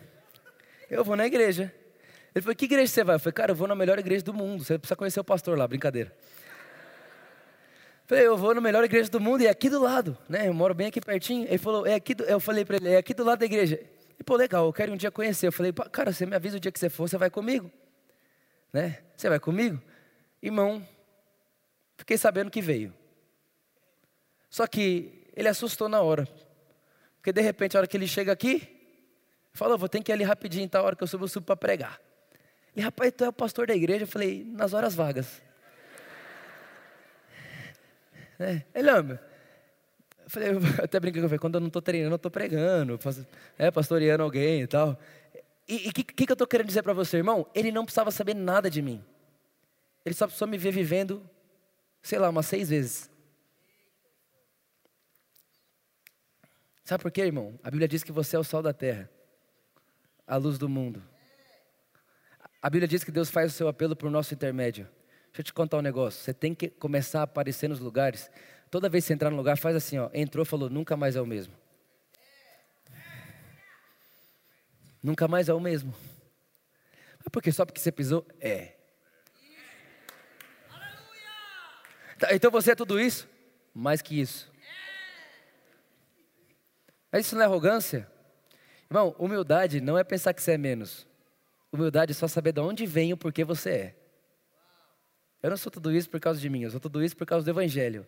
Eu 0.89 1.03
vou 1.03 1.17
na 1.17 1.27
igreja. 1.27 1.73
Ele 2.34 2.41
falou: 2.41 2.56
"Que 2.56 2.65
igreja 2.65 2.88
você 2.88 3.03
vai?" 3.03 3.15
Eu 3.15 3.19
falei: 3.19 3.34
"Cara, 3.34 3.51
eu 3.51 3.56
vou 3.56 3.67
na 3.67 3.75
melhor 3.75 3.99
igreja 3.99 4.23
do 4.23 4.34
mundo. 4.34 4.63
Você 4.63 4.80
precisa 4.80 4.95
conhecer 4.95 5.19
o 5.19 5.23
pastor 5.23 5.58
lá, 5.58 5.67
brincadeira." 5.67 6.12
Falei, 8.08 8.26
eu 8.26 8.38
vou 8.38 8.56
na 8.56 8.62
melhor 8.62 8.86
igreja 8.86 9.10
do 9.10 9.20
mundo 9.20 9.41
e 9.41 9.48
é 9.48 9.50
aqui 9.50 9.70
do 9.70 9.82
lado, 9.82 10.17
né? 10.30 10.48
Eu 10.48 10.54
moro 10.54 10.74
bem 10.74 10.88
aqui 10.88 11.02
pertinho. 11.02 11.46
Ele 11.46 11.58
falou, 11.58 11.86
é 11.86 11.96
aqui 11.96 12.15
do... 12.15 12.24
eu 12.24 12.39
falei 12.39 12.63
para 12.63 12.78
ele, 12.78 12.88
é 12.88 12.98
aqui 12.98 13.13
do 13.13 13.22
lado 13.22 13.39
da 13.39 13.46
igreja. 13.46 13.82
E 14.17 14.24
pô, 14.24 14.38
legal, 14.38 14.65
eu 14.65 14.72
quero 14.72 14.93
um 14.93 14.96
dia 14.96 15.12
conhecer. 15.12 15.48
Eu 15.48 15.52
falei, 15.52 15.74
cara, 15.91 16.13
você 16.13 16.26
me 16.26 16.34
avisa 16.34 16.56
o 16.56 16.60
dia 16.60 16.72
que 16.72 16.80
você 16.80 16.89
for, 16.89 17.10
você 17.10 17.17
vai 17.17 17.30
comigo, 17.30 17.70
né? 18.72 19.00
Você 19.13 19.28
vai 19.28 19.41
comigo? 19.41 19.82
Irmão, 20.41 20.88
fiquei 21.98 22.17
sabendo 22.17 22.50
que 22.50 22.62
veio. 22.62 22.93
Só 24.50 24.65
que 24.67 25.26
ele 25.36 25.50
assustou 25.50 25.89
na 25.89 26.02
hora. 26.02 26.26
Porque 27.17 27.34
de 27.34 27.41
repente, 27.41 27.76
a 27.76 27.82
hora 27.82 27.88
que 27.88 27.98
ele 27.98 28.08
chega 28.08 28.32
aqui, 28.32 28.70
falou, 29.52 29.78
vou 29.78 29.89
ter 29.89 30.02
que 30.02 30.13
ir 30.13 30.13
ali 30.13 30.24
rapidinho, 30.24 30.70
tá? 30.70 30.80
A 30.80 30.84
hora 30.84 30.96
que 30.96 31.04
eu 31.04 31.08
subo, 31.08 31.26
eu 31.26 31.28
subo 31.28 31.46
para 31.46 31.58
pregar. 31.58 32.00
E 32.74 32.80
rapaz, 32.80 33.12
tu 33.17 33.26
é 33.26 33.28
o 33.28 33.34
pastor 33.34 33.67
da 33.67 33.76
igreja? 33.76 34.04
Eu 34.04 34.08
falei, 34.08 34.46
nas 34.46 34.74
horas 34.74 34.96
vagas. 34.96 35.46
É, 38.39 38.63
ele 38.73 38.89
ama. 38.89 39.19
Eu 40.23 40.30
falei, 40.30 40.50
eu 40.50 40.60
até 40.84 41.00
brinquei 41.00 41.21
com 41.21 41.28
ele, 41.28 41.39
quando 41.39 41.56
eu 41.56 41.62
não 41.62 41.67
estou 41.67 41.82
treinando, 41.82 42.13
eu 42.13 42.17
estou 42.17 42.32
pregando, 42.32 43.00
é, 43.58 43.71
pastoreando 43.71 44.23
alguém 44.23 44.62
e 44.62 44.67
tal. 44.67 45.00
E 45.67 45.89
o 45.89 45.93
que, 45.93 46.04
que 46.04 46.32
eu 46.32 46.34
estou 46.34 46.47
querendo 46.47 46.67
dizer 46.67 46.82
para 46.82 46.93
você, 46.93 47.17
irmão? 47.17 47.45
Ele 47.54 47.71
não 47.71 47.84
precisava 47.84 48.10
saber 48.10 48.34
nada 48.34 48.69
de 48.69 48.82
mim. 48.82 49.04
Ele 50.06 50.15
só 50.15 50.26
precisou 50.26 50.47
me 50.47 50.58
ver 50.58 50.71
vivendo, 50.71 51.30
sei 52.02 52.17
lá, 52.17 52.30
umas 52.30 52.45
seis 52.45 52.69
vezes. 52.69 53.10
Sabe 56.86 57.04
por 57.04 57.12
quê, 57.12 57.23
irmão? 57.23 57.60
A 57.62 57.69
Bíblia 57.69 57.88
diz 57.88 58.02
que 58.02 58.13
você 58.13 58.38
é 58.38 58.39
o 58.39 58.45
sol 58.45 58.62
da 58.62 58.71
terra, 58.71 59.10
a 60.26 60.38
luz 60.38 60.58
do 60.58 60.69
mundo. 60.69 61.04
A 62.62 62.69
Bíblia 62.69 62.88
diz 62.88 63.04
que 63.04 63.12
Deus 63.12 63.30
faz 63.30 63.52
o 63.52 63.56
seu 63.56 63.67
apelo 63.67 63.93
por 63.93 64.10
nosso 64.10 64.34
intermédio. 64.34 64.88
Deixa 65.38 65.50
eu 65.50 65.52
te 65.52 65.54
contar 65.54 65.78
um 65.78 65.84
negócio. 65.84 66.19
Você 66.19 66.34
tem 66.34 66.56
que 66.56 66.67
começar 66.67 67.19
a 67.19 67.23
aparecer 67.23 67.69
nos 67.69 67.80
lugares. 67.80 68.28
Toda 68.71 68.89
vez 68.89 69.04
que 69.04 69.10
você 69.10 69.13
entrar 69.13 69.30
no 69.30 69.38
lugar, 69.38 69.56
faz 69.56 69.76
assim, 69.76 70.00
ó. 70.00 70.10
Entrou, 70.12 70.43
falou, 70.43 70.67
nunca 70.67 70.97
mais 70.97 71.15
é 71.15 71.21
o 71.21 71.28
mesmo. 71.28 71.54
Nunca 75.04 75.28
mais 75.28 75.47
é 75.47 75.54
o 75.54 75.60
mesmo. 75.60 75.93
Mas 77.19 77.28
por 77.32 77.43
quê? 77.43 77.52
Só 77.52 77.67
porque 77.67 77.80
você 77.80 77.91
pisou? 77.91 78.26
É. 78.39 78.73
Então 82.32 82.50
você 82.50 82.71
é 82.71 82.76
tudo 82.76 83.00
isso? 83.00 83.30
Mais 83.76 84.02
que 84.02 84.19
isso. 84.19 84.52
Mas 87.12 87.27
isso 87.27 87.35
não 87.35 87.44
é 87.44 87.46
arrogância? 87.46 88.12
Irmão, 88.90 89.15
humildade 89.19 89.81
não 89.81 90.00
é 90.00 90.04
pensar 90.04 90.33
que 90.33 90.42
você 90.42 90.54
é 90.54 90.58
menos. 90.58 91.08
Humildade 91.71 92.12
é 92.12 92.15
só 92.15 92.27
saber 92.27 92.54
de 92.54 92.60
onde 92.60 92.88
vem 92.88 93.13
o 93.13 93.17
porquê 93.17 93.44
você 93.44 93.69
é. 93.69 94.06
Eu 95.42 95.50
não 95.50 95.58
sou 95.58 95.71
tudo 95.71 95.92
isso 95.92 96.10
por 96.10 96.19
causa 96.19 96.40
de 96.40 96.50
mim, 96.50 96.63
eu 96.63 96.71
sou 96.71 96.79
tudo 96.79 97.04
isso 97.04 97.15
por 97.15 97.25
causa 97.25 97.46
do 97.46 97.50
Evangelho. 97.50 98.06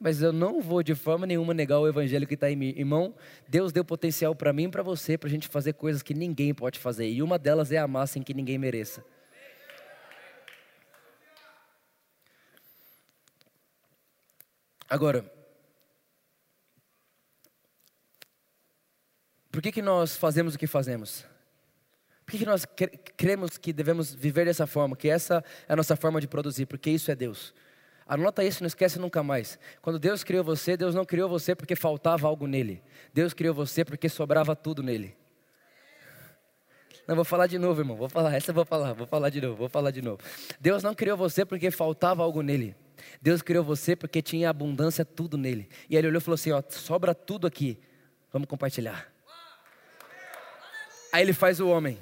Mas 0.00 0.20
eu 0.20 0.32
não 0.32 0.60
vou 0.60 0.82
de 0.82 0.94
forma 0.94 1.26
nenhuma 1.26 1.54
negar 1.54 1.78
o 1.78 1.88
Evangelho 1.88 2.26
que 2.26 2.34
está 2.34 2.50
em 2.50 2.56
mim. 2.56 2.74
Irmão, 2.76 3.14
Deus 3.48 3.72
deu 3.72 3.84
potencial 3.84 4.34
para 4.34 4.52
mim 4.52 4.64
e 4.64 4.68
para 4.68 4.82
você, 4.82 5.16
para 5.16 5.28
a 5.28 5.30
gente 5.30 5.48
fazer 5.48 5.72
coisas 5.74 6.02
que 6.02 6.12
ninguém 6.12 6.52
pode 6.52 6.78
fazer. 6.78 7.08
E 7.08 7.22
uma 7.22 7.38
delas 7.38 7.70
é 7.70 7.78
amar 7.78 8.08
sem 8.08 8.22
que 8.22 8.34
ninguém 8.34 8.58
mereça. 8.58 9.04
Agora, 14.88 15.24
por 19.50 19.62
que, 19.62 19.72
que 19.72 19.80
nós 19.80 20.16
fazemos 20.16 20.54
o 20.54 20.58
que 20.58 20.66
fazemos? 20.66 21.24
Por 22.26 22.38
que 22.38 22.46
nós 22.46 22.66
cremos 23.16 23.58
que 23.58 23.72
devemos 23.72 24.14
viver 24.14 24.46
dessa 24.46 24.66
forma? 24.66 24.96
Que 24.96 25.08
essa 25.08 25.44
é 25.68 25.72
a 25.72 25.76
nossa 25.76 25.94
forma 25.94 26.20
de 26.20 26.26
produzir? 26.26 26.66
Porque 26.66 26.90
isso 26.90 27.10
é 27.10 27.14
Deus. 27.14 27.54
Anota 28.06 28.44
isso, 28.44 28.62
não 28.62 28.66
esquece 28.66 28.98
nunca 28.98 29.22
mais. 29.22 29.58
Quando 29.80 29.98
Deus 29.98 30.22
criou 30.22 30.44
você, 30.44 30.76
Deus 30.76 30.94
não 30.94 31.04
criou 31.04 31.28
você 31.28 31.54
porque 31.54 31.74
faltava 31.74 32.26
algo 32.26 32.46
nele. 32.46 32.82
Deus 33.12 33.32
criou 33.32 33.54
você 33.54 33.84
porque 33.84 34.08
sobrava 34.08 34.54
tudo 34.54 34.82
nele. 34.82 35.16
Não, 37.06 37.14
vou 37.14 37.24
falar 37.24 37.46
de 37.46 37.58
novo, 37.58 37.80
irmão. 37.80 37.96
Vou 37.96 38.08
falar, 38.08 38.34
essa 38.34 38.50
eu 38.50 38.54
vou 38.54 38.64
falar, 38.64 38.94
vou 38.94 39.06
falar 39.06 39.28
de 39.28 39.40
novo, 39.40 39.56
vou 39.56 39.68
falar 39.68 39.90
de 39.90 40.00
novo. 40.00 40.20
Deus 40.58 40.82
não 40.82 40.94
criou 40.94 41.16
você 41.16 41.44
porque 41.44 41.70
faltava 41.70 42.22
algo 42.22 42.40
nele. 42.42 42.74
Deus 43.20 43.42
criou 43.42 43.62
você 43.62 43.94
porque 43.94 44.22
tinha 44.22 44.48
abundância 44.48 45.04
tudo 45.04 45.36
nele. 45.36 45.68
E 45.88 45.96
ele 45.96 46.08
olhou 46.08 46.18
e 46.18 46.22
falou 46.22 46.34
assim: 46.34 46.52
ó, 46.52 46.62
sobra 46.70 47.14
tudo 47.14 47.46
aqui. 47.46 47.78
Vamos 48.32 48.48
compartilhar. 48.48 49.12
Aí 51.12 51.22
ele 51.22 51.32
faz 51.32 51.60
o 51.60 51.68
homem. 51.68 51.98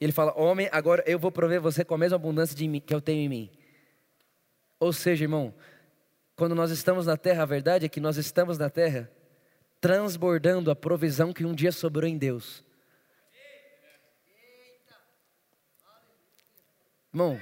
Ele 0.00 0.12
fala: 0.12 0.32
Homem, 0.38 0.68
agora 0.72 1.02
eu 1.06 1.18
vou 1.18 1.30
prover 1.30 1.60
você 1.60 1.84
com 1.84 1.94
a 1.94 1.98
mesma 1.98 2.16
abundância 2.16 2.56
de 2.56 2.66
mim, 2.66 2.80
que 2.80 2.94
eu 2.94 3.00
tenho 3.00 3.20
em 3.20 3.28
mim. 3.28 3.50
Ou 4.78 4.92
seja, 4.92 5.24
irmão, 5.24 5.54
quando 6.36 6.54
nós 6.54 6.70
estamos 6.70 7.06
na 7.06 7.16
terra, 7.16 7.42
a 7.42 7.46
verdade 7.46 7.86
é 7.86 7.88
que 7.88 8.00
nós 8.00 8.16
estamos 8.16 8.58
na 8.58 8.68
terra 8.68 9.10
transbordando 9.80 10.70
a 10.70 10.76
provisão 10.76 11.32
que 11.32 11.44
um 11.44 11.54
dia 11.54 11.70
sobrou 11.70 12.08
em 12.08 12.16
Deus. 12.16 12.64
Irmão, 17.12 17.38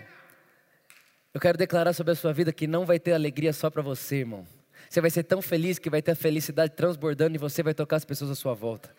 eu 1.33 1.41
quero 1.41 1.57
declarar 1.57 1.95
sobre 1.95 2.13
a 2.13 2.17
sua 2.17 2.33
vida 2.33 2.53
que 2.53 2.67
não 2.67 2.85
vai 2.85 2.99
ter 2.99 3.13
alegria 3.13 3.53
só 3.53 3.71
para 3.71 3.81
você, 3.81 4.17
irmão. 4.17 4.47
Você 4.91 5.01
vai 5.01 5.09
ser 5.09 5.23
tão 5.23 5.41
feliz 5.41 5.79
que 5.79 5.89
vai 5.89 6.03
ter 6.03 6.11
a 6.11 6.15
felicidade 6.15 6.75
transbordando 6.75 7.37
e 7.37 7.39
você 7.39 7.63
vai 7.63 7.73
tocar 7.73 7.97
as 7.97 8.05
pessoas 8.05 8.31
à 8.31 8.35
sua 8.35 8.53
volta. 8.53 8.95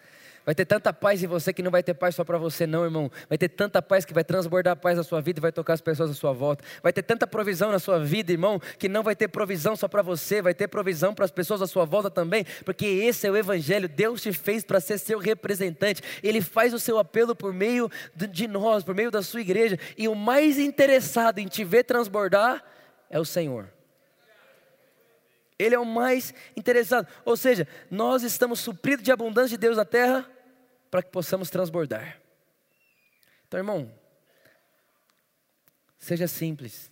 Vai 0.45 0.53
ter 0.53 0.65
tanta 0.65 0.91
paz 0.91 1.23
em 1.23 1.27
você 1.27 1.53
que 1.53 1.63
não 1.63 1.71
vai 1.71 1.81
ter 1.81 1.93
paz 1.93 2.15
só 2.15 2.23
para 2.25 2.37
você, 2.37 2.67
não, 2.67 2.83
irmão. 2.83 3.09
Vai 3.29 3.37
ter 3.37 3.47
tanta 3.47 3.81
paz 3.81 4.03
que 4.03 4.13
vai 4.13 4.25
transbordar 4.25 4.73
a 4.73 4.75
paz 4.75 4.97
na 4.97 5.03
sua 5.03 5.21
vida 5.21 5.39
e 5.39 5.41
vai 5.41 5.53
tocar 5.53 5.73
as 5.73 5.79
pessoas 5.79 6.11
à 6.11 6.13
sua 6.13 6.33
volta. 6.33 6.65
Vai 6.81 6.91
ter 6.91 7.01
tanta 7.01 7.25
provisão 7.25 7.71
na 7.71 7.79
sua 7.79 8.03
vida, 8.03 8.33
irmão, 8.33 8.59
que 8.77 8.89
não 8.89 9.03
vai 9.03 9.15
ter 9.15 9.29
provisão 9.29 9.73
só 9.75 9.87
para 9.87 10.01
você, 10.01 10.41
vai 10.41 10.53
ter 10.53 10.67
provisão 10.67 11.15
para 11.15 11.23
as 11.23 11.31
pessoas 11.31 11.61
à 11.61 11.67
sua 11.67 11.85
volta 11.85 12.09
também, 12.09 12.45
porque 12.65 12.85
esse 12.85 13.25
é 13.25 13.31
o 13.31 13.37
Evangelho. 13.37 13.87
Deus 13.87 14.21
te 14.21 14.33
fez 14.33 14.65
para 14.65 14.81
ser 14.81 14.97
seu 14.97 15.17
representante. 15.17 16.01
Ele 16.21 16.41
faz 16.41 16.73
o 16.73 16.79
seu 16.79 16.99
apelo 16.99 17.33
por 17.33 17.53
meio 17.53 17.89
de 18.13 18.45
nós, 18.45 18.83
por 18.83 18.93
meio 18.93 19.09
da 19.09 19.21
sua 19.21 19.39
igreja. 19.39 19.79
E 19.97 20.09
o 20.09 20.15
mais 20.15 20.59
interessado 20.59 21.39
em 21.39 21.47
te 21.47 21.63
ver 21.63 21.85
transbordar 21.85 22.61
é 23.09 23.17
o 23.17 23.23
Senhor. 23.23 23.69
Ele 25.57 25.75
é 25.75 25.79
o 25.79 25.85
mais 25.85 26.33
interessado. 26.57 27.07
Ou 27.23 27.37
seja, 27.37 27.65
nós 27.89 28.23
estamos 28.23 28.59
supridos 28.59 29.05
de 29.05 29.11
abundância 29.11 29.49
de 29.49 29.57
Deus 29.57 29.77
na 29.77 29.85
terra 29.85 30.32
para 30.93 31.01
que 31.01 31.09
possamos 31.09 31.49
transbordar. 31.49 32.21
Então, 33.47 33.59
irmão, 33.59 33.91
seja 35.97 36.27
simples. 36.27 36.91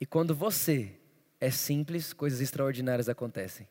E 0.00 0.06
quando 0.06 0.32
você 0.32 0.96
é 1.40 1.50
simples, 1.50 2.12
coisas 2.12 2.40
extraordinárias 2.40 3.08
acontecem. 3.08 3.66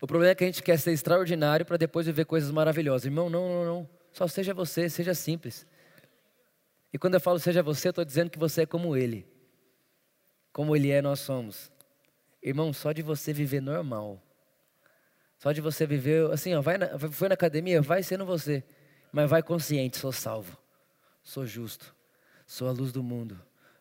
O 0.00 0.06
problema 0.06 0.32
é 0.32 0.34
que 0.34 0.44
a 0.44 0.46
gente 0.46 0.62
quer 0.62 0.78
ser 0.78 0.92
extraordinário 0.92 1.66
para 1.66 1.76
depois 1.76 2.06
viver 2.06 2.24
coisas 2.24 2.50
maravilhosas. 2.50 3.04
Irmão, 3.04 3.28
não, 3.28 3.48
não, 3.50 3.64
não. 3.66 3.90
Só 4.10 4.26
seja 4.26 4.54
você, 4.54 4.88
seja 4.88 5.12
simples. 5.12 5.66
E 6.90 6.96
quando 6.96 7.16
eu 7.16 7.20
falo 7.20 7.38
seja 7.38 7.62
você, 7.62 7.88
eu 7.88 7.90
estou 7.90 8.04
dizendo 8.06 8.30
que 8.30 8.38
você 8.38 8.62
é 8.62 8.66
como 8.66 8.96
Ele. 8.96 9.30
Como 10.54 10.74
Ele 10.74 10.90
é, 10.90 11.02
nós 11.02 11.20
somos. 11.20 11.70
Irmão, 12.42 12.72
só 12.72 12.92
de 12.92 13.02
você 13.02 13.30
viver 13.30 13.60
normal, 13.60 14.23
só 15.44 15.52
de 15.52 15.60
você 15.60 15.86
viver, 15.86 16.30
assim, 16.32 16.54
ó, 16.54 16.62
vai 16.62 16.78
na, 16.78 16.98
foi 16.98 17.28
na 17.28 17.34
academia, 17.34 17.82
vai 17.82 18.02
sendo 18.02 18.24
você, 18.24 18.64
mas 19.12 19.28
vai 19.28 19.42
consciente, 19.42 19.98
sou 19.98 20.10
salvo, 20.10 20.56
sou 21.22 21.46
justo, 21.46 21.94
sou 22.46 22.66
a 22.66 22.72
luz 22.72 22.92
do 22.92 23.02
mundo. 23.02 23.38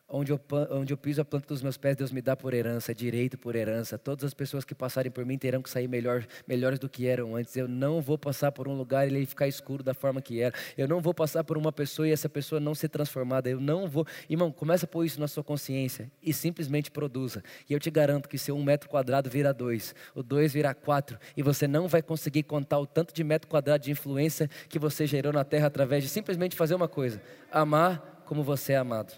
Onde 0.08 0.32
eu, 0.32 0.39
onde 0.70 0.93
eu 0.93 0.97
piso 0.97 1.22
a 1.22 1.26
planta 1.26 1.47
dos 1.47 1.62
meus 1.62 1.78
pés, 1.78 1.95
Deus 1.95 2.12
me 2.12 2.22
dá 2.22 2.36
por 2.36 2.54
herança, 2.54 2.93
direito 2.93 3.38
por 3.38 3.56
herança. 3.56 3.97
Todas 3.97 4.26
as 4.26 4.34
pessoas 4.34 4.64
que 4.64 4.76
passarem 4.76 5.12
por 5.12 5.26
mim 5.26 5.38
terão 5.38 5.62
que 5.62 5.70
sair 5.70 5.88
melhor, 5.88 6.28
melhores 6.47 6.78
do 6.78 6.89
que 6.89 7.08
eram 7.08 7.36
antes. 7.36 7.56
Eu 7.56 7.68
não 7.68 8.01
vou 8.01 8.18
passar 8.18 8.51
por 8.51 8.68
um 8.68 8.76
lugar 8.76 9.08
e 9.08 9.16
ele 9.16 9.26
ficar 9.26 9.47
escuro 9.47 9.82
da 9.82 9.93
forma 9.93 10.22
que 10.22 10.41
era. 10.41 10.54
Eu 10.78 10.88
não 10.88 11.01
vou 11.01 11.14
passar 11.14 11.43
por 11.43 11.58
uma 11.58 11.72
pessoa 11.72 12.08
e 12.08 12.12
essa 12.12 12.30
pessoa 12.30 12.60
não 12.60 12.76
ser 12.76 12.89
transformada. 12.89 13.49
Eu 13.49 13.60
não 13.60 13.88
vou. 13.88 14.06
Irmão, 14.30 14.51
começa 14.51 14.86
a 14.86 14.88
pôr 14.88 15.06
isso 15.06 15.20
na 15.20 15.28
sua 15.28 15.43
consciência 15.43 16.12
e 16.22 16.34
simplesmente 16.34 16.91
produza. 16.91 17.41
E 17.70 17.74
eu 17.74 17.80
te 17.80 17.89
garanto 17.89 18.30
que 18.30 18.38
seu 18.38 18.56
um 18.56 18.64
metro 18.64 18.89
quadrado 18.89 19.30
vira 19.30 19.54
dois, 19.54 19.95
o 20.14 20.22
dois 20.22 20.54
vira 20.54 20.74
quatro, 20.74 21.18
e 21.36 21.41
você 21.41 21.68
não 21.68 21.88
vai 21.88 22.01
conseguir 22.01 22.43
contar 22.43 22.78
o 22.78 22.86
tanto 22.86 23.14
de 23.14 23.24
metro 23.24 23.47
quadrado 23.47 23.84
de 23.84 23.91
influência 23.91 24.49
que 24.70 24.78
você 24.78 25.08
gerou 25.08 25.34
na 25.34 25.43
terra 25.43 25.68
através 25.68 26.04
de 26.04 26.10
simplesmente 26.10 26.56
fazer 26.56 26.76
uma 26.76 26.88
coisa: 26.88 27.22
amar 27.51 28.24
como 28.26 28.43
você 28.43 28.74
é 28.74 28.78
amado. 28.78 29.14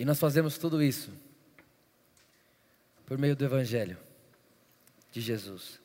E 0.00 0.04
nós 0.06 0.18
fazemos 0.18 0.56
tudo 0.56 0.82
isso 0.82 1.12
por 3.04 3.18
meio 3.18 3.36
do 3.36 3.44
Evangelho 3.44 3.98
de 5.12 5.20
Jesus. 5.20 5.78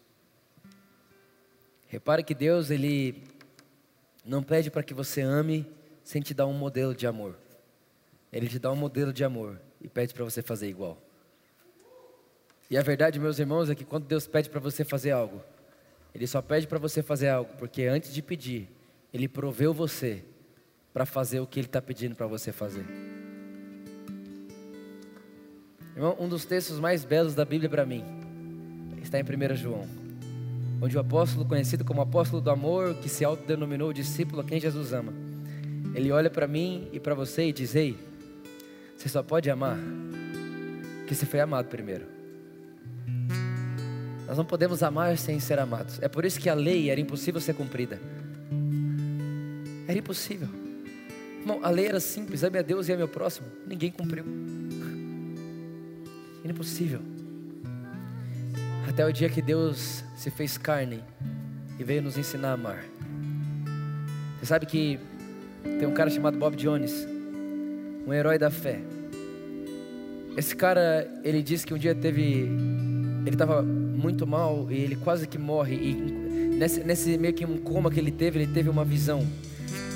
Repare 1.90 2.24
que 2.24 2.34
Deus, 2.34 2.70
Ele 2.70 3.22
não 4.24 4.42
pede 4.42 4.72
para 4.72 4.84
que 4.84 4.94
você 4.94 5.20
ame 5.20 5.70
sem 6.02 6.22
te 6.22 6.34
dar 6.34 6.46
um 6.46 6.54
modelo 6.54 6.96
de 6.96 7.06
amor. 7.06 7.38
Ele 8.32 8.48
te 8.48 8.58
dá 8.58 8.72
um 8.72 8.76
modelo 8.78 9.12
de 9.12 9.22
amor 9.26 9.60
e 9.82 9.90
pede 9.90 10.14
para 10.14 10.24
você 10.24 10.42
fazer 10.42 10.70
igual. 10.70 10.98
E 12.70 12.78
a 12.78 12.82
verdade, 12.82 13.20
meus 13.20 13.38
irmãos, 13.38 13.70
é 13.70 13.76
que 13.76 13.84
quando 13.84 14.06
Deus 14.06 14.26
pede 14.28 14.50
para 14.50 14.62
você 14.62 14.86
fazer 14.86 15.12
algo, 15.12 15.44
Ele 16.14 16.26
só 16.26 16.42
pede 16.42 16.68
para 16.68 16.80
você 16.80 17.04
fazer 17.04 17.28
algo, 17.28 17.54
porque 17.58 17.84
antes 17.84 18.14
de 18.14 18.22
pedir, 18.22 18.70
Ele 19.14 19.28
proveu 19.28 19.74
você 19.74 20.24
para 20.94 21.06
fazer 21.06 21.42
o 21.42 21.46
que 21.46 21.60
Ele 21.60 21.68
está 21.68 21.82
pedindo 21.82 22.16
para 22.16 22.28
você 22.28 22.54
fazer. 22.54 22.86
Irmão, 25.96 26.18
um 26.20 26.28
dos 26.28 26.44
textos 26.44 26.78
mais 26.78 27.06
belos 27.06 27.34
da 27.34 27.46
Bíblia 27.46 27.70
para 27.70 27.86
mim 27.86 28.04
está 29.02 29.18
em 29.18 29.24
1 29.24 29.56
João, 29.56 29.88
onde 30.82 30.98
o 30.98 31.00
apóstolo, 31.00 31.46
conhecido 31.46 31.86
como 31.86 32.02
apóstolo 32.02 32.42
do 32.42 32.50
amor, 32.50 32.96
que 32.96 33.08
se 33.08 33.24
autodenominou 33.24 33.94
discípulo 33.94 34.42
a 34.42 34.44
quem 34.44 34.60
Jesus 34.60 34.92
ama, 34.92 35.14
ele 35.94 36.12
olha 36.12 36.30
para 36.30 36.48
mim 36.48 36.90
e 36.92 37.00
para 37.00 37.16
você 37.16 37.48
e 37.48 37.54
diz: 37.54 37.76
Ei, 37.76 37.98
você 38.98 39.08
só 39.08 39.24
pode 39.24 39.50
amar 39.50 39.78
que 41.08 41.16
você 41.16 41.26
foi 41.26 41.40
amado 41.40 41.68
primeiro. 41.68 42.06
Nós 44.28 44.38
não 44.38 44.44
podemos 44.44 44.84
amar 44.84 45.18
sem 45.18 45.40
ser 45.40 45.60
amados. 45.60 46.02
É 46.02 46.10
por 46.10 46.26
isso 46.26 46.40
que 46.40 46.50
a 46.50 46.54
lei 46.54 46.90
era 46.90 47.00
impossível 47.00 47.40
ser 47.40 47.54
cumprida. 47.54 48.02
Era 49.88 49.98
impossível. 49.98 50.50
Irmão, 51.40 51.62
a 51.64 51.70
lei 51.70 51.88
era 51.88 52.02
simples: 52.02 52.44
ame 52.44 52.58
a 52.58 52.62
Deus 52.62 52.90
e 52.90 52.92
ame 52.92 53.04
ao 53.04 53.08
próximo. 53.08 53.48
Ninguém 53.66 53.92
cumpriu. 53.92 54.26
Impossível. 56.50 57.02
Até 58.88 59.06
o 59.06 59.12
dia 59.12 59.28
que 59.28 59.42
Deus 59.42 60.04
se 60.16 60.30
fez 60.30 60.58
carne 60.58 61.04
e 61.80 61.84
veio 61.84 62.04
nos 62.04 62.18
ensinar 62.18 62.50
a 62.50 62.54
amar. 62.54 62.86
Você 64.40 64.46
sabe 64.46 64.68
que 64.68 65.00
tem 65.64 65.88
um 65.88 65.94
cara 65.94 66.10
chamado 66.10 66.38
Bob 66.38 66.56
Jones, 66.56 67.08
um 68.06 68.14
herói 68.14 68.38
da 68.38 68.52
fé. 68.52 68.80
Esse 70.38 70.56
cara, 70.56 71.10
ele 71.24 71.42
disse 71.42 71.66
que 71.66 71.74
um 71.74 71.78
dia 71.78 71.96
teve, 71.96 72.48
ele 73.26 73.30
estava 73.32 73.64
muito 73.64 74.28
mal 74.28 74.68
e 74.70 74.76
ele 74.76 74.96
quase 74.96 75.28
que 75.28 75.40
morre. 75.40 75.76
E 75.76 75.94
nesse, 76.58 76.84
nesse 76.84 77.18
meio 77.18 77.34
que 77.34 77.44
um 77.44 77.58
coma 77.58 77.90
que 77.90 78.00
ele 78.00 78.12
teve, 78.12 78.40
ele 78.40 78.54
teve 78.54 78.70
uma 78.70 78.86
visão. 78.86 79.26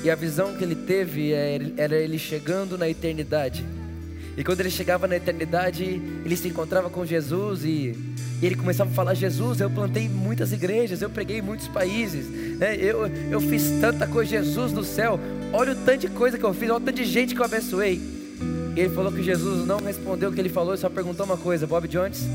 E 0.04 0.10
a 0.10 0.16
visão 0.16 0.56
que 0.58 0.64
ele 0.64 0.76
teve 0.76 1.32
é, 1.32 1.60
era 1.78 1.96
ele 1.96 2.18
chegando 2.18 2.78
na 2.78 2.90
eternidade. 2.90 3.64
E 4.40 4.44
quando 4.44 4.62
ele 4.62 4.70
chegava 4.70 5.06
na 5.06 5.18
eternidade, 5.18 5.84
ele 5.84 6.38
se 6.38 6.48
encontrava 6.48 6.90
com 6.90 7.06
Jesus 7.06 7.66
e, 7.66 7.94
e 8.42 8.46
ele 8.46 8.56
começava 8.56 8.90
a 8.90 8.94
falar: 8.94 9.14
Jesus, 9.14 9.60
eu 9.60 9.70
plantei 9.70 10.08
muitas 10.08 10.54
igrejas, 10.54 11.02
eu 11.02 11.10
preguei 11.10 11.40
em 11.40 11.42
muitos 11.42 11.68
países, 11.68 12.26
né? 12.58 12.78
eu, 12.78 13.06
eu 13.30 13.42
fiz 13.42 13.70
tanta 13.82 14.08
coisa, 14.08 14.30
Jesus 14.30 14.72
do 14.72 14.82
céu, 14.82 15.20
olha 15.52 15.74
o 15.74 15.76
tanto 15.76 15.98
de 15.98 16.08
coisa 16.08 16.38
que 16.38 16.46
eu 16.46 16.54
fiz, 16.54 16.70
olha 16.70 16.78
o 16.78 16.80
tanto 16.80 16.96
de 16.96 17.04
gente 17.04 17.36
que 17.36 17.42
eu 17.42 17.44
abençoei. 17.44 18.00
E 18.78 18.80
ele 18.80 18.96
falou 18.96 19.12
que 19.12 19.22
Jesus 19.22 19.68
não 19.68 19.80
respondeu 19.80 20.30
o 20.30 20.34
que 20.34 20.40
ele 20.40 20.48
falou, 20.48 20.78
só 20.78 20.90
perguntou 20.90 21.26
uma 21.26 21.36
coisa: 21.36 21.68
Bob 21.68 21.86
Jones, 21.90 22.26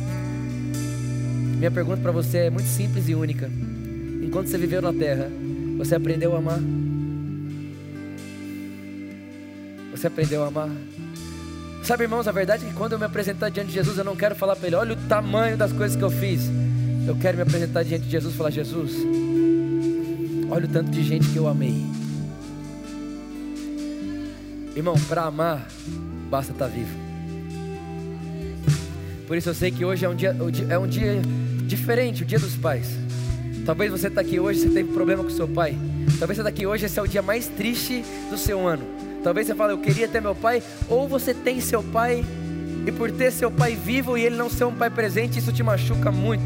minha 1.56 1.70
pergunta 1.70 2.02
para 2.02 2.12
você 2.12 2.36
é 2.36 2.50
muito 2.50 2.68
simples 2.68 3.08
e 3.08 3.14
única. 3.14 3.50
Enquanto 4.22 4.48
você 4.48 4.58
viveu 4.58 4.82
na 4.82 4.92
terra, 4.92 5.30
você 5.78 5.94
aprendeu 5.94 6.34
a 6.34 6.38
amar? 6.38 6.60
Você 9.90 10.06
aprendeu 10.06 10.44
a 10.44 10.48
amar? 10.48 10.68
Sabe, 11.84 12.04
irmãos, 12.04 12.26
a 12.26 12.32
verdade 12.32 12.64
é 12.64 12.68
que 12.70 12.74
quando 12.74 12.92
eu 12.92 12.98
me 12.98 13.04
apresentar 13.04 13.50
diante 13.50 13.68
de 13.68 13.74
Jesus, 13.74 13.98
eu 13.98 14.04
não 14.04 14.16
quero 14.16 14.34
falar 14.34 14.56
para 14.56 14.68
Ele, 14.68 14.76
olha 14.76 14.94
o 14.94 14.96
tamanho 15.06 15.54
das 15.54 15.70
coisas 15.70 15.94
que 15.94 16.02
eu 16.02 16.10
fiz. 16.10 16.50
Eu 17.06 17.14
quero 17.14 17.36
me 17.36 17.42
apresentar 17.42 17.82
diante 17.82 18.06
de 18.06 18.10
Jesus 18.10 18.32
e 18.32 18.36
falar: 18.38 18.48
Jesus, 18.48 18.92
olha 20.50 20.64
o 20.64 20.68
tanto 20.68 20.90
de 20.90 21.02
gente 21.02 21.28
que 21.28 21.36
eu 21.36 21.46
amei. 21.46 21.84
Irmão, 24.74 24.94
para 25.06 25.24
amar, 25.24 25.68
basta 26.30 26.52
estar 26.52 26.68
tá 26.68 26.70
vivo. 26.70 26.88
Por 29.26 29.36
isso 29.36 29.50
eu 29.50 29.54
sei 29.54 29.70
que 29.70 29.84
hoje 29.84 30.06
é 30.06 30.08
um 30.08 30.14
dia, 30.14 30.34
é 30.70 30.78
um 30.78 30.86
dia 30.86 31.20
diferente, 31.66 32.22
o 32.22 32.26
dia 32.26 32.38
dos 32.38 32.56
pais. 32.56 32.96
Talvez 33.66 33.90
você 33.90 34.08
está 34.08 34.22
aqui 34.22 34.40
hoje, 34.40 34.60
você 34.60 34.70
teve 34.70 34.90
problema 34.90 35.22
com 35.22 35.28
seu 35.28 35.46
pai. 35.46 35.76
Talvez 36.18 36.38
você 36.38 36.40
está 36.40 36.48
aqui 36.48 36.66
hoje, 36.66 36.86
esse 36.86 36.98
é 36.98 37.02
o 37.02 37.06
dia 37.06 37.20
mais 37.20 37.46
triste 37.46 38.02
do 38.30 38.38
seu 38.38 38.66
ano. 38.66 39.13
Talvez 39.24 39.46
você 39.46 39.54
fale, 39.54 39.72
eu 39.72 39.78
queria 39.78 40.06
ter 40.06 40.20
meu 40.20 40.34
pai. 40.34 40.62
Ou 40.88 41.08
você 41.08 41.34
tem 41.34 41.60
seu 41.60 41.82
pai, 41.82 42.24
e 42.86 42.92
por 42.92 43.10
ter 43.10 43.32
seu 43.32 43.50
pai 43.50 43.74
vivo 43.74 44.16
e 44.18 44.24
ele 44.24 44.36
não 44.36 44.50
ser 44.50 44.64
um 44.64 44.74
pai 44.74 44.90
presente, 44.90 45.38
isso 45.38 45.52
te 45.52 45.62
machuca 45.62 46.12
muito. 46.12 46.44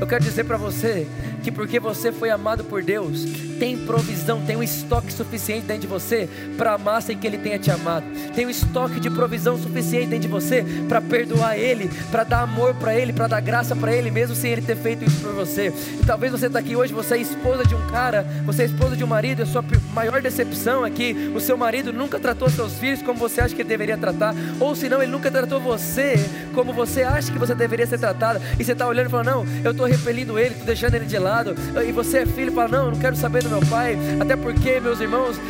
Eu 0.00 0.06
quero 0.06 0.24
dizer 0.24 0.44
para 0.44 0.56
você 0.56 1.06
que 1.42 1.52
porque 1.52 1.78
você 1.78 2.10
foi 2.10 2.30
amado 2.30 2.64
por 2.64 2.82
Deus, 2.82 3.24
tem 3.58 3.76
provisão, 3.76 4.40
tem 4.42 4.56
um 4.56 4.62
estoque 4.62 5.12
suficiente 5.12 5.66
dentro 5.66 5.82
de 5.82 5.86
você 5.86 6.28
para 6.56 6.74
amar 6.74 7.02
sem 7.02 7.16
que 7.16 7.26
Ele 7.26 7.38
tenha 7.38 7.58
te 7.58 7.70
amado. 7.70 8.04
Tem 8.34 8.46
um 8.46 8.50
estoque 8.50 9.00
de 9.00 9.10
provisão 9.10 9.58
suficiente 9.58 10.06
dentro 10.06 10.20
de 10.20 10.28
você 10.28 10.64
para 10.88 11.00
perdoar 11.00 11.58
Ele, 11.58 11.90
para 12.10 12.24
dar 12.24 12.40
amor 12.40 12.74
para 12.74 12.94
Ele, 12.94 13.12
para 13.12 13.26
dar 13.26 13.40
graça 13.40 13.74
para 13.74 13.94
Ele, 13.94 14.10
mesmo 14.10 14.34
sem 14.34 14.52
Ele 14.52 14.62
ter 14.62 14.76
feito 14.76 15.04
isso 15.04 15.20
por 15.20 15.32
você. 15.32 15.72
E 16.00 16.04
talvez 16.06 16.32
você 16.32 16.46
está 16.46 16.58
aqui 16.58 16.76
hoje, 16.76 16.92
você 16.92 17.14
é 17.14 17.18
esposa 17.18 17.64
de 17.64 17.74
um 17.74 17.86
cara, 17.88 18.22
você 18.44 18.62
é 18.62 18.66
esposa 18.66 18.96
de 18.96 19.04
um 19.04 19.06
marido, 19.06 19.42
a 19.42 19.46
sua 19.46 19.64
maior 19.92 20.20
decepção 20.20 20.84
é 20.84 20.90
que 20.90 21.32
o 21.34 21.40
seu 21.40 21.56
marido 21.56 21.92
nunca 21.92 22.18
tratou 22.18 22.48
seus 22.50 22.74
filhos 22.74 23.02
como 23.02 23.18
você 23.18 23.40
acha 23.40 23.54
que 23.54 23.62
ele 23.62 23.68
deveria 23.68 23.96
tratar, 23.96 24.34
ou 24.60 24.74
senão 24.74 25.02
ele 25.02 25.10
nunca 25.10 25.30
tratou 25.30 25.60
você 25.60 26.16
como 26.54 26.72
você 26.72 27.02
acha 27.02 27.30
que 27.30 27.38
você 27.38 27.54
deveria 27.54 27.86
ser 27.86 27.98
tratada, 27.98 28.40
e 28.58 28.64
você 28.64 28.72
está 28.72 28.86
olhando 28.86 29.06
e 29.06 29.10
falando, 29.10 29.26
não, 29.26 29.46
eu 29.64 29.70
estou 29.70 29.86
repelindo 29.86 30.38
ele, 30.38 30.50
estou 30.50 30.66
deixando 30.66 30.94
ele 30.94 31.06
de 31.06 31.18
lado, 31.18 31.54
e 31.86 31.92
você 31.92 32.18
é 32.18 32.26
filho 32.26 32.50
e 32.50 32.54
fala, 32.54 32.68
não, 32.68 32.84
eu 32.86 32.90
não 32.92 32.98
quero 32.98 33.16
saber 33.16 33.42
do 33.46 33.60
meu 33.60 33.70
pai, 33.70 33.96
até 34.20 34.36
porque, 34.36 34.80
meus 34.80 35.00
irmãos, 35.00 35.40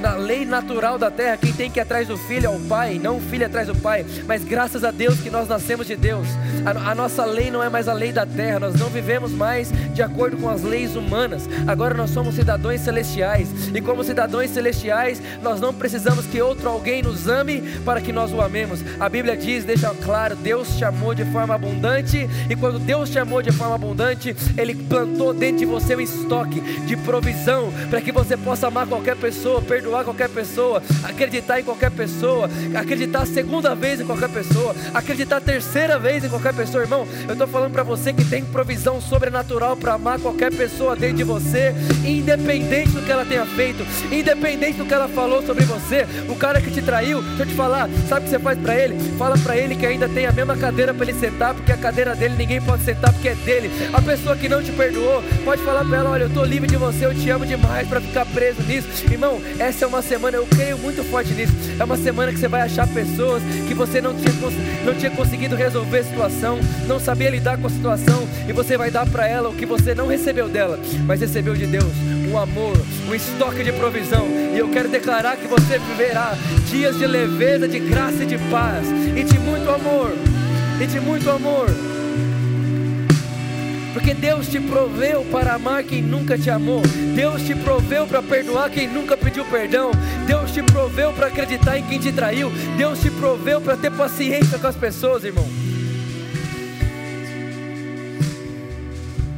na 0.00 0.14
lei 0.14 0.44
natural 0.44 0.98
da 0.98 1.10
terra, 1.10 1.36
quem 1.36 1.52
tem 1.52 1.70
que 1.70 1.78
ir 1.78 1.82
atrás 1.82 2.08
do 2.08 2.16
filho 2.16 2.46
é 2.46 2.48
o 2.48 2.58
pai, 2.60 2.98
não 3.02 3.18
o 3.18 3.20
filho 3.20 3.44
atrás 3.44 3.68
do 3.68 3.74
pai, 3.74 4.04
mas 4.26 4.42
graças 4.42 4.84
a 4.84 4.90
Deus 4.90 5.20
que 5.20 5.30
nós 5.30 5.48
nascemos 5.48 5.86
de 5.86 5.96
Deus, 5.96 6.26
a, 6.64 6.90
a 6.90 6.94
nossa 6.94 7.24
lei 7.24 7.50
não 7.50 7.62
é 7.62 7.68
mais 7.68 7.88
a 7.88 7.92
lei 7.92 8.12
da 8.12 8.24
terra, 8.24 8.58
nós 8.60 8.74
não 8.74 8.88
vivemos 8.88 9.32
mais 9.32 9.70
de 9.92 10.02
acordo 10.02 10.36
com 10.38 10.48
as 10.48 10.62
leis 10.62 10.96
humanas, 10.96 11.48
agora 11.66 11.94
nós 11.94 12.10
somos 12.10 12.34
cidadãos 12.34 12.80
celestiais, 12.80 13.48
e 13.74 13.80
como 13.80 14.02
cidadãos 14.02 14.50
celestiais, 14.50 15.20
nós 15.42 15.60
não 15.60 15.74
precisamos 15.74 16.26
que 16.26 16.40
outro 16.40 16.68
alguém 16.68 17.02
nos 17.02 17.28
ame 17.28 17.62
para 17.84 18.00
que 18.00 18.12
nós 18.12 18.32
o 18.32 18.40
amemos, 18.40 18.80
a 18.98 19.08
Bíblia 19.08 19.36
diz, 19.36 19.64
deixa 19.64 19.90
claro, 20.02 20.36
Deus 20.36 20.68
chamou 20.78 21.14
de 21.14 21.24
forma 21.26 21.54
abundante, 21.54 22.28
e 22.48 22.56
quando 22.56 22.78
Deus 22.78 23.10
chamou 23.10 23.42
de 23.42 23.52
forma 23.52 23.74
abundante, 23.74 24.34
Ele 24.56 24.74
plantou 24.74 25.34
dentro 25.34 25.58
de 25.58 25.66
você 25.66 25.94
um 25.94 26.00
estoque 26.00 26.60
de 26.86 26.96
provisão 26.96 27.41
para 27.90 28.00
que 28.00 28.12
você 28.12 28.36
possa 28.36 28.68
amar 28.68 28.86
qualquer 28.86 29.16
pessoa, 29.16 29.60
perdoar 29.60 30.04
qualquer 30.04 30.28
pessoa, 30.28 30.82
acreditar 31.02 31.60
em 31.60 31.64
qualquer 31.64 31.90
pessoa, 31.90 32.48
acreditar 32.74 33.26
segunda 33.26 33.74
vez 33.74 34.00
em 34.00 34.04
qualquer 34.04 34.28
pessoa, 34.28 34.74
acreditar 34.94 35.40
terceira 35.40 35.98
vez 35.98 36.24
em 36.24 36.28
qualquer 36.28 36.54
pessoa, 36.54 36.82
irmão. 36.82 37.06
Eu 37.26 37.32
estou 37.32 37.46
falando 37.46 37.72
para 37.72 37.82
você 37.82 38.12
que 38.12 38.24
tem 38.24 38.44
provisão 38.44 39.00
sobrenatural 39.00 39.76
para 39.76 39.94
amar 39.94 40.20
qualquer 40.20 40.52
pessoa 40.52 40.94
dentro 40.94 41.16
de 41.18 41.24
você, 41.24 41.74
independente 42.04 42.90
do 42.90 43.02
que 43.02 43.10
ela 43.10 43.24
tenha 43.24 43.44
feito, 43.44 43.84
independente 44.12 44.78
do 44.78 44.86
que 44.86 44.94
ela 44.94 45.08
falou 45.08 45.42
sobre 45.42 45.64
você. 45.64 46.06
O 46.28 46.36
cara 46.36 46.60
que 46.60 46.70
te 46.70 46.80
traiu, 46.80 47.22
deixa 47.22 47.42
eu 47.42 47.46
te 47.46 47.54
falar, 47.54 47.88
sabe 48.08 48.22
o 48.22 48.24
que 48.24 48.30
você 48.30 48.38
faz 48.38 48.58
para 48.58 48.76
ele? 48.76 48.98
Fala 49.18 49.36
para 49.38 49.56
ele 49.56 49.74
que 49.74 49.86
ainda 49.86 50.08
tem 50.08 50.26
a 50.26 50.32
mesma 50.32 50.56
cadeira 50.56 50.94
para 50.94 51.08
ele 51.08 51.18
sentar, 51.18 51.54
porque 51.54 51.72
a 51.72 51.76
cadeira 51.76 52.14
dele 52.14 52.34
ninguém 52.36 52.60
pode 52.60 52.84
sentar 52.84 53.12
porque 53.12 53.28
é 53.28 53.34
dele. 53.34 53.70
A 53.92 54.00
pessoa 54.00 54.36
que 54.36 54.48
não 54.48 54.62
te 54.62 54.72
perdoou, 54.72 55.22
pode 55.44 55.62
falar 55.62 55.84
para 55.84 55.98
ela: 55.98 56.10
olha, 56.10 56.22
eu 56.24 56.28
estou 56.28 56.44
livre 56.44 56.68
de 56.68 56.76
você, 56.76 57.06
eu 57.06 57.14
te 57.14 57.31
amo 57.32 57.46
demais 57.46 57.88
para 57.88 58.00
ficar 58.00 58.26
preso 58.26 58.62
nisso. 58.62 58.88
Irmão, 59.10 59.40
essa 59.58 59.84
é 59.84 59.88
uma 59.88 60.02
semana, 60.02 60.36
eu 60.36 60.46
creio 60.46 60.78
muito 60.78 61.02
forte 61.04 61.32
nisso. 61.32 61.52
É 61.78 61.84
uma 61.84 61.96
semana 61.96 62.32
que 62.32 62.38
você 62.38 62.48
vai 62.48 62.62
achar 62.62 62.86
pessoas 62.86 63.42
que 63.66 63.74
você 63.74 64.00
não 64.00 64.14
tinha, 64.14 64.32
não 64.84 64.94
tinha 64.94 65.10
conseguido 65.10 65.56
resolver 65.56 65.98
a 65.98 66.04
situação, 66.04 66.60
não 66.86 67.00
sabia 67.00 67.30
lidar 67.30 67.58
com 67.58 67.66
a 67.66 67.70
situação, 67.70 68.28
e 68.46 68.52
você 68.52 68.76
vai 68.76 68.90
dar 68.90 69.06
para 69.06 69.26
ela 69.26 69.48
o 69.48 69.54
que 69.54 69.66
você 69.66 69.94
não 69.94 70.06
recebeu 70.06 70.48
dela, 70.48 70.78
mas 71.06 71.20
recebeu 71.20 71.54
de 71.54 71.66
Deus 71.66 71.92
o 72.30 72.38
amor, 72.38 72.76
o 73.10 73.14
estoque 73.14 73.64
de 73.64 73.72
provisão. 73.72 74.26
E 74.54 74.58
eu 74.58 74.68
quero 74.68 74.88
declarar 74.88 75.36
que 75.36 75.46
você 75.46 75.78
viverá 75.78 76.34
dias 76.70 76.98
de 76.98 77.06
leveza, 77.06 77.66
de 77.66 77.78
graça 77.78 78.22
e 78.22 78.26
de 78.26 78.38
paz, 78.50 78.86
e 79.16 79.24
de 79.24 79.38
muito 79.38 79.68
amor, 79.70 80.12
e 80.80 80.86
de 80.86 81.00
muito 81.00 81.30
amor. 81.30 81.66
Porque 83.92 84.14
Deus 84.14 84.48
te 84.48 84.58
proveu 84.58 85.24
para 85.26 85.54
amar 85.54 85.84
quem 85.84 86.00
nunca 86.00 86.38
te 86.38 86.48
amou. 86.48 86.80
Deus 87.14 87.42
te 87.42 87.54
proveu 87.54 88.06
para 88.06 88.22
perdoar 88.22 88.70
quem 88.70 88.88
nunca 88.88 89.16
pediu 89.16 89.44
perdão. 89.44 89.90
Deus 90.26 90.50
te 90.50 90.62
proveu 90.62 91.12
para 91.12 91.26
acreditar 91.26 91.78
em 91.78 91.84
quem 91.84 91.98
te 91.98 92.10
traiu. 92.10 92.50
Deus 92.76 93.00
te 93.00 93.10
proveu 93.10 93.60
para 93.60 93.76
ter 93.76 93.92
paciência 93.92 94.58
com 94.58 94.66
as 94.66 94.76
pessoas, 94.76 95.24
irmão. 95.24 95.46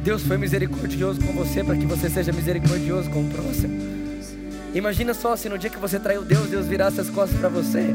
Deus 0.03 0.21
foi 0.21 0.37
misericordioso 0.37 1.19
com 1.19 1.33
você 1.33 1.63
para 1.63 1.75
que 1.75 1.85
você 1.85 2.09
seja 2.09 2.31
misericordioso 2.31 3.09
com 3.09 3.21
o 3.21 3.29
próximo. 3.29 3.75
Imagina 4.73 5.13
só 5.13 5.35
se 5.35 5.49
no 5.49 5.57
dia 5.57 5.69
que 5.69 5.79
você 5.79 5.99
traiu 5.99 6.23
Deus, 6.23 6.47
Deus 6.47 6.67
virasse 6.67 7.01
as 7.01 7.09
costas 7.09 7.39
para 7.39 7.49
você. 7.49 7.93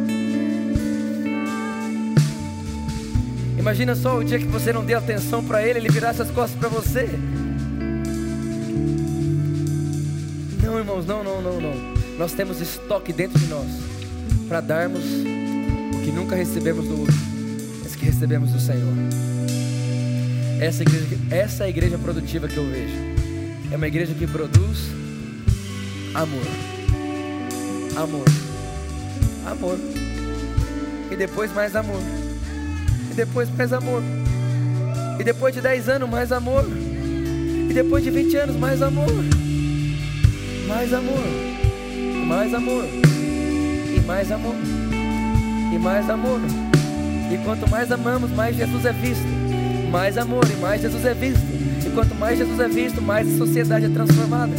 Imagina 3.61 3.95
só 3.95 4.17
o 4.17 4.25
dia 4.25 4.39
que 4.39 4.47
você 4.47 4.73
não 4.73 4.83
deu 4.83 4.97
atenção 4.97 5.45
para 5.45 5.63
Ele, 5.63 5.81
Ele 5.81 5.91
virasse 5.91 6.23
as 6.23 6.31
costas 6.31 6.59
para 6.59 6.71
você. 6.71 7.07
Não, 10.63 10.79
irmãos, 10.79 11.05
não, 11.05 11.23
não, 11.23 11.43
não, 11.43 11.61
não. 11.61 11.75
Nós 12.19 12.33
temos 12.33 12.59
estoque 12.63 13.13
dentro 13.13 13.39
de 13.39 13.45
nós 13.49 13.67
para 14.49 14.63
darmos 14.63 15.05
o 15.05 16.01
que 16.03 16.11
nunca 16.11 16.35
recebemos 16.35 16.87
do 16.87 17.01
outro, 17.01 17.15
mas 17.83 17.95
que 17.95 18.07
recebemos 18.07 18.51
do 18.51 18.59
Senhor. 18.59 18.95
Essa 20.59 20.83
igreja, 20.83 21.19
essa 21.31 21.65
é 21.65 21.67
a 21.67 21.69
igreja 21.69 21.99
produtiva 21.99 22.49
que 22.49 22.57
eu 22.57 22.65
vejo. 22.67 22.97
É 23.71 23.77
uma 23.77 23.87
igreja 23.87 24.15
que 24.15 24.27
produz 24.27 24.89
amor. 26.15 26.47
Amor. 27.95 28.25
Amor. 29.45 29.79
E 31.11 31.17
depois 31.17 31.53
mais 31.53 31.77
amor 31.77 32.20
e 33.11 33.15
depois 33.15 33.49
mais 33.57 33.73
amor. 33.73 34.03
E 35.19 35.25
depois 35.25 35.55
de 35.55 35.61
10 35.61 35.89
anos, 35.89 36.09
mais 36.09 36.33
amor. 36.33 36.65
E 37.69 37.73
depois 37.73 38.03
de 38.03 38.11
20 38.11 38.37
anos, 38.37 38.57
mais 38.57 38.81
amor. 38.81 39.11
Mais 40.67 40.93
amor. 40.93 41.25
Mais 42.27 42.55
amor. 42.55 42.85
E 42.85 44.01
mais 44.07 44.33
amor. 44.33 44.55
E 45.73 45.79
mais 45.79 46.09
amor. 46.09 46.41
E 47.33 47.39
quanto 47.45 47.69
mais 47.69 47.93
amamos, 47.93 48.31
mais 48.31 48.57
Jesus 48.57 48.85
é 48.85 48.93
visto. 48.93 49.27
Mais 49.91 50.17
amor 50.17 50.45
e 50.49 50.61
mais 50.61 50.81
Jesus 50.81 51.05
é 51.05 51.15
visto. 51.15 51.43
E 51.85 51.91
quanto 51.91 52.15
mais 52.15 52.39
Jesus 52.39 52.61
é 52.61 52.69
visto, 52.69 53.03
mais 53.03 53.33
a 53.35 53.39
sociedade 53.39 53.87
é 53.87 53.89
transformada. 53.89 54.53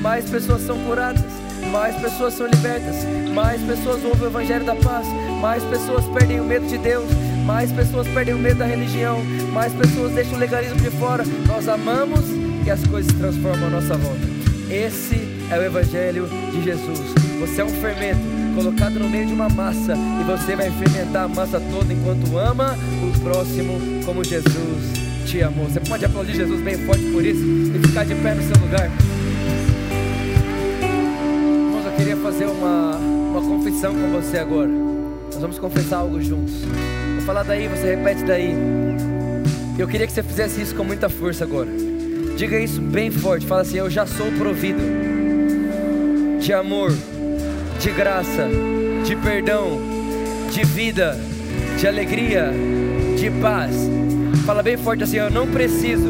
Mais 0.00 0.28
pessoas 0.28 0.62
são 0.62 0.78
curadas. 0.84 1.24
Mais 1.72 1.96
pessoas 1.96 2.34
são 2.34 2.46
libertas. 2.46 2.96
Mais 3.34 3.60
pessoas 3.62 4.04
ouvem 4.04 4.22
o 4.22 4.26
Evangelho 4.26 4.64
da 4.64 4.76
paz. 4.76 5.06
Mais 5.40 5.62
pessoas 5.64 6.04
perdem 6.06 6.40
o 6.40 6.44
medo 6.44 6.66
de 6.66 6.78
Deus 6.78 7.27
mais 7.48 7.72
pessoas 7.72 8.06
perdem 8.08 8.34
o 8.34 8.38
medo 8.38 8.58
da 8.58 8.66
religião, 8.66 9.24
mais 9.54 9.72
pessoas 9.72 10.12
deixam 10.12 10.34
o 10.34 10.38
legalismo 10.38 10.78
de 10.82 10.90
fora. 10.90 11.24
Nós 11.46 11.66
amamos 11.66 12.20
e 12.66 12.70
as 12.70 12.86
coisas 12.86 13.10
se 13.10 13.16
transformam 13.16 13.68
à 13.68 13.70
nossa 13.70 13.96
volta. 13.96 14.20
Esse 14.70 15.16
é 15.50 15.58
o 15.58 15.62
Evangelho 15.62 16.28
de 16.52 16.62
Jesus. 16.62 17.14
Você 17.40 17.62
é 17.62 17.64
um 17.64 17.70
fermento 17.70 18.20
colocado 18.54 18.98
no 18.98 19.08
meio 19.08 19.26
de 19.26 19.32
uma 19.32 19.48
massa 19.48 19.94
e 19.94 20.24
você 20.24 20.54
vai 20.54 20.70
fermentar 20.70 21.24
a 21.24 21.28
massa 21.28 21.58
toda 21.58 21.90
enquanto 21.90 22.36
ama 22.36 22.76
o 23.02 23.18
próximo 23.20 23.80
como 24.04 24.22
Jesus 24.22 24.92
te 25.24 25.42
amou. 25.42 25.64
Você 25.70 25.80
pode 25.80 26.04
aplaudir 26.04 26.34
Jesus 26.34 26.60
bem 26.60 26.76
forte 26.84 27.04
por 27.10 27.24
isso 27.24 27.42
e 27.42 27.78
ficar 27.78 28.04
de 28.04 28.14
pé 28.16 28.34
no 28.34 28.42
seu 28.42 28.62
lugar. 28.62 28.90
Irmãos, 30.82 31.86
eu 31.86 31.92
queria 31.92 32.16
fazer 32.18 32.44
uma, 32.44 32.96
uma 32.96 33.40
confissão 33.40 33.94
com 33.94 34.20
você 34.20 34.36
agora. 34.36 34.68
Nós 34.68 35.40
vamos 35.40 35.58
confessar 35.58 36.00
algo 36.00 36.20
juntos 36.20 36.52
falar 37.28 37.42
daí, 37.42 37.68
você 37.68 37.94
repete 37.94 38.24
daí. 38.24 38.54
Eu 39.78 39.86
queria 39.86 40.06
que 40.06 40.12
você 40.14 40.22
fizesse 40.22 40.62
isso 40.62 40.74
com 40.74 40.82
muita 40.82 41.10
força 41.10 41.44
agora. 41.44 41.68
Diga 42.38 42.58
isso 42.58 42.80
bem 42.80 43.10
forte. 43.10 43.44
Fala 43.44 43.60
assim: 43.60 43.76
Eu 43.76 43.90
já 43.90 44.06
sou 44.06 44.32
provido 44.32 44.80
de 46.40 46.54
amor, 46.54 46.90
de 47.78 47.90
graça, 47.90 48.48
de 49.04 49.14
perdão, 49.14 49.78
de 50.50 50.64
vida, 50.64 51.18
de 51.78 51.86
alegria, 51.86 52.50
de 53.18 53.30
paz. 53.42 53.76
Fala 54.46 54.62
bem 54.62 54.78
forte 54.78 55.04
assim: 55.04 55.18
Eu 55.18 55.30
não 55.30 55.46
preciso 55.48 56.08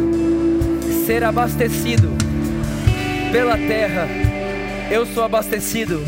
ser 1.05 1.25
abastecido 1.25 2.13
pela 3.33 3.59
terra. 3.59 4.07
Eu 4.89 5.05
sou 5.05 5.25
abastecido 5.25 6.01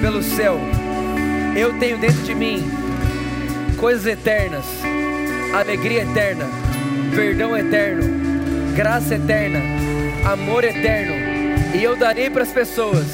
pelo 0.00 0.24
céu. 0.24 0.58
Eu 1.56 1.78
tenho 1.78 1.98
dentro 1.98 2.22
de 2.24 2.34
mim 2.34 2.81
coisas 3.82 4.06
eternas, 4.06 4.64
alegria 5.52 6.04
eterna, 6.04 6.46
perdão 7.12 7.56
eterno, 7.56 8.04
graça 8.76 9.16
eterna, 9.16 9.58
amor 10.24 10.62
eterno, 10.62 11.12
e 11.74 11.82
eu 11.82 11.96
darei 11.96 12.30
para 12.30 12.44
as 12.44 12.52
pessoas, 12.52 13.04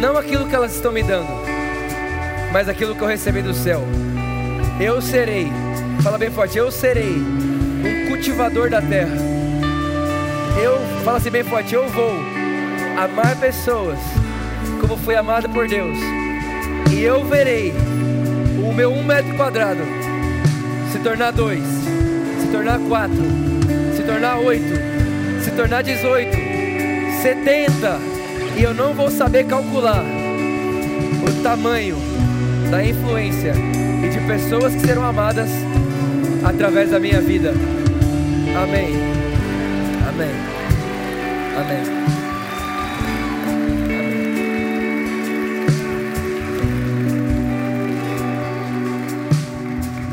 não 0.00 0.16
aquilo 0.16 0.46
que 0.48 0.54
elas 0.54 0.76
estão 0.76 0.92
me 0.92 1.02
dando, 1.02 1.26
mas 2.52 2.68
aquilo 2.68 2.94
que 2.94 3.02
eu 3.02 3.08
recebi 3.08 3.42
do 3.42 3.52
céu. 3.52 3.82
Eu 4.80 5.02
serei 5.02 5.50
Fala 6.00 6.18
bem 6.18 6.30
forte, 6.30 6.56
eu 6.56 6.70
serei 6.70 7.16
um 7.16 8.08
cultivador 8.08 8.70
da 8.70 8.80
terra. 8.80 9.16
Eu, 10.62 10.78
fala 11.04 11.16
assim 11.16 11.30
bem 11.32 11.42
forte, 11.42 11.74
eu 11.74 11.88
vou 11.88 12.12
amar 12.96 13.34
pessoas 13.40 13.98
como 14.80 14.96
fui 14.96 15.16
amado 15.16 15.48
por 15.48 15.66
Deus. 15.66 15.98
E 16.92 17.02
eu 17.02 17.24
verei 17.24 17.74
o 18.58 18.72
meu 18.72 18.92
um 18.92 19.04
metro 19.04 19.34
quadrado 19.36 19.82
se 20.96 20.98
tornar 21.00 21.30
dois, 21.32 21.62
se 22.40 22.48
tornar 22.50 22.78
quatro, 22.88 23.22
se 23.94 24.02
tornar 24.02 24.38
oito, 24.38 24.74
se 25.42 25.50
tornar 25.50 25.82
dezoito, 25.82 26.36
setenta, 27.22 27.98
e 28.56 28.62
eu 28.62 28.72
não 28.72 28.94
vou 28.94 29.10
saber 29.10 29.44
calcular 29.44 30.02
o 30.02 31.42
tamanho 31.42 31.96
da 32.70 32.84
influência 32.84 33.52
e 34.04 34.08
de 34.08 34.20
pessoas 34.26 34.74
que 34.74 34.80
serão 34.80 35.04
amadas 35.04 35.50
através 36.44 36.90
da 36.90 36.98
minha 36.98 37.20
vida. 37.20 37.52
Amém. 38.56 38.94
Amém. 40.08 40.34
Amém. 41.58 42.15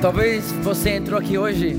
Talvez 0.04 0.52
você 0.62 0.90
entrou 0.90 1.18
aqui 1.18 1.38
hoje, 1.38 1.78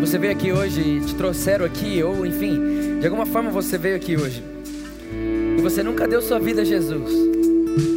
você 0.00 0.18
veio 0.18 0.32
aqui 0.32 0.50
hoje, 0.50 1.02
te 1.06 1.14
trouxeram 1.14 1.64
aqui, 1.64 2.02
ou 2.02 2.26
enfim, 2.26 2.98
de 2.98 3.06
alguma 3.06 3.24
forma 3.24 3.48
você 3.48 3.78
veio 3.78 3.94
aqui 3.94 4.16
hoje, 4.16 4.42
e 5.56 5.60
você 5.62 5.80
nunca 5.80 6.08
deu 6.08 6.20
sua 6.20 6.40
vida 6.40 6.62
a 6.62 6.64
Jesus. 6.64 7.12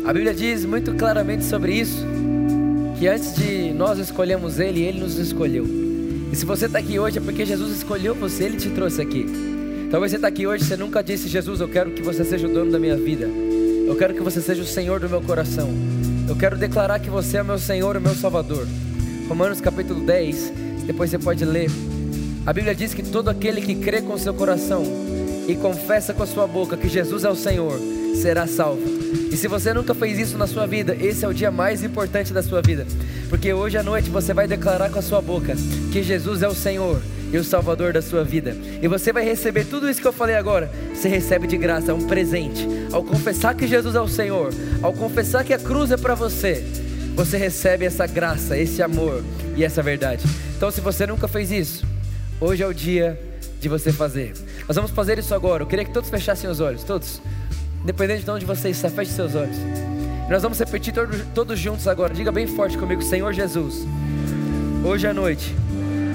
A 0.06 0.14
Bíblia 0.14 0.32
diz 0.32 0.64
muito 0.64 0.94
claramente 0.94 1.44
sobre 1.46 1.74
isso, 1.74 2.06
que 3.00 3.08
antes 3.08 3.34
de 3.34 3.74
nós 3.74 3.98
escolhermos 3.98 4.60
Ele, 4.60 4.84
Ele 4.84 5.00
nos 5.00 5.18
escolheu. 5.18 5.66
E 6.32 6.36
se 6.36 6.46
você 6.46 6.68
está 6.68 6.78
aqui 6.78 7.00
hoje 7.00 7.18
é 7.18 7.22
porque 7.22 7.44
Jesus 7.44 7.76
escolheu 7.76 8.14
você, 8.14 8.44
Ele 8.44 8.58
te 8.58 8.70
trouxe 8.70 9.02
aqui. 9.02 9.26
Talvez 9.90 10.12
você 10.12 10.18
está 10.18 10.28
aqui 10.28 10.46
hoje, 10.46 10.66
você 10.66 10.78
nunca 10.78 11.02
disse, 11.02 11.28
Jesus, 11.28 11.62
eu 11.62 11.68
quero 11.68 11.90
que 11.90 12.04
você 12.04 12.24
seja 12.24 12.48
o 12.48 12.54
dono 12.54 12.72
da 12.72 12.78
minha 12.78 12.96
vida. 12.96 13.26
Eu 13.26 13.96
quero 13.96 14.14
que 14.14 14.22
você 14.22 14.40
seja 14.40 14.62
o 14.62 14.68
Senhor 14.68 15.00
do 15.00 15.10
meu 15.10 15.22
coração. 15.24 15.68
Eu 16.30 16.36
quero 16.36 16.60
declarar 16.60 17.00
que 17.00 17.10
você 17.10 17.38
é 17.38 17.42
o 17.42 17.46
meu 17.46 17.58
Senhor, 17.58 17.98
o 17.98 18.02
meu 18.02 18.14
Salvador. 18.14 18.68
Romanos 19.28 19.62
capítulo 19.62 20.02
10, 20.02 20.54
depois 20.86 21.10
você 21.10 21.18
pode 21.18 21.46
ler. 21.46 21.70
A 22.46 22.52
Bíblia 22.52 22.76
diz 22.76 22.94
que 22.94 23.02
todo 23.02 23.30
aquele 23.30 23.62
que 23.62 23.76
crê 23.76 24.02
com 24.02 24.18
seu 24.18 24.34
coração 24.34 24.84
e 25.48 25.56
confessa 25.56 26.14
com 26.14 26.24
a 26.24 26.28
sua 26.28 26.46
boca 26.46 26.76
que 26.76 26.90
Jesus 26.90 27.24
é 27.24 27.30
o 27.30 27.36
Senhor, 27.36 27.80
será 28.16 28.46
salvo. 28.46 28.84
E 29.32 29.38
se 29.38 29.48
você 29.48 29.74
nunca 29.74 29.96
fez 29.96 30.20
isso 30.20 30.38
na 30.38 30.46
sua 30.46 30.68
vida, 30.68 30.96
esse 31.00 31.24
é 31.24 31.28
o 31.28 31.34
dia 31.34 31.50
mais 31.50 31.84
importante 31.84 32.34
da 32.34 32.44
sua 32.44 32.62
vida, 32.62 32.86
porque 33.30 33.54
hoje 33.54 33.78
à 33.78 33.84
noite 33.84 34.10
você 34.10 34.34
vai 34.34 34.48
declarar 34.48 34.90
com 34.90 35.00
a 35.00 35.02
sua 35.02 35.22
boca 35.22 35.56
que 35.92 36.04
Jesus 36.04 36.44
é 36.44 36.48
o 36.48 36.54
Senhor 36.54 37.02
e 37.32 37.38
o 37.38 37.44
Salvador 37.44 37.94
da 37.94 38.02
sua 38.02 38.24
vida. 38.24 38.56
E 38.82 38.88
você 38.88 39.12
vai 39.12 39.24
receber 39.24 39.66
tudo 39.66 39.90
isso 39.90 40.02
que 40.02 40.08
eu 40.08 40.14
falei 40.14 40.36
agora. 40.36 40.70
Você 40.94 41.08
recebe 41.08 41.48
de 41.48 41.58
graça, 41.58 41.92
é 41.92 41.94
um 41.94 42.06
presente. 42.06 42.68
Ao 42.92 43.04
confessar 43.04 43.56
que 43.56 43.66
Jesus 43.66 43.96
é 43.96 44.02
o 44.02 44.08
Senhor, 44.08 44.54
ao 44.82 44.94
confessar 44.94 45.44
que 45.44 45.54
a 45.54 45.58
cruz 45.58 45.92
é 45.92 45.98
para 45.98 46.14
você, 46.14 46.64
você 47.16 47.38
recebe 47.38 47.86
essa 47.86 48.08
graça, 48.08 48.58
esse 48.58 48.82
amor 48.82 49.24
e 49.56 49.64
essa 49.64 49.82
verdade. 49.84 50.24
Então, 50.58 50.72
se 50.72 50.82
você 50.82 51.06
nunca 51.06 51.28
fez 51.28 51.52
isso, 51.52 51.86
hoje 52.42 52.64
é 52.64 52.68
o 52.68 52.74
dia 52.74 53.20
de 53.60 53.70
você 53.70 53.92
fazer. 53.92 54.34
Nós 54.68 54.76
vamos 54.76 54.92
fazer 54.92 55.20
isso 55.20 55.34
agora. 55.34 55.64
Eu 55.64 55.68
queria 55.68 55.86
que 55.86 55.92
todos 55.92 56.10
fechassem 56.10 56.50
os 56.50 56.60
olhos, 56.60 56.84
todos, 56.84 57.22
independente 57.84 58.24
de 58.24 58.32
onde 58.32 58.46
você 58.46 58.70
está, 58.70 58.90
feche 58.90 59.12
seus 59.12 59.36
olhos. 59.36 59.56
Nós 60.30 60.42
vamos 60.42 60.58
repetir 60.58 60.94
todos, 60.94 61.22
todos 61.36 61.60
juntos 61.60 61.88
agora. 61.88 62.14
Diga 62.14 62.32
bem 62.32 62.48
forte 62.48 62.78
comigo, 62.78 63.02
Senhor 63.02 63.32
Jesus. 63.32 63.86
Hoje 64.84 65.06
à 65.06 65.14
noite, 65.14 65.56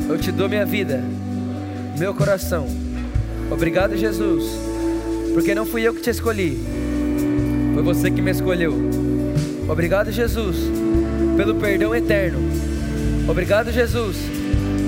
eu 0.08 0.18
te 0.18 0.32
dou 0.32 0.48
minha 0.48 0.66
vida, 0.66 1.02
meu 1.96 2.12
coração. 2.12 2.66
Obrigado, 3.50 3.96
Jesus, 3.96 4.44
porque 5.32 5.54
não 5.54 5.64
fui 5.64 5.82
eu 5.82 5.94
que 5.94 6.02
te 6.02 6.10
escolhi, 6.10 6.58
foi 7.72 7.82
você 7.82 8.10
que 8.10 8.20
me 8.20 8.30
escolheu. 8.30 8.74
Obrigado, 9.68 10.10
Jesus 10.12 10.87
pelo 11.38 11.54
perdão 11.54 11.94
eterno. 11.94 12.40
Obrigado, 13.28 13.70
Jesus, 13.70 14.16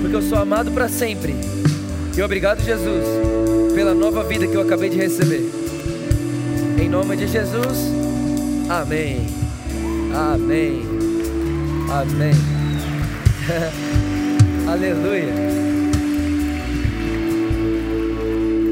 porque 0.01 0.17
eu 0.17 0.21
sou 0.21 0.37
amado 0.37 0.69
para 0.69 0.89
sempre. 0.89 1.33
E 2.15 2.21
obrigado, 2.21 2.61
Jesus, 2.61 3.05
pela 3.73 3.93
nova 3.93 4.21
vida 4.25 4.45
que 4.45 4.53
eu 4.53 4.59
acabei 4.59 4.89
de 4.89 4.97
receber. 4.97 5.49
Em 6.77 6.89
nome 6.89 7.15
de 7.15 7.25
Jesus, 7.27 7.77
amém. 8.69 9.27
Amém. 10.13 10.83
Amém. 11.89 12.33
Aleluia. 14.69 15.33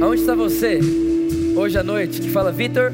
Aonde 0.02 0.20
está 0.20 0.36
você 0.36 0.82
hoje 1.56 1.78
à 1.78 1.84
noite 1.84 2.20
que 2.20 2.30
fala, 2.30 2.52
Vitor? 2.52 2.92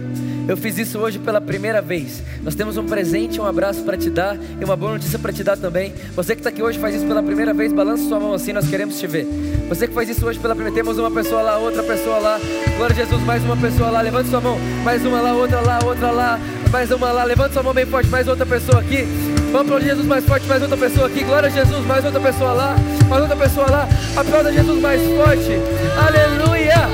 Eu 0.48 0.56
fiz 0.56 0.78
isso 0.78 1.00
hoje 1.00 1.18
pela 1.18 1.42
primeira 1.42 1.82
vez. 1.82 2.22
Nós 2.44 2.54
temos 2.54 2.78
um 2.78 2.86
presente, 2.86 3.42
um 3.42 3.46
abraço 3.46 3.82
para 3.84 3.98
te 3.98 4.10
dar 4.12 4.38
e 4.38 4.64
uma 4.64 4.76
boa 4.76 4.94
notícia 4.94 5.18
para 5.18 5.34
te 5.34 5.44
dar 5.44 5.58
também. 5.58 5.94
Você 6.16 6.36
que 6.36 6.42
está 6.42 6.50
aqui 6.50 6.62
hoje 6.62 6.78
faz 6.78 6.96
isso 6.96 7.06
pela 7.08 7.24
primeira 7.24 7.54
vez, 7.54 7.74
balança 7.74 8.08
sua 8.08 8.20
mão 8.20 8.34
assim, 8.34 8.54
nós 8.54 8.68
queremos 8.68 9.00
te 9.00 9.08
ver. 9.08 9.26
Você 9.68 9.88
que 9.88 9.94
faz 9.94 10.08
isso 10.08 10.26
hoje 10.26 10.40
pela 10.40 10.54
primeira 10.54 10.74
vez, 10.74 10.86
temos 10.86 11.00
uma 11.00 11.10
pessoa 11.10 11.42
lá, 11.42 11.58
outra 11.58 11.82
pessoa 11.82 12.20
lá. 12.20 12.40
Glória 12.78 12.94
a 12.94 12.98
Jesus, 13.06 13.24
mais 13.24 13.44
uma 13.44 13.58
pessoa 13.58 13.90
lá, 13.90 14.02
levante 14.02 14.30
sua 14.30 14.40
mão. 14.40 14.60
Mais 14.84 15.04
uma 15.04 15.20
lá, 15.20 15.34
outra 15.34 15.62
lá, 15.62 15.80
outra 15.84 16.12
lá, 16.12 16.40
mais 16.72 16.92
uma 16.92 17.12
lá. 17.12 17.24
Levante 17.24 17.54
sua 17.54 17.64
mão 17.64 17.74
bem 17.74 17.86
forte, 17.88 18.10
mais 18.10 18.28
outra 18.28 18.46
pessoa 18.46 18.82
aqui. 18.82 19.04
Vamos 19.52 19.72
para 19.72 19.80
Jesus 19.80 20.06
mais 20.06 20.26
forte, 20.26 20.46
mais 20.46 20.62
outra 20.62 20.78
pessoa 20.78 21.08
aqui. 21.08 21.24
Glória 21.24 21.48
a 21.48 21.52
Jesus, 21.52 21.86
mais 21.88 22.06
outra 22.06 22.20
pessoa 22.20 22.54
lá, 22.54 22.76
mais 23.10 23.22
outra 23.22 23.36
pessoa 23.36 23.68
lá. 23.68 23.90
Aplauda 24.16 24.54
Jesus 24.54 24.80
mais 24.80 25.02
forte. 25.02 25.54
Aleluia! 25.98 26.88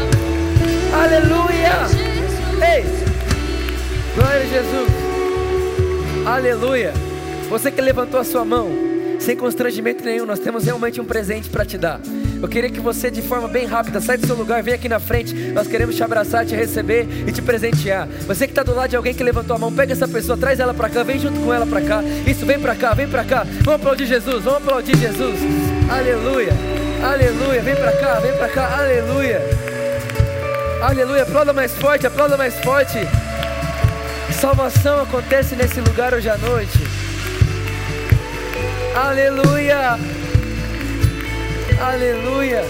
Aleluia! 0.93 1.87
Ei! 2.61 3.00
Glória 4.15 4.41
a 4.41 4.45
Jesus. 4.45 4.89
Aleluia. 6.25 6.93
Você 7.49 7.71
que 7.71 7.81
levantou 7.81 8.19
a 8.19 8.23
sua 8.23 8.43
mão, 8.43 8.69
sem 9.19 9.37
constrangimento 9.37 10.03
nenhum, 10.03 10.25
nós 10.25 10.39
temos 10.39 10.65
realmente 10.65 10.99
um 10.99 11.05
presente 11.05 11.49
para 11.49 11.63
te 11.63 11.77
dar. 11.77 12.01
Eu 12.41 12.47
queria 12.47 12.69
que 12.69 12.79
você, 12.79 13.09
de 13.11 13.21
forma 13.21 13.47
bem 13.47 13.65
rápida, 13.65 14.01
saia 14.01 14.17
do 14.17 14.25
seu 14.25 14.35
lugar, 14.35 14.61
venha 14.63 14.75
aqui 14.75 14.89
na 14.89 14.99
frente. 14.99 15.33
Nós 15.53 15.67
queremos 15.67 15.95
te 15.95 16.03
abraçar, 16.03 16.45
te 16.45 16.55
receber 16.55 17.07
e 17.27 17.31
te 17.31 17.41
presentear. 17.41 18.07
Você 18.27 18.47
que 18.47 18.51
está 18.51 18.63
do 18.63 18.73
lado 18.73 18.89
de 18.89 18.95
alguém 18.95 19.13
que 19.13 19.23
levantou 19.23 19.55
a 19.55 19.59
mão, 19.59 19.71
pega 19.71 19.93
essa 19.93 20.07
pessoa, 20.07 20.37
traz 20.37 20.59
ela 20.59 20.73
para 20.73 20.89
cá, 20.89 21.03
vem 21.03 21.19
junto 21.19 21.39
com 21.39 21.53
ela 21.53 21.65
para 21.65 21.81
cá. 21.81 22.03
Isso, 22.25 22.45
vem 22.45 22.59
para 22.59 22.75
cá, 22.75 22.93
vem 22.93 23.07
para 23.07 23.23
cá. 23.23 23.45
Vamos 23.63 23.79
aplaudir 23.79 24.07
Jesus, 24.07 24.43
vamos 24.43 24.61
aplaudir 24.61 24.97
Jesus. 24.97 25.39
Aleluia, 25.89 26.53
aleluia. 27.03 27.61
Vem 27.61 27.75
para 27.75 27.91
cá, 27.93 28.19
vem 28.19 28.33
para 28.33 28.49
cá, 28.49 28.77
aleluia. 28.79 29.41
Aleluia, 30.81 31.23
aplauda 31.23 31.53
mais 31.53 31.71
forte, 31.73 32.07
aplauda 32.07 32.35
mais 32.35 32.55
forte. 32.55 32.97
Salvação 34.41 35.03
acontece 35.03 35.55
nesse 35.55 35.79
lugar 35.79 36.15
hoje 36.15 36.27
à 36.27 36.35
noite. 36.35 36.79
Aleluia. 38.95 39.99
Aleluia. 41.79 42.63